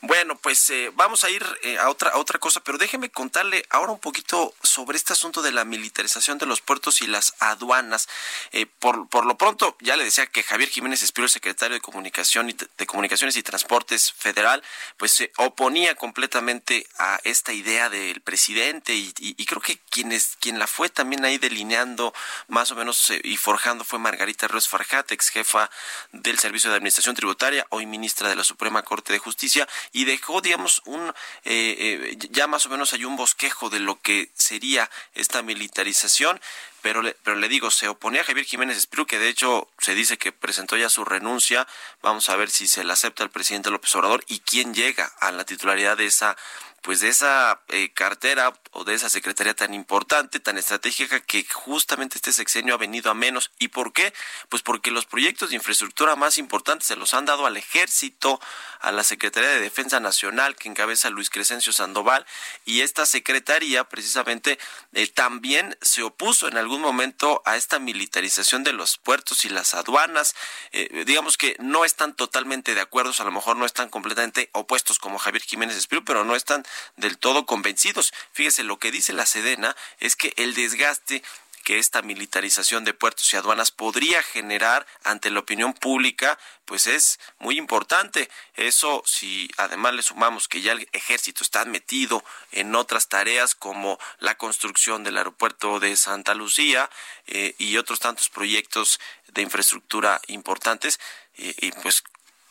Bueno, 0.00 0.36
pues 0.36 0.70
eh, 0.70 0.92
vamos 0.94 1.24
a 1.24 1.30
ir 1.30 1.44
eh, 1.64 1.76
a 1.76 1.90
otra 1.90 2.10
a 2.10 2.18
otra 2.18 2.38
cosa, 2.38 2.60
pero 2.60 2.78
déjeme 2.78 3.10
contarle 3.10 3.66
ahora 3.68 3.90
un 3.90 3.98
poquito 3.98 4.54
sobre 4.62 4.96
este 4.96 5.12
asunto 5.12 5.42
de 5.42 5.50
la 5.50 5.64
militarización 5.64 6.38
de 6.38 6.46
los 6.46 6.60
puertos 6.60 7.02
y 7.02 7.08
las 7.08 7.34
aduanas. 7.40 8.08
Eh, 8.52 8.66
por, 8.66 9.08
por 9.08 9.26
lo 9.26 9.36
pronto, 9.36 9.76
ya 9.80 9.96
le 9.96 10.04
decía 10.04 10.26
que 10.26 10.44
Javier 10.44 10.68
Jiménez 10.68 11.02
Espiro, 11.02 11.24
el 11.24 11.30
secretario 11.30 11.74
de 11.74 11.80
Comunicación 11.80 12.48
y 12.48 12.52
de 12.52 12.86
Comunicaciones 12.86 13.36
y 13.36 13.42
Transportes 13.42 14.12
Federal, 14.12 14.62
pues 14.98 15.10
se 15.10 15.32
oponía 15.36 15.96
completamente 15.96 16.86
a 16.98 17.18
esta 17.24 17.52
idea 17.52 17.90
del 17.90 18.20
presidente 18.20 18.94
y, 18.94 19.12
creo 19.46 19.60
que 19.60 19.78
quien, 19.90 20.12
es, 20.12 20.36
quien 20.38 20.60
la 20.60 20.68
fue 20.68 20.90
también 20.90 21.24
ahí 21.24 21.38
delineando 21.38 22.14
más 22.46 22.70
o 22.70 22.76
menos 22.76 23.10
y 23.24 23.36
forjando 23.36 23.82
fue 23.82 23.98
Margarita 23.98 24.46
Ros 24.46 24.68
Farjat, 24.68 25.10
ex 25.10 25.30
jefa 25.30 25.70
del 26.12 26.38
Servicio 26.38 26.70
de 26.70 26.76
Administración 26.76 27.16
Tributaria, 27.16 27.66
hoy 27.70 27.86
ministra 27.86 28.28
de 28.28 28.36
la 28.36 28.44
Suprema 28.44 28.82
Corte 28.82 29.12
de 29.12 29.18
Justicia 29.18 29.66
y 29.92 30.04
dejó, 30.04 30.40
digamos, 30.40 30.82
un 30.84 31.08
eh, 31.44 32.12
eh, 32.14 32.16
ya 32.30 32.46
más 32.46 32.66
o 32.66 32.68
menos 32.68 32.92
hay 32.92 33.04
un 33.04 33.16
bosquejo 33.16 33.70
de 33.70 33.80
lo 33.80 34.00
que 34.00 34.30
sería 34.34 34.90
esta 35.14 35.42
militarización. 35.42 36.40
Pero 36.80 37.02
le, 37.02 37.14
pero 37.24 37.36
le 37.36 37.48
digo, 37.48 37.72
se 37.72 37.88
oponía 37.88 38.20
a 38.20 38.24
Javier 38.24 38.46
Jiménez 38.46 38.76
Espíritu, 38.76 39.06
que 39.06 39.18
de 39.18 39.28
hecho 39.28 39.68
se 39.78 39.96
dice 39.96 40.16
que 40.16 40.30
presentó 40.30 40.76
ya 40.76 40.88
su 40.88 41.04
renuncia. 41.04 41.66
Vamos 42.02 42.28
a 42.28 42.36
ver 42.36 42.50
si 42.50 42.68
se 42.68 42.84
la 42.84 42.92
acepta 42.92 43.24
el 43.24 43.30
presidente 43.30 43.70
López 43.70 43.94
Obrador 43.96 44.24
y 44.28 44.38
quién 44.40 44.74
llega 44.74 45.12
a 45.18 45.32
la 45.32 45.44
titularidad 45.44 45.96
de 45.96 46.06
esa 46.06 46.36
pues 46.82 47.00
de 47.00 47.08
esa 47.08 47.60
eh, 47.68 47.92
cartera 47.92 48.52
o 48.72 48.84
de 48.84 48.94
esa 48.94 49.08
secretaría 49.08 49.54
tan 49.54 49.74
importante, 49.74 50.40
tan 50.40 50.58
estratégica 50.58 51.20
que 51.20 51.44
justamente 51.44 52.16
este 52.16 52.32
sexenio 52.32 52.74
ha 52.74 52.78
venido 52.78 53.10
a 53.10 53.14
menos. 53.14 53.50
¿Y 53.58 53.68
por 53.68 53.92
qué? 53.92 54.12
Pues 54.48 54.62
porque 54.62 54.90
los 54.90 55.06
proyectos 55.06 55.50
de 55.50 55.56
infraestructura 55.56 56.16
más 56.16 56.38
importantes 56.38 56.86
se 56.86 56.96
los 56.96 57.14
han 57.14 57.24
dado 57.24 57.46
al 57.46 57.56
ejército, 57.56 58.40
a 58.80 58.92
la 58.92 59.02
Secretaría 59.02 59.50
de 59.50 59.60
Defensa 59.60 60.00
Nacional 60.00 60.56
que 60.56 60.68
encabeza 60.68 61.10
Luis 61.10 61.30
Crescencio 61.30 61.72
Sandoval 61.72 62.24
y 62.64 62.82
esta 62.82 63.06
secretaría 63.06 63.84
precisamente 63.84 64.58
eh, 64.92 65.06
también 65.08 65.76
se 65.82 66.02
opuso 66.02 66.48
en 66.48 66.56
algún 66.56 66.80
momento 66.80 67.42
a 67.44 67.56
esta 67.56 67.78
militarización 67.78 68.64
de 68.64 68.72
los 68.72 68.98
puertos 68.98 69.44
y 69.44 69.48
las 69.48 69.74
aduanas. 69.74 70.34
Eh, 70.72 71.04
digamos 71.06 71.36
que 71.36 71.56
no 71.58 71.84
están 71.84 72.14
totalmente 72.14 72.74
de 72.74 72.80
acuerdo, 72.80 73.12
a 73.18 73.24
lo 73.24 73.32
mejor 73.32 73.56
no 73.56 73.66
están 73.66 73.88
completamente 73.88 74.50
opuestos 74.52 74.98
como 74.98 75.18
Javier 75.18 75.42
Jiménez 75.42 75.76
Espíritu, 75.76 76.04
pero 76.04 76.24
no 76.24 76.36
están 76.36 76.64
del 76.96 77.18
todo 77.18 77.46
convencidos. 77.46 78.12
Fíjese, 78.32 78.62
lo 78.64 78.78
que 78.78 78.90
dice 78.90 79.12
la 79.12 79.26
Sedena 79.26 79.76
es 80.00 80.16
que 80.16 80.32
el 80.36 80.54
desgaste 80.54 81.22
que 81.68 81.78
esta 81.78 82.00
militarización 82.00 82.86
de 82.86 82.94
puertos 82.94 83.30
y 83.30 83.36
aduanas 83.36 83.70
podría 83.70 84.22
generar 84.22 84.86
ante 85.04 85.30
la 85.30 85.40
opinión 85.40 85.74
pública, 85.74 86.38
pues 86.64 86.86
es 86.86 87.20
muy 87.40 87.58
importante. 87.58 88.30
Eso 88.54 89.02
si 89.04 89.50
además 89.58 89.92
le 89.92 90.02
sumamos 90.02 90.48
que 90.48 90.62
ya 90.62 90.72
el 90.72 90.88
ejército 90.92 91.44
está 91.44 91.66
metido 91.66 92.24
en 92.52 92.74
otras 92.74 93.08
tareas 93.08 93.54
como 93.54 93.98
la 94.18 94.36
construcción 94.38 95.04
del 95.04 95.18
aeropuerto 95.18 95.78
de 95.78 95.94
Santa 95.96 96.34
Lucía 96.34 96.88
eh, 97.26 97.54
y 97.58 97.76
otros 97.76 98.00
tantos 98.00 98.30
proyectos 98.30 98.98
de 99.26 99.42
infraestructura 99.42 100.22
importantes, 100.28 100.98
y 101.36 101.70
pues 101.70 102.02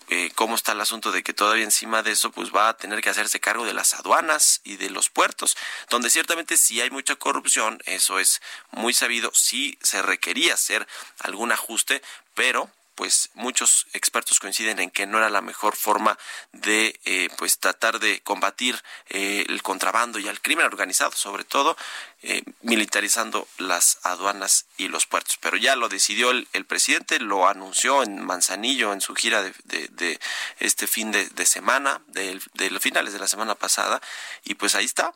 eh, 0.09 0.31
cómo 0.35 0.55
está 0.55 0.71
el 0.71 0.81
asunto 0.81 1.11
de 1.11 1.23
que 1.23 1.33
todavía 1.33 1.63
encima 1.63 2.03
de 2.03 2.11
eso 2.11 2.31
pues 2.31 2.51
va 2.55 2.69
a 2.69 2.77
tener 2.77 3.01
que 3.01 3.09
hacerse 3.09 3.39
cargo 3.39 3.65
de 3.65 3.73
las 3.73 3.93
aduanas 3.93 4.61
y 4.63 4.77
de 4.77 4.89
los 4.89 5.09
puertos, 5.09 5.57
donde 5.89 6.09
ciertamente 6.09 6.57
sí 6.57 6.79
hay 6.81 6.89
mucha 6.89 7.15
corrupción, 7.15 7.79
eso 7.85 8.19
es 8.19 8.41
muy 8.71 8.93
sabido, 8.93 9.31
sí 9.33 9.77
se 9.81 10.01
requería 10.01 10.53
hacer 10.53 10.87
algún 11.19 11.51
ajuste, 11.51 12.01
pero 12.33 12.71
pues 12.97 13.29
muchos 13.35 13.85
expertos 13.93 14.39
coinciden 14.39 14.79
en 14.79 14.89
que 14.89 15.05
no 15.05 15.19
era 15.19 15.29
la 15.29 15.41
mejor 15.41 15.75
forma 15.75 16.17
de 16.51 16.99
eh, 17.05 17.29
pues 17.37 17.59
tratar 17.59 17.99
de 17.99 18.21
combatir 18.21 18.81
eh, 19.09 19.45
el 19.47 19.61
contrabando 19.61 20.17
y 20.17 20.27
el 20.27 20.41
crimen 20.41 20.65
organizado 20.65 21.11
sobre 21.11 21.43
todo 21.43 21.77
eh, 22.23 22.41
militarizando 22.61 23.47
las 23.57 23.99
aduanas 24.03 24.65
y 24.77 24.87
los 24.87 25.05
puertos 25.05 25.37
pero 25.39 25.57
ya 25.57 25.75
lo 25.75 25.89
decidió 25.89 26.31
el, 26.31 26.47
presidente 26.65 27.19
lo 27.19 27.47
anunció 27.47 28.03
en 28.03 28.23
Manzanillo 28.23 28.93
en 28.93 29.01
su 29.01 29.15
gira 29.15 29.41
de, 29.43 30.19
este 30.59 30.87
fin 30.87 31.11
de, 31.11 31.45
semana 31.45 32.01
de, 32.07 32.41
los 32.71 32.81
finales 32.81 33.13
de 33.13 33.19
la 33.19 33.27
semana 33.27 33.55
pasada 33.55 34.01
y 34.43 34.55
pues 34.55 34.75
ahí 34.75 34.85
está 34.85 35.13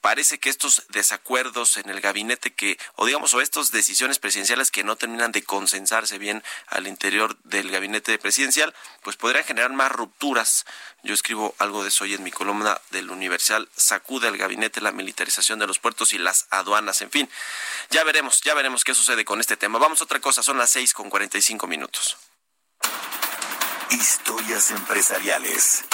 parece 0.00 0.38
que 0.38 0.50
estos 0.50 0.84
desacuerdos 0.90 1.76
en 1.76 1.90
el 1.90 2.00
gabinete 2.00 2.52
que 2.52 2.78
o 2.96 3.06
digamos 3.06 3.34
o 3.34 3.40
estas 3.40 3.72
decisiones 3.72 4.18
presidenciales 4.18 4.70
que 4.70 4.84
no 4.84 4.96
terminan 4.96 5.32
de 5.32 5.42
consensarse 5.42 6.18
bien 6.18 6.42
al 6.66 6.86
interior 6.86 7.36
del 7.44 7.70
gabinete 7.70 8.18
presidencial, 8.18 8.74
pues 9.02 9.16
podrían 9.16 9.44
generar 9.44 9.72
más 9.72 9.92
rupturas. 9.92 10.64
Yo 11.04 11.14
escribo 11.14 11.54
algo 11.58 11.82
de 11.82 11.88
eso 11.88 12.04
hoy 12.04 12.14
en 12.14 12.22
mi 12.22 12.30
columna 12.30 12.80
del 12.90 13.10
Universal, 13.10 13.68
sacude 13.76 14.28
al 14.28 14.36
gabinete 14.36 14.80
la 14.80 14.92
militarización 14.92 15.58
de 15.58 15.66
los 15.66 15.80
puertos 15.80 16.12
y 16.12 16.18
las 16.18 16.46
aduanas, 16.50 17.02
en 17.02 17.10
fin. 17.10 17.28
Ya 17.90 18.04
veremos, 18.04 18.40
ya 18.42 18.54
veremos 18.54 18.84
qué 18.84 18.94
sucede 18.94 19.24
con 19.24 19.40
este 19.40 19.56
tema. 19.56 19.80
Vamos 19.80 20.00
a 20.00 20.04
otra 20.04 20.20
cosa, 20.20 20.44
son 20.44 20.58
las 20.58 20.70
seis 20.70 20.94
con 20.94 21.10
cuarenta 21.10 21.38
y 21.38 21.42
cinco 21.42 21.66
minutos. 21.66 22.16
Historias 23.90 24.70
empresariales. 24.70 25.84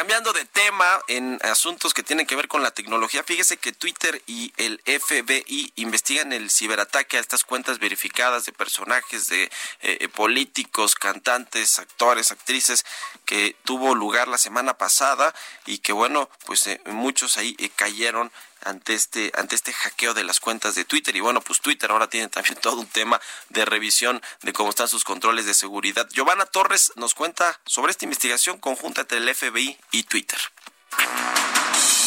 Cambiando 0.00 0.32
de 0.32 0.46
tema 0.46 0.98
en 1.08 1.38
asuntos 1.42 1.92
que 1.92 2.02
tienen 2.02 2.24
que 2.24 2.34
ver 2.34 2.48
con 2.48 2.62
la 2.62 2.70
tecnología, 2.70 3.22
fíjese 3.22 3.58
que 3.58 3.70
Twitter 3.72 4.22
y 4.26 4.50
el 4.56 4.80
FBI 4.86 5.74
investigan 5.76 6.32
el 6.32 6.50
ciberataque 6.50 7.18
a 7.18 7.20
estas 7.20 7.44
cuentas 7.44 7.78
verificadas 7.78 8.46
de 8.46 8.52
personajes, 8.52 9.26
de 9.26 9.50
eh, 9.82 10.08
políticos, 10.08 10.94
cantantes, 10.94 11.78
actores, 11.78 12.32
actrices, 12.32 12.86
que 13.26 13.54
tuvo 13.64 13.94
lugar 13.94 14.26
la 14.26 14.38
semana 14.38 14.78
pasada 14.78 15.34
y 15.66 15.76
que 15.80 15.92
bueno, 15.92 16.30
pues 16.46 16.66
eh, 16.66 16.80
muchos 16.86 17.36
ahí 17.36 17.54
eh, 17.58 17.68
cayeron 17.68 18.32
ante 18.64 18.94
este 18.94 19.32
ante 19.34 19.54
este 19.54 19.72
hackeo 19.72 20.14
de 20.14 20.24
las 20.24 20.40
cuentas 20.40 20.74
de 20.74 20.84
Twitter 20.84 21.14
y 21.16 21.20
bueno 21.20 21.40
pues 21.40 21.60
Twitter 21.60 21.90
ahora 21.90 22.08
tiene 22.08 22.28
también 22.28 22.56
todo 22.62 22.80
un 22.80 22.86
tema 22.86 23.20
de 23.48 23.64
revisión 23.64 24.20
de 24.42 24.52
cómo 24.52 24.70
están 24.70 24.88
sus 24.88 25.04
controles 25.04 25.46
de 25.46 25.54
seguridad. 25.54 26.08
Giovanna 26.12 26.46
Torres 26.46 26.92
nos 26.96 27.14
cuenta 27.14 27.60
sobre 27.66 27.90
esta 27.90 28.04
investigación 28.04 28.58
conjunta 28.58 29.02
entre 29.02 29.18
el 29.18 29.34
FBI 29.34 29.78
y 29.92 30.02
Twitter. 30.04 30.38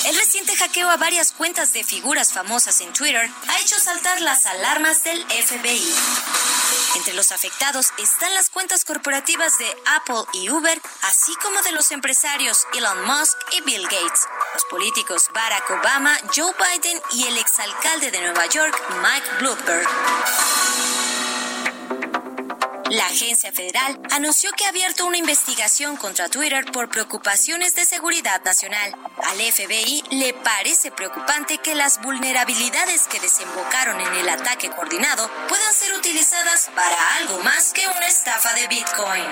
El 0.06 0.16
reciente 0.18 0.54
hackeo 0.58 0.90
a 0.90 0.98
varias 0.98 1.32
cuentas 1.32 1.72
de 1.72 1.84
figuras 1.84 2.34
famosas 2.34 2.82
en 2.82 2.92
Twitter 2.92 3.30
ha 3.48 3.60
hecho 3.60 3.80
saltar 3.80 4.20
las 4.20 4.46
alarmas 4.46 5.04
del 5.06 5.24
FBI. 5.24 5.96
Entre 6.96 7.14
los 7.14 7.32
afectados 7.32 7.88
están 7.98 8.34
las 8.34 8.50
cuentas 8.50 8.84
corporativas 8.84 9.58
de 9.60 9.66
Apple 9.96 10.26
y 10.34 10.50
Uber, 10.50 10.82
así 11.04 11.34
como 11.42 11.62
de 11.62 11.72
los 11.72 11.92
empresarios 11.92 12.68
Elon 12.78 13.06
Musk 13.06 13.38
y 13.58 13.62
Bill 13.62 13.84
Gates, 13.84 14.28
los 14.54 14.66
políticos 14.66 15.30
Barack 15.34 15.70
Obama, 15.72 16.18
Joe 16.36 16.54
Biden 16.54 17.02
y 17.14 17.24
el 17.28 17.38
exalcalde 17.38 18.12
de 18.12 18.20
Nueva 18.20 18.46
York, 18.48 18.76
Mike 19.02 19.28
Bloomberg. 19.40 19.88
La 22.90 23.08
agencia 23.08 23.52
federal 23.52 24.00
anunció 24.12 24.52
que 24.52 24.66
ha 24.66 24.70
abierto 24.70 25.06
una 25.06 25.18
investigación 25.18 25.96
contra 25.98 26.30
Twitter 26.30 26.66
por 26.72 26.90
preocupaciones 26.90 27.74
de 27.74 27.86
seguridad 27.86 28.44
nacional. 28.44 28.94
Al 29.26 29.40
FBI 29.40 30.04
le 30.12 30.34
parece 30.34 30.92
preocupante 30.92 31.58
que 31.58 31.76
las 31.76 32.02
vulnerabilidades 32.02 33.08
que 33.08 33.20
desembocaron 33.20 34.00
en 34.00 34.14
el 34.16 34.30
ataque 34.30 34.70
coordinado 34.70 35.30
puedan 35.48 35.74
ser 35.74 35.94
utilizadas 35.94 36.70
para 36.76 37.16
algo 37.18 37.40
más 37.40 37.74
que 37.74 37.88
una 37.88 38.08
estafa 38.08 38.54
de 38.54 38.68
Bitcoin. 38.68 39.26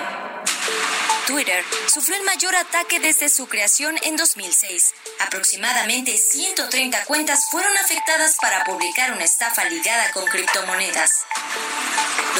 Twitter 1.26 1.64
sufrió 1.86 2.16
el 2.16 2.24
mayor 2.24 2.56
ataque 2.56 3.00
desde 3.00 3.28
su 3.28 3.46
creación 3.46 3.96
en 4.02 4.16
2006. 4.16 4.94
Aproximadamente 5.20 6.16
130 6.16 7.04
cuentas 7.04 7.44
fueron 7.50 7.76
afectadas 7.78 8.36
para 8.40 8.64
publicar 8.64 9.12
una 9.12 9.24
estafa 9.24 9.64
ligada 9.64 10.10
con 10.12 10.24
criptomonedas. 10.26 11.10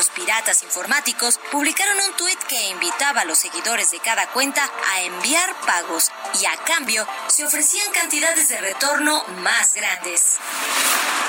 Los 0.02 0.10
piratas 0.10 0.64
informáticos 0.64 1.38
publicaron 1.52 1.96
un 1.96 2.16
tuit 2.16 2.36
que 2.48 2.70
invitaba 2.70 3.20
a 3.20 3.24
los 3.24 3.38
seguidores 3.38 3.92
de 3.92 4.00
cada 4.00 4.26
cuenta 4.32 4.68
a 4.90 5.02
enviar 5.02 5.54
pagos 5.60 6.10
y 6.40 6.44
a 6.44 6.56
cambio 6.64 7.06
se 7.28 7.44
ofrecían 7.44 7.88
cantidades 7.92 8.48
de 8.48 8.60
retorno 8.60 9.22
más 9.42 9.74
grandes. 9.74 10.38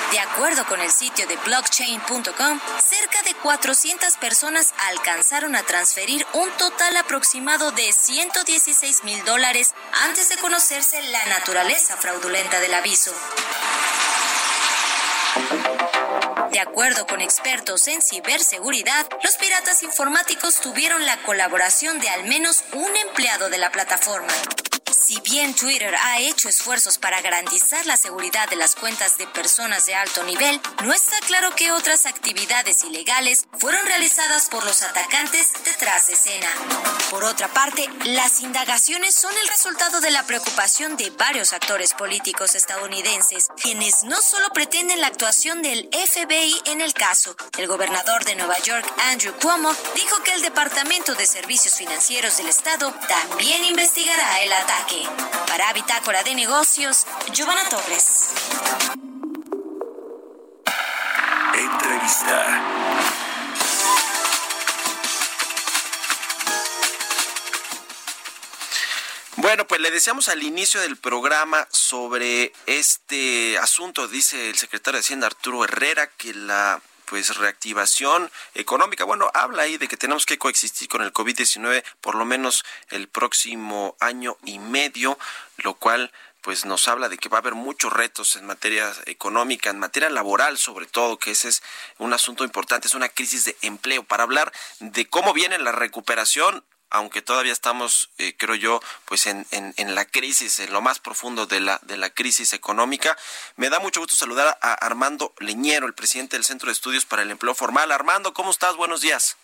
De 0.09 0.19
acuerdo 0.19 0.65
con 0.65 0.81
el 0.81 0.89
sitio 0.89 1.27
de 1.27 1.35
blockchain.com, 1.45 2.59
cerca 2.83 3.21
de 3.21 3.35
400 3.43 4.17
personas 4.17 4.73
alcanzaron 4.89 5.55
a 5.55 5.61
transferir 5.61 6.25
un 6.33 6.49
total 6.57 6.97
aproximado 6.97 7.69
de 7.73 7.91
116 7.91 9.03
mil 9.03 9.23
dólares 9.23 9.75
antes 10.01 10.29
de 10.29 10.37
conocerse 10.37 10.99
la 10.99 11.23
naturaleza 11.27 11.95
fraudulenta 11.95 12.59
del 12.59 12.73
aviso. 12.73 13.13
Acuerdo 16.63 17.05
con 17.05 17.19
expertos 17.19 17.89
en 17.89 18.01
ciberseguridad, 18.01 19.05
los 19.21 19.35
piratas 19.35 19.83
informáticos 19.83 20.61
tuvieron 20.61 21.05
la 21.05 21.21
colaboración 21.23 21.99
de 21.99 22.07
al 22.07 22.23
menos 22.23 22.63
un 22.71 22.95
empleado 22.95 23.49
de 23.49 23.57
la 23.57 23.69
plataforma. 23.69 24.31
Si 25.03 25.19
bien 25.19 25.53
Twitter 25.53 25.93
ha 25.93 26.19
hecho 26.19 26.47
esfuerzos 26.47 26.97
para 26.97 27.21
garantizar 27.21 27.85
la 27.85 27.97
seguridad 27.97 28.49
de 28.49 28.55
las 28.55 28.73
cuentas 28.73 29.17
de 29.17 29.27
personas 29.27 29.85
de 29.85 29.95
alto 29.95 30.23
nivel, 30.23 30.61
no 30.85 30.93
está 30.93 31.19
claro 31.27 31.53
que 31.55 31.73
otras 31.73 32.05
actividades 32.05 32.85
ilegales 32.85 33.45
fueron 33.59 33.85
realizadas 33.85 34.47
por 34.47 34.63
los 34.63 34.81
atacantes 34.81 35.51
detrás 35.65 36.07
de 36.07 36.13
escena. 36.13 36.47
Por 37.09 37.25
otra 37.25 37.49
parte, 37.49 37.89
las 38.05 38.39
indagaciones 38.39 39.13
son 39.13 39.33
el 39.41 39.47
resultado 39.49 39.99
de 39.99 40.09
la 40.09 40.23
preocupación 40.23 40.95
de 40.95 41.09
varios 41.09 41.51
actores 41.51 41.93
políticos 41.93 42.55
estadounidenses, 42.55 43.49
quienes 43.61 44.03
no 44.03 44.21
solo 44.21 44.51
pretenden 44.53 45.01
la 45.01 45.07
actuación 45.07 45.61
del 45.61 45.89
FBI 45.91 46.61
en 46.67 46.79
el 46.79 46.93
caso. 46.93 47.35
El 47.57 47.67
gobernador 47.67 48.23
de 48.23 48.35
Nueva 48.35 48.57
York, 48.59 48.89
Andrew 49.11 49.33
Cuomo, 49.41 49.75
dijo 49.95 50.23
que 50.23 50.31
el 50.31 50.41
Departamento 50.41 51.13
de 51.13 51.27
Servicios 51.27 51.75
Financieros 51.75 52.37
del 52.37 52.47
Estado 52.47 52.93
también 53.09 53.65
investigará 53.65 54.41
el 54.41 54.53
ataque. 54.53 54.92
Para 55.47 55.73
Bitácora 55.73 56.23
de 56.23 56.35
Negocios, 56.35 57.05
Giovanna 57.31 57.67
Torres. 57.69 58.29
Entrevista. 61.55 62.93
Bueno, 69.37 69.67
pues 69.67 69.81
le 69.81 69.91
decíamos 69.91 70.29
al 70.29 70.41
inicio 70.41 70.79
del 70.81 70.97
programa 70.97 71.67
sobre 71.71 72.53
este 72.65 73.57
asunto, 73.57 74.07
dice 74.07 74.49
el 74.49 74.55
secretario 74.55 74.97
de 74.97 75.01
Hacienda 75.01 75.27
Arturo 75.27 75.63
Herrera, 75.65 76.07
que 76.07 76.33
la 76.33 76.81
pues 77.05 77.35
reactivación 77.37 78.31
económica. 78.53 79.03
Bueno, 79.03 79.29
habla 79.33 79.63
ahí 79.63 79.77
de 79.77 79.87
que 79.87 79.97
tenemos 79.97 80.25
que 80.25 80.37
coexistir 80.37 80.87
con 80.87 81.01
el 81.01 81.13
COVID-19 81.13 81.83
por 82.01 82.15
lo 82.15 82.25
menos 82.25 82.63
el 82.89 83.07
próximo 83.07 83.95
año 83.99 84.37
y 84.45 84.59
medio, 84.59 85.17
lo 85.57 85.75
cual 85.75 86.11
pues 86.41 86.65
nos 86.65 86.89
habla 86.89 87.07
de 87.07 87.17
que 87.17 87.29
va 87.29 87.37
a 87.37 87.39
haber 87.39 87.55
muchos 87.55 87.93
retos 87.93 88.35
en 88.35 88.45
materia 88.45 88.93
económica, 89.05 89.69
en 89.69 89.79
materia 89.79 90.09
laboral 90.09 90.57
sobre 90.57 90.85
todo, 90.87 91.17
que 91.17 91.31
ese 91.31 91.47
es 91.47 91.63
un 91.99 92.11
asunto 92.11 92.43
importante, 92.43 92.87
es 92.87 92.95
una 92.95 93.07
crisis 93.07 93.45
de 93.45 93.55
empleo. 93.61 94.03
Para 94.03 94.23
hablar 94.23 94.51
de 94.79 95.07
cómo 95.07 95.31
viene 95.31 95.57
la 95.57 95.71
recuperación, 95.71 96.65
aunque 96.93 97.21
todavía 97.21 97.51
estamos, 97.51 98.11
eh, 98.19 98.35
creo 98.37 98.55
yo, 98.55 98.79
pues 99.05 99.25
en, 99.25 99.45
en, 99.51 99.95
la 99.95 100.05
crisis, 100.05 100.59
en 100.59 100.71
lo 100.71 100.79
más 100.79 100.99
profundo 100.99 101.47
de 101.47 101.59
la, 101.59 101.79
de 101.81 101.97
la 101.97 102.11
crisis 102.11 102.53
económica. 102.53 103.17
Me 103.57 103.69
da 103.69 103.79
mucho 103.79 103.99
gusto 103.99 104.15
saludar 104.15 104.57
a 104.61 104.73
Armando 104.73 105.33
Leñero, 105.39 105.87
el 105.87 105.95
presidente 105.95 106.37
del 106.37 106.45
Centro 106.45 106.67
de 106.67 106.73
Estudios 106.73 107.05
para 107.05 107.23
el 107.23 107.31
Empleo 107.31 107.55
Formal. 107.55 107.91
Armando, 107.91 108.33
¿cómo 108.33 108.51
estás? 108.51 108.75
Buenos 108.75 109.01
días. 109.01 109.35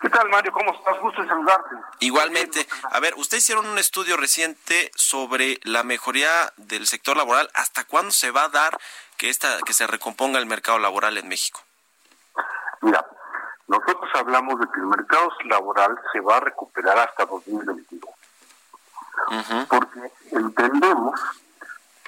¿Qué 0.00 0.10
tal, 0.10 0.28
Mario? 0.28 0.50
¿Cómo 0.50 0.74
estás? 0.74 0.98
Gusto 0.98 1.22
en 1.22 1.28
saludarte. 1.28 1.76
Igualmente. 2.00 2.66
A 2.90 2.98
ver, 2.98 3.14
ustedes 3.16 3.44
hicieron 3.44 3.66
un 3.66 3.78
estudio 3.78 4.16
reciente 4.16 4.90
sobre 4.96 5.60
la 5.62 5.84
mejoría 5.84 6.52
del 6.56 6.88
sector 6.88 7.16
laboral. 7.16 7.48
¿Hasta 7.54 7.84
cuándo 7.84 8.10
se 8.10 8.32
va 8.32 8.44
a 8.44 8.48
dar 8.48 8.80
que, 9.16 9.28
esta, 9.28 9.58
que 9.64 9.72
se 9.72 9.86
recomponga 9.86 10.40
el 10.40 10.46
mercado 10.46 10.80
laboral 10.80 11.16
en 11.16 11.28
México? 11.28 11.62
Mira, 12.80 13.06
nosotros 13.72 14.10
hablamos 14.16 14.60
de 14.60 14.66
que 14.66 14.80
el 14.80 14.86
mercado 14.86 15.30
laboral 15.46 15.98
se 16.12 16.20
va 16.20 16.36
a 16.36 16.40
recuperar 16.40 16.98
hasta 16.98 17.24
2022. 17.24 18.02
Porque 19.66 20.12
entendemos 20.30 21.18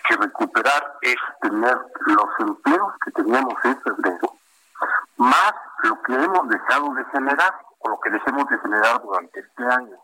que 0.07 0.17
recuperar 0.17 0.99
es 1.01 1.17
tener 1.41 1.79
los 2.05 2.29
empleos 2.41 2.93
que 3.03 3.11
teníamos 3.13 3.55
en 3.65 3.81
febrero, 3.81 4.35
más 5.17 5.55
lo 5.85 6.03
que 6.03 6.13
hemos 6.13 6.49
dejado 6.49 6.93
de 6.93 7.05
generar 7.07 7.55
o 7.79 7.89
lo 7.89 8.01
que 8.01 8.11
dejemos 8.11 8.47
de 8.49 8.59
generar 8.59 9.01
durante 9.01 9.41
este 9.41 9.65
año. 9.65 9.97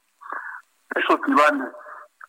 Eso 0.94 1.12
equivale 1.12 1.70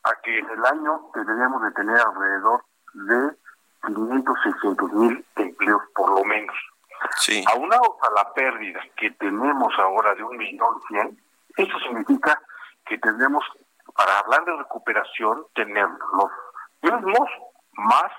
a 0.03 0.15
que 0.23 0.39
en 0.39 0.49
el 0.49 0.65
año 0.65 1.09
deberíamos 1.13 1.61
de 1.61 1.71
tener 1.71 2.01
alrededor 2.01 2.65
de 2.93 3.37
500, 3.85 4.37
600 4.43 4.91
mil 4.91 5.25
empleos 5.37 5.81
por 5.95 6.09
lo 6.09 6.25
menos. 6.25 6.70
Sí. 7.17 7.43
Aunados 7.53 7.95
a 8.01 8.11
la 8.15 8.33
pérdida 8.33 8.81
que 8.95 9.11
tenemos 9.11 9.73
ahora 9.79 10.13
de 10.15 10.23
un 10.23 10.37
millón 10.37 10.81
cien, 10.87 11.21
eso 11.57 11.79
significa 11.79 12.41
que 12.85 12.97
tendremos, 12.97 13.43
para 13.95 14.19
hablar 14.19 14.45
de 14.45 14.57
recuperación, 14.57 15.45
tener 15.53 15.87
los 16.13 16.31
mismos 16.81 17.29
más 17.73 18.11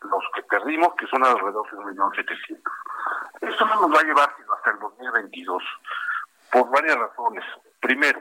los 0.00 0.24
que 0.34 0.42
perdimos, 0.42 0.94
que 0.96 1.06
son 1.06 1.24
alrededor 1.24 1.70
de 1.70 1.76
un 1.76 1.86
millón 1.86 2.12
setecientos. 2.14 2.72
Eso 3.40 3.64
no 3.66 3.86
nos 3.86 3.96
va 3.96 4.00
a 4.00 4.04
llevar 4.04 4.34
sino 4.36 4.52
hasta 4.54 4.70
el 4.70 4.78
2022, 4.80 5.62
por 6.50 6.70
varias 6.70 6.96
razones. 6.96 7.44
Primero, 7.80 8.20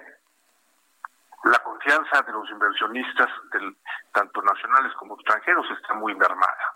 la 1.43 1.59
confianza 1.59 2.21
de 2.21 2.31
los 2.31 2.49
inversionistas, 2.49 3.29
del, 3.51 3.75
tanto 4.13 4.41
nacionales 4.41 4.93
como 4.93 5.15
extranjeros, 5.15 5.65
está 5.71 5.93
muy 5.95 6.13
mermada. 6.15 6.75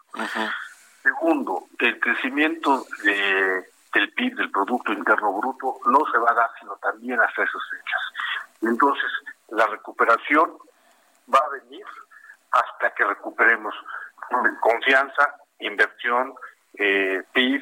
Segundo, 1.06 1.68
el 1.78 1.99
crecimiento 1.99 2.84
de, 3.03 3.64
del 3.93 4.12
PIB, 4.14 4.38
del 4.38 4.49
Producto 4.49 4.91
Interno 4.91 5.34
Bruto, 5.34 5.78
no 5.86 5.99
se 6.12 6.18
va 6.18 6.32
a 6.32 6.34
dar 6.34 6.49
sino 6.60 6.76
también 6.78 7.22
hasta 7.22 7.43
esas 7.43 7.62
fechas. 7.70 8.01
Entonces, 8.64 9.12
la 9.49 9.68
recuperación 9.68 10.58
va 11.32 11.38
a 11.38 11.49
venir 11.62 11.86
hasta 12.49 12.89
que 12.95 13.06
recuperemos 13.06 13.76
confianza, 14.60 15.36
inversión, 15.60 16.34
eh, 16.74 17.22
PIB, 17.34 17.62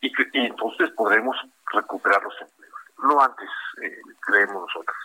y, 0.00 0.12
entonces 0.34 0.90
podremos 0.90 1.36
recuperar 1.72 2.22
los 2.22 2.40
empleos. 2.40 2.74
No 2.98 3.20
antes, 3.20 3.50
eh, 3.82 3.98
creemos 4.20 4.68
nosotros. 4.68 4.96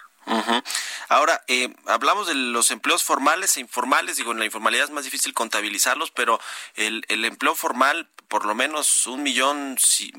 Ahora, 1.09 1.43
eh, 1.47 1.73
hablamos 1.87 2.27
de 2.27 2.35
los 2.35 2.69
empleos 2.69 3.03
formales 3.03 3.57
e 3.57 3.61
informales, 3.61 4.17
digo, 4.17 4.31
en 4.31 4.37
la 4.37 4.45
informalidad 4.45 4.85
es 4.85 4.91
más 4.91 5.05
difícil 5.05 5.33
contabilizarlos, 5.33 6.11
pero 6.11 6.39
el, 6.75 7.03
empleo 7.09 7.55
formal 7.55 8.07
por 8.27 8.45
lo 8.45 8.53
menos 8.53 9.07
un 9.07 9.23
millón, 9.23 9.75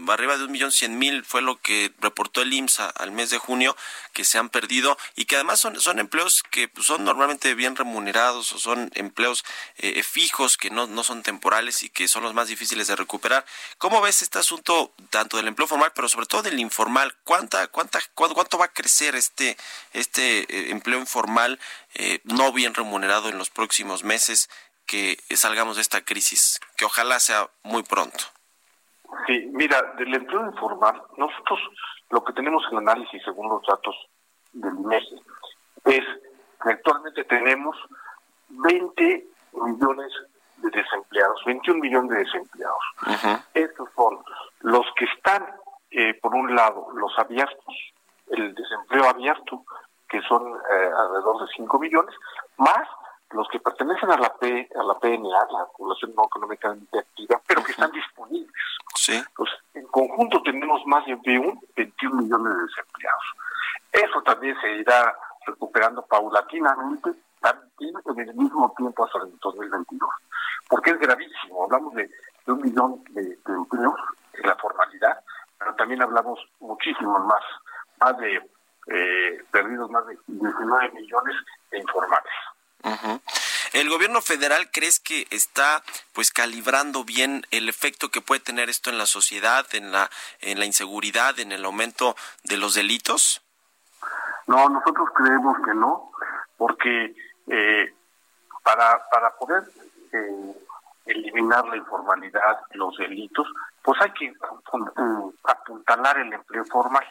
arriba 0.08 0.36
de 0.36 0.42
un 0.42 0.50
millón 0.50 0.72
cien 0.72 0.98
mil 0.98 1.24
fue 1.24 1.42
lo 1.42 1.60
que 1.60 1.92
reportó 2.00 2.42
el 2.42 2.52
IMSA 2.52 2.88
al 2.88 3.12
mes 3.12 3.30
de 3.30 3.38
junio 3.38 3.76
que 4.12 4.24
se 4.24 4.36
han 4.36 4.48
perdido 4.48 4.98
y 5.14 5.26
que 5.26 5.36
además 5.36 5.60
son, 5.60 5.98
empleos 6.00 6.42
que 6.50 6.66
pues, 6.66 6.88
son 6.88 7.04
normalmente 7.04 7.54
bien 7.54 7.76
remunerados 7.76 8.52
o 8.52 8.58
son 8.58 8.90
empleos 8.94 9.44
eh, 9.76 10.02
fijos 10.02 10.56
que 10.56 10.70
no, 10.70 11.04
son 11.04 11.22
temporales 11.22 11.84
y 11.84 11.88
que 11.88 12.08
son 12.08 12.24
los 12.24 12.34
más 12.34 12.48
difíciles 12.48 12.88
de 12.88 12.96
recuperar. 12.96 13.46
¿Cómo 13.78 14.00
ves 14.00 14.22
este 14.22 14.40
asunto 14.40 14.92
tanto 15.10 15.36
del 15.36 15.46
empleo 15.46 15.68
formal 15.68 15.92
pero 15.94 16.08
sobre 16.08 16.26
todo 16.26 16.42
del 16.42 16.58
informal? 16.58 17.14
¿Cuánta, 17.22 17.68
cuánta, 17.68 18.00
cuánto, 18.14 18.58
va 18.58 18.64
a 18.64 18.72
crecer 18.72 19.14
este, 19.14 19.56
este 19.92 20.40
eh, 20.48 20.79
empleo 20.80 20.98
informal 20.98 21.58
eh, 21.94 22.20
no 22.24 22.52
bien 22.52 22.74
remunerado 22.74 23.28
en 23.28 23.38
los 23.38 23.50
próximos 23.50 24.04
meses? 24.04 24.48
que 24.90 25.16
salgamos 25.36 25.76
de 25.76 25.82
esta 25.82 26.00
crisis, 26.00 26.58
que 26.76 26.84
ojalá 26.84 27.20
sea 27.20 27.48
muy 27.62 27.84
pronto. 27.84 28.24
Sí, 29.24 29.48
mira, 29.52 29.80
del 29.96 30.12
empleo 30.12 30.44
informal, 30.46 31.00
nosotros 31.16 31.60
lo 32.10 32.24
que 32.24 32.32
tenemos 32.32 32.64
en 32.72 32.78
análisis 32.78 33.22
según 33.24 33.48
los 33.48 33.62
datos 33.64 33.94
del 34.52 34.74
INEGI 34.74 35.22
es 35.84 36.04
que 36.60 36.70
actualmente 36.70 37.22
tenemos 37.22 37.76
20 38.48 39.26
millones 39.52 40.12
de 40.56 40.70
desempleados, 40.70 41.40
21 41.46 41.80
millones 41.80 42.10
de 42.10 42.18
desempleados. 42.24 42.82
Estos 43.54 43.88
son 43.94 44.18
los 44.60 44.86
que 44.96 45.04
están, 45.04 45.46
eh, 45.92 46.14
por 46.14 46.34
un 46.34 46.52
lado, 46.54 46.88
los 46.94 47.16
abiertos, 47.16 47.74
el 48.26 48.54
desempleo 48.54 49.08
abierto, 49.08 49.64
que 50.10 50.20
son 50.22 50.42
eh, 50.46 50.90
alrededor 50.96 51.46
de 51.46 51.52
5 51.54 51.78
millones, 51.78 52.14
más 52.58 52.86
los 53.30 53.48
que 53.48 53.60
pertenecen 53.60 54.10
a 54.10 54.16
la 54.16 54.34
P, 54.34 54.68
a 54.74 54.82
la 54.82 54.98
PNA, 54.98 55.46
la 55.52 55.66
población 55.76 56.12
no 56.16 56.24
económicamente 56.24 56.98
activa, 56.98 57.40
pero 57.46 57.62
que 57.62 57.70
están 57.70 57.92
disponibles. 57.92 58.52
Sí. 58.96 59.22
Pues, 59.36 59.50
en 59.74 59.86
conjunto 59.86 60.42
tenemos 60.42 60.84
más 60.86 61.06
de 61.06 61.14
21 61.14 62.22
millones 62.22 62.54
de 62.54 62.62
desempleados. 62.62 63.24
Eso 63.92 64.22
también 64.22 64.56
se 64.60 64.76
irá 64.76 65.16
recuperando 65.46 66.04
paulatinamente, 66.06 67.12
también 67.40 67.94
en 68.04 68.18
el 68.18 68.34
mismo 68.34 68.72
tiempo 68.76 69.04
hasta 69.04 69.20
el 69.20 69.38
2022. 69.38 70.10
Porque 70.68 70.90
es 70.90 70.98
gravísimo, 70.98 71.64
hablamos 71.64 71.94
de, 71.94 72.10
un 72.48 72.60
millón 72.60 73.04
de, 73.10 73.38
empleos 73.46 74.00
en 74.34 74.46
la 74.46 74.56
formalidad, 74.56 75.20
pero 75.58 75.74
también 75.76 76.02
hablamos 76.02 76.40
muchísimos 76.58 77.24
más, 77.24 77.42
más 78.00 78.18
de 78.18 78.40
eh, 78.90 79.44
perdidos 79.52 79.88
más 79.90 80.04
de 80.06 80.18
19 80.26 80.90
millones 80.90 81.36
de 81.70 81.78
informales. 81.78 82.32
¿El 83.72 83.88
gobierno 83.88 84.20
federal 84.20 84.68
crees 84.72 84.98
que 84.98 85.28
está 85.30 85.82
pues 86.12 86.32
calibrando 86.32 87.04
bien 87.04 87.46
el 87.52 87.68
efecto 87.68 88.10
que 88.10 88.20
puede 88.20 88.40
tener 88.40 88.68
esto 88.68 88.90
en 88.90 88.98
la 88.98 89.06
sociedad, 89.06 89.64
en 89.74 89.92
la 89.92 90.10
en 90.40 90.58
la 90.58 90.64
inseguridad, 90.64 91.38
en 91.38 91.52
el 91.52 91.64
aumento 91.64 92.16
de 92.42 92.56
los 92.56 92.74
delitos? 92.74 93.42
No, 94.48 94.68
nosotros 94.68 95.08
creemos 95.14 95.56
que 95.64 95.74
no, 95.74 96.10
porque 96.56 97.14
eh, 97.46 97.94
para 98.64 99.08
para 99.08 99.36
poder 99.36 99.62
eh, 100.12 100.54
eliminar 101.06 101.64
la 101.68 101.76
informalidad, 101.76 102.60
los 102.72 102.96
delitos, 102.96 103.46
pues 103.82 104.00
hay 104.00 104.10
que 104.12 104.32
apuntalar 105.44 106.18
el 106.18 106.32
empleo 106.32 106.64
formal 106.64 107.06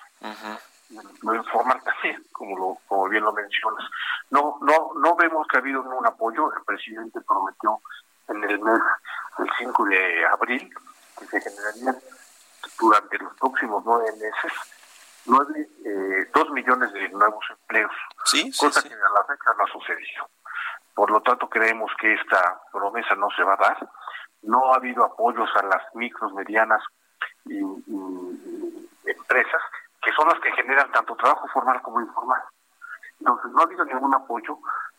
lo 1.21 1.35
informal 1.35 1.81
también, 1.83 2.23
como 2.31 2.57
lo, 2.57 2.77
como 2.87 3.09
bien 3.09 3.23
lo 3.23 3.33
mencionas. 3.33 3.85
No, 4.29 4.57
no, 4.61 4.91
no 4.95 5.15
vemos 5.15 5.47
que 5.47 5.57
ha 5.57 5.59
habido 5.59 5.81
un 5.81 6.05
apoyo. 6.05 6.51
El 6.53 6.63
presidente 6.63 7.19
prometió 7.21 7.79
en 8.27 8.43
el 8.43 8.59
mes, 8.59 8.81
el 9.39 9.49
5 9.57 9.85
de 9.85 10.25
abril, 10.25 10.69
que 11.17 11.25
se 11.25 11.41
generarían 11.41 11.97
durante 12.79 13.17
los 13.17 13.33
próximos 13.37 13.83
nueve 13.85 14.11
meses 14.13 14.53
nueve, 15.25 15.69
eh, 15.85 16.29
dos 16.33 16.49
millones 16.51 16.91
de 16.93 17.09
nuevos 17.09 17.43
empleos, 17.49 17.91
¿Sí? 18.25 18.51
cosa 18.57 18.81
que 18.81 18.93
a 18.93 18.97
la 18.97 19.23
fecha 19.25 19.53
no 19.57 19.63
ha 19.63 19.67
sucedido. 19.67 20.29
Por 20.93 21.11
lo 21.11 21.21
tanto, 21.21 21.49
creemos 21.49 21.91
que 21.99 22.13
esta 22.13 22.61
promesa 22.71 23.15
no 23.15 23.29
se 23.35 23.43
va 23.43 23.53
a 23.53 23.57
dar. 23.57 23.89
No 24.41 24.73
ha 24.73 24.77
habido 24.77 25.03
apoyos 25.03 25.49
a 25.55 25.63
las 25.63 25.83
micros, 25.95 26.33
medianas 26.33 26.81
y 27.45 27.59
empresas 29.05 29.61
que 30.09 30.15
son 30.15 30.27
las 30.27 30.39
que 30.39 30.51
generan 30.53 30.91
tanto 30.91 31.15
trabajo 31.15 31.47
formal 31.53 31.79
como 31.83 32.01
informal. 32.01 32.41
Entonces, 33.19 33.51
no 33.51 33.59
ha 33.59 33.63
habido 33.63 33.85
ningún 33.85 34.15
apoyo 34.15 34.57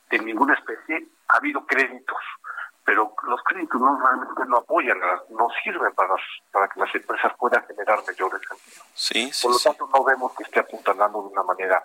de 0.08 0.18
ninguna 0.20 0.54
especie, 0.54 1.08
ha 1.28 1.36
habido 1.36 1.66
créditos, 1.66 2.18
pero 2.84 3.12
los 3.24 3.42
créditos 3.42 3.80
no 3.80 3.98
realmente 3.98 4.44
no 4.46 4.58
apoyan, 4.58 5.00
no 5.30 5.48
sirven 5.64 5.92
para, 5.94 6.14
para 6.52 6.68
que 6.68 6.78
las 6.78 6.94
empresas 6.94 7.32
puedan 7.38 7.66
generar 7.66 7.98
mayores 8.06 8.40
empleos. 8.42 8.84
Sí, 8.94 9.32
Por 9.42 9.52
lo 9.52 9.58
tanto, 9.58 9.88
no 9.92 10.04
vemos 10.04 10.32
que 10.36 10.44
esté 10.44 10.60
apuntando 10.60 11.22
de 11.22 11.28
una 11.28 11.42
manera 11.42 11.84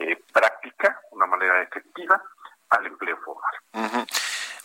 eh, 0.00 0.20
práctica, 0.32 1.00
una 1.12 1.26
manera 1.26 1.62
efectiva 1.62 2.20
al 2.70 2.86
empleo 2.86 3.16
formal. 3.18 4.06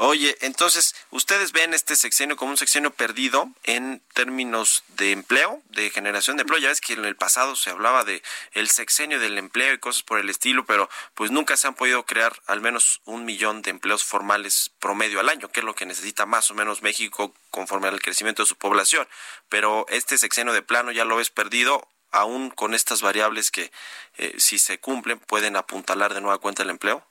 Oye, 0.01 0.37
entonces, 0.39 0.95
¿ustedes 1.11 1.51
ven 1.51 1.73
este 1.73 1.97
sexenio 1.97 2.37
como 2.37 2.51
un 2.51 2.57
sexenio 2.57 2.89
perdido 2.91 3.49
en 3.65 4.01
términos 4.13 4.85
de 4.95 5.11
empleo, 5.11 5.61
de 5.71 5.89
generación 5.89 6.37
de 6.37 6.43
empleo? 6.43 6.57
Ya 6.57 6.69
ves 6.69 6.79
que 6.79 6.93
en 6.93 7.03
el 7.03 7.17
pasado 7.17 7.57
se 7.57 7.69
hablaba 7.69 8.05
de 8.05 8.23
el 8.53 8.69
sexenio 8.69 9.19
del 9.19 9.37
empleo 9.37 9.73
y 9.73 9.77
cosas 9.77 10.03
por 10.03 10.19
el 10.19 10.29
estilo, 10.29 10.65
pero 10.65 10.89
pues 11.15 11.31
nunca 11.31 11.57
se 11.57 11.67
han 11.67 11.75
podido 11.75 12.05
crear 12.05 12.41
al 12.47 12.61
menos 12.61 13.01
un 13.03 13.25
millón 13.25 13.61
de 13.61 13.71
empleos 13.71 14.05
formales 14.05 14.71
promedio 14.79 15.19
al 15.19 15.27
año, 15.27 15.51
que 15.51 15.59
es 15.59 15.65
lo 15.65 15.75
que 15.75 15.85
necesita 15.85 16.25
más 16.25 16.49
o 16.49 16.53
menos 16.53 16.81
México 16.81 17.33
conforme 17.51 17.89
al 17.89 18.01
crecimiento 18.01 18.43
de 18.43 18.47
su 18.47 18.55
población. 18.55 19.05
Pero 19.49 19.85
este 19.89 20.17
sexenio 20.17 20.53
de 20.53 20.61
plano 20.61 20.93
ya 20.93 21.03
lo 21.03 21.17
ves 21.17 21.29
perdido 21.29 21.89
aún 22.11 22.51
con 22.51 22.73
estas 22.73 23.01
variables 23.01 23.51
que 23.51 23.69
eh, 24.17 24.33
si 24.37 24.59
se 24.59 24.79
cumplen 24.79 25.19
pueden 25.19 25.57
apuntalar 25.57 26.13
de 26.13 26.21
nueva 26.21 26.37
cuenta 26.37 26.63
el 26.63 26.69
empleo? 26.69 27.05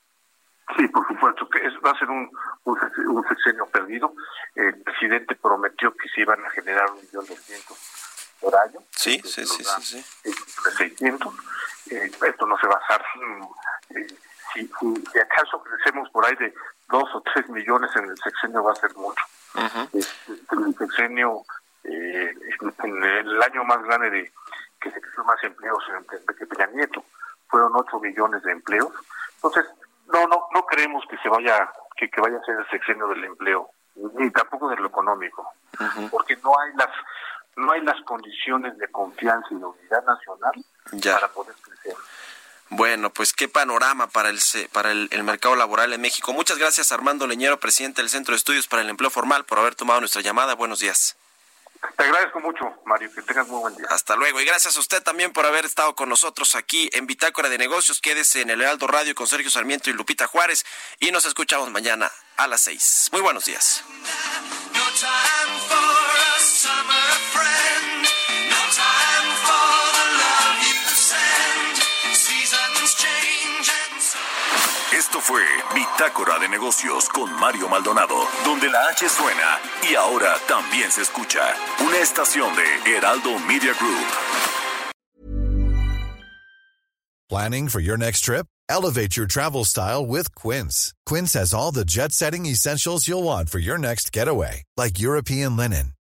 Sí, 0.77 0.87
por 0.89 1.07
supuesto 1.09 1.49
que 1.49 1.61
va 1.79 1.91
a 1.93 1.99
ser 1.99 2.11
un, 2.11 2.31
un, 2.65 3.25
sexenio 3.29 3.67
perdido. 3.67 4.13
El 4.55 4.81
presidente 4.83 5.35
prometió 5.37 5.95
que 5.97 6.09
se 6.09 6.21
iban 6.21 6.45
a 6.45 6.51
generar 6.51 6.91
un 6.91 7.01
millón 7.01 7.27
doscientos 7.27 7.79
por 8.41 8.55
año. 8.55 8.81
Sí, 8.91 9.21
sí, 9.25 9.45
sí, 9.47 9.65
sí, 9.65 10.05
seiscientos. 10.77 11.35
Eh, 11.91 12.11
esto 12.27 12.47
no 12.47 12.59
se 12.59 12.67
va 12.67 12.75
a 12.75 12.85
hacer. 12.85 13.03
Eh, 13.91 14.07
si, 14.53 14.67
si, 14.67 15.19
acaso 15.19 15.63
crecemos 15.63 16.09
por 16.11 16.27
ahí 16.27 16.37
de 16.37 16.53
dos 16.89 17.09
o 17.15 17.23
tres 17.23 17.49
millones 17.49 17.91
en 17.97 18.05
el 18.05 18.17
sexenio 18.19 18.63
va 18.63 18.73
a 18.73 18.77
ser 18.77 18.95
mucho. 18.95 19.25
Este, 19.93 20.33
en 20.53 20.65
el 20.65 20.77
sexenio, 20.77 21.45
eh, 21.85 22.35
en, 22.85 23.05
el 23.05 23.43
año 23.43 23.65
más 23.65 23.83
grande 23.85 24.11
de 24.11 24.33
que 24.81 24.91
se 24.91 25.01
creció 25.01 25.25
más 25.25 25.43
empleos 25.43 25.83
en, 25.97 26.37
que 26.37 26.47
Peña 26.47 26.67
Nieto, 26.69 27.05
fueron 27.49 27.73
ocho 27.75 27.99
millones 28.01 28.43
de 28.43 28.53
empleos. 28.53 28.93
Entonces, 29.37 29.65
no, 30.13 30.27
no, 30.27 30.49
no 30.55 30.67
creemos 30.67 31.05
que 31.09 31.19
se 31.19 31.29
vaya, 31.29 31.71
que, 31.97 32.11
que 32.11 32.21
vaya 32.21 32.39
a 32.39 32.45
ser 32.45 32.57
el 32.57 32.69
sexenio 32.71 33.07
del 33.09 33.25
empleo, 33.25 33.71
ni 34.15 34.31
tampoco 34.31 34.69
de 34.69 34.77
lo 34.77 34.89
económico, 34.89 35.53
porque 36.11 36.37
no 36.37 36.59
hay 36.59 36.73
las, 36.75 36.91
no 37.57 37.73
hay 37.73 37.83
las 37.83 38.01
condiciones 38.03 38.79
de 38.79 38.89
confianza 38.89 39.49
y 39.51 39.57
de 39.57 39.65
unidad 39.65 40.05
nacional 40.05 40.53
para 41.03 41.29
poder 41.29 41.55
crecer. 41.57 41.95
Bueno, 42.71 43.11
pues 43.11 43.33
qué 43.33 43.49
panorama 43.49 44.09
para 44.09 44.29
el 44.29 44.39
para 44.73 44.93
el, 44.93 45.25
mercado 45.25 45.57
laboral 45.57 45.93
en 45.93 46.01
México. 46.01 46.33
Muchas 46.33 46.59
gracias 46.59 46.93
Armando 46.93 47.27
Leñero, 47.27 47.59
presidente 47.59 48.03
del 48.03 48.11
Centro 48.11 48.33
de 48.33 48.37
Estudios 48.37 48.69
para 48.69 48.83
el 48.83 48.91
Empleo 48.91 49.11
Formal, 49.11 49.45
por 49.45 49.59
haber 49.59 49.75
tomado 49.75 50.01
nuestra 50.01 50.21
llamada. 50.21 50.55
Buenos 50.55 50.81
días. 50.81 51.18
Te 51.97 52.05
agradezco 52.05 52.41
mucho, 52.41 52.75
Mario, 52.87 53.11
que 53.13 53.23
tengas 53.23 53.47
muy 53.49 53.61
buen 53.61 53.77
día. 53.77 53.87
Hasta 53.91 54.17
luego 54.17 54.41
y 54.41 54.45
gracias 54.45 54.77
a 54.77 54.81
usted 54.81 55.03
también 55.03 55.33
por 55.33 55.47
haber 55.47 55.65
estado 55.65 55.95
con 55.95 56.09
nosotros 56.09 56.55
aquí 56.55 56.91
en 56.93 57.07
Bitácora 57.07 57.49
de 57.49 57.59
Negocios. 57.59 58.01
Quédese 58.01 58.41
en 58.41 58.51
el 58.51 58.61
Heraldo 58.61 58.87
Radio 58.87 59.15
con 59.15 59.27
Sergio 59.27 59.51
Sarmiento 59.51 59.91
y 59.91 59.93
Lupita 59.93 60.27
Juárez 60.27 60.65
y 60.99 61.11
nos 61.11 61.25
escuchamos 61.25 61.71
mañana 61.71 62.11
a 62.37 62.47
las 62.47 62.63
seis. 62.63 63.09
Muy 63.13 63.21
buenos 63.21 63.45
días. 63.45 63.85
Esto 74.99 75.21
fue 75.21 75.43
Bitácora 75.77 76.41
de 76.41 76.49
Negocios 76.49 77.09
con 77.09 77.33
Mario 77.39 77.69
Maldonado, 77.69 78.17
donde 78.45 78.69
la 78.69 78.89
H 78.89 79.09
suena 79.09 79.61
y 79.89 79.95
ahora 79.95 80.35
también 80.49 80.91
se 80.91 81.03
escucha 81.03 81.55
una 81.87 81.99
estación 81.99 82.53
de 82.57 82.97
Heraldo 82.97 83.39
Media 83.47 83.73
Group. 83.79 84.07
Planning 87.29 87.69
for 87.69 87.81
your 87.81 87.97
next 87.97 88.23
trip? 88.25 88.47
Elevate 88.69 89.17
your 89.17 89.27
travel 89.27 89.65
style 89.65 90.05
with 90.05 90.35
Quince. 90.35 90.93
Quince 91.07 91.35
has 91.35 91.55
all 91.55 91.71
the 91.71 91.85
jet-setting 91.85 92.47
essentials 92.47 93.07
you'll 93.07 93.23
want 93.23 93.51
for 93.51 93.61
your 93.61 93.79
next 93.79 94.13
getaway, 94.13 94.65
like 94.77 94.99
European 94.99 95.57
linen, 95.57 95.93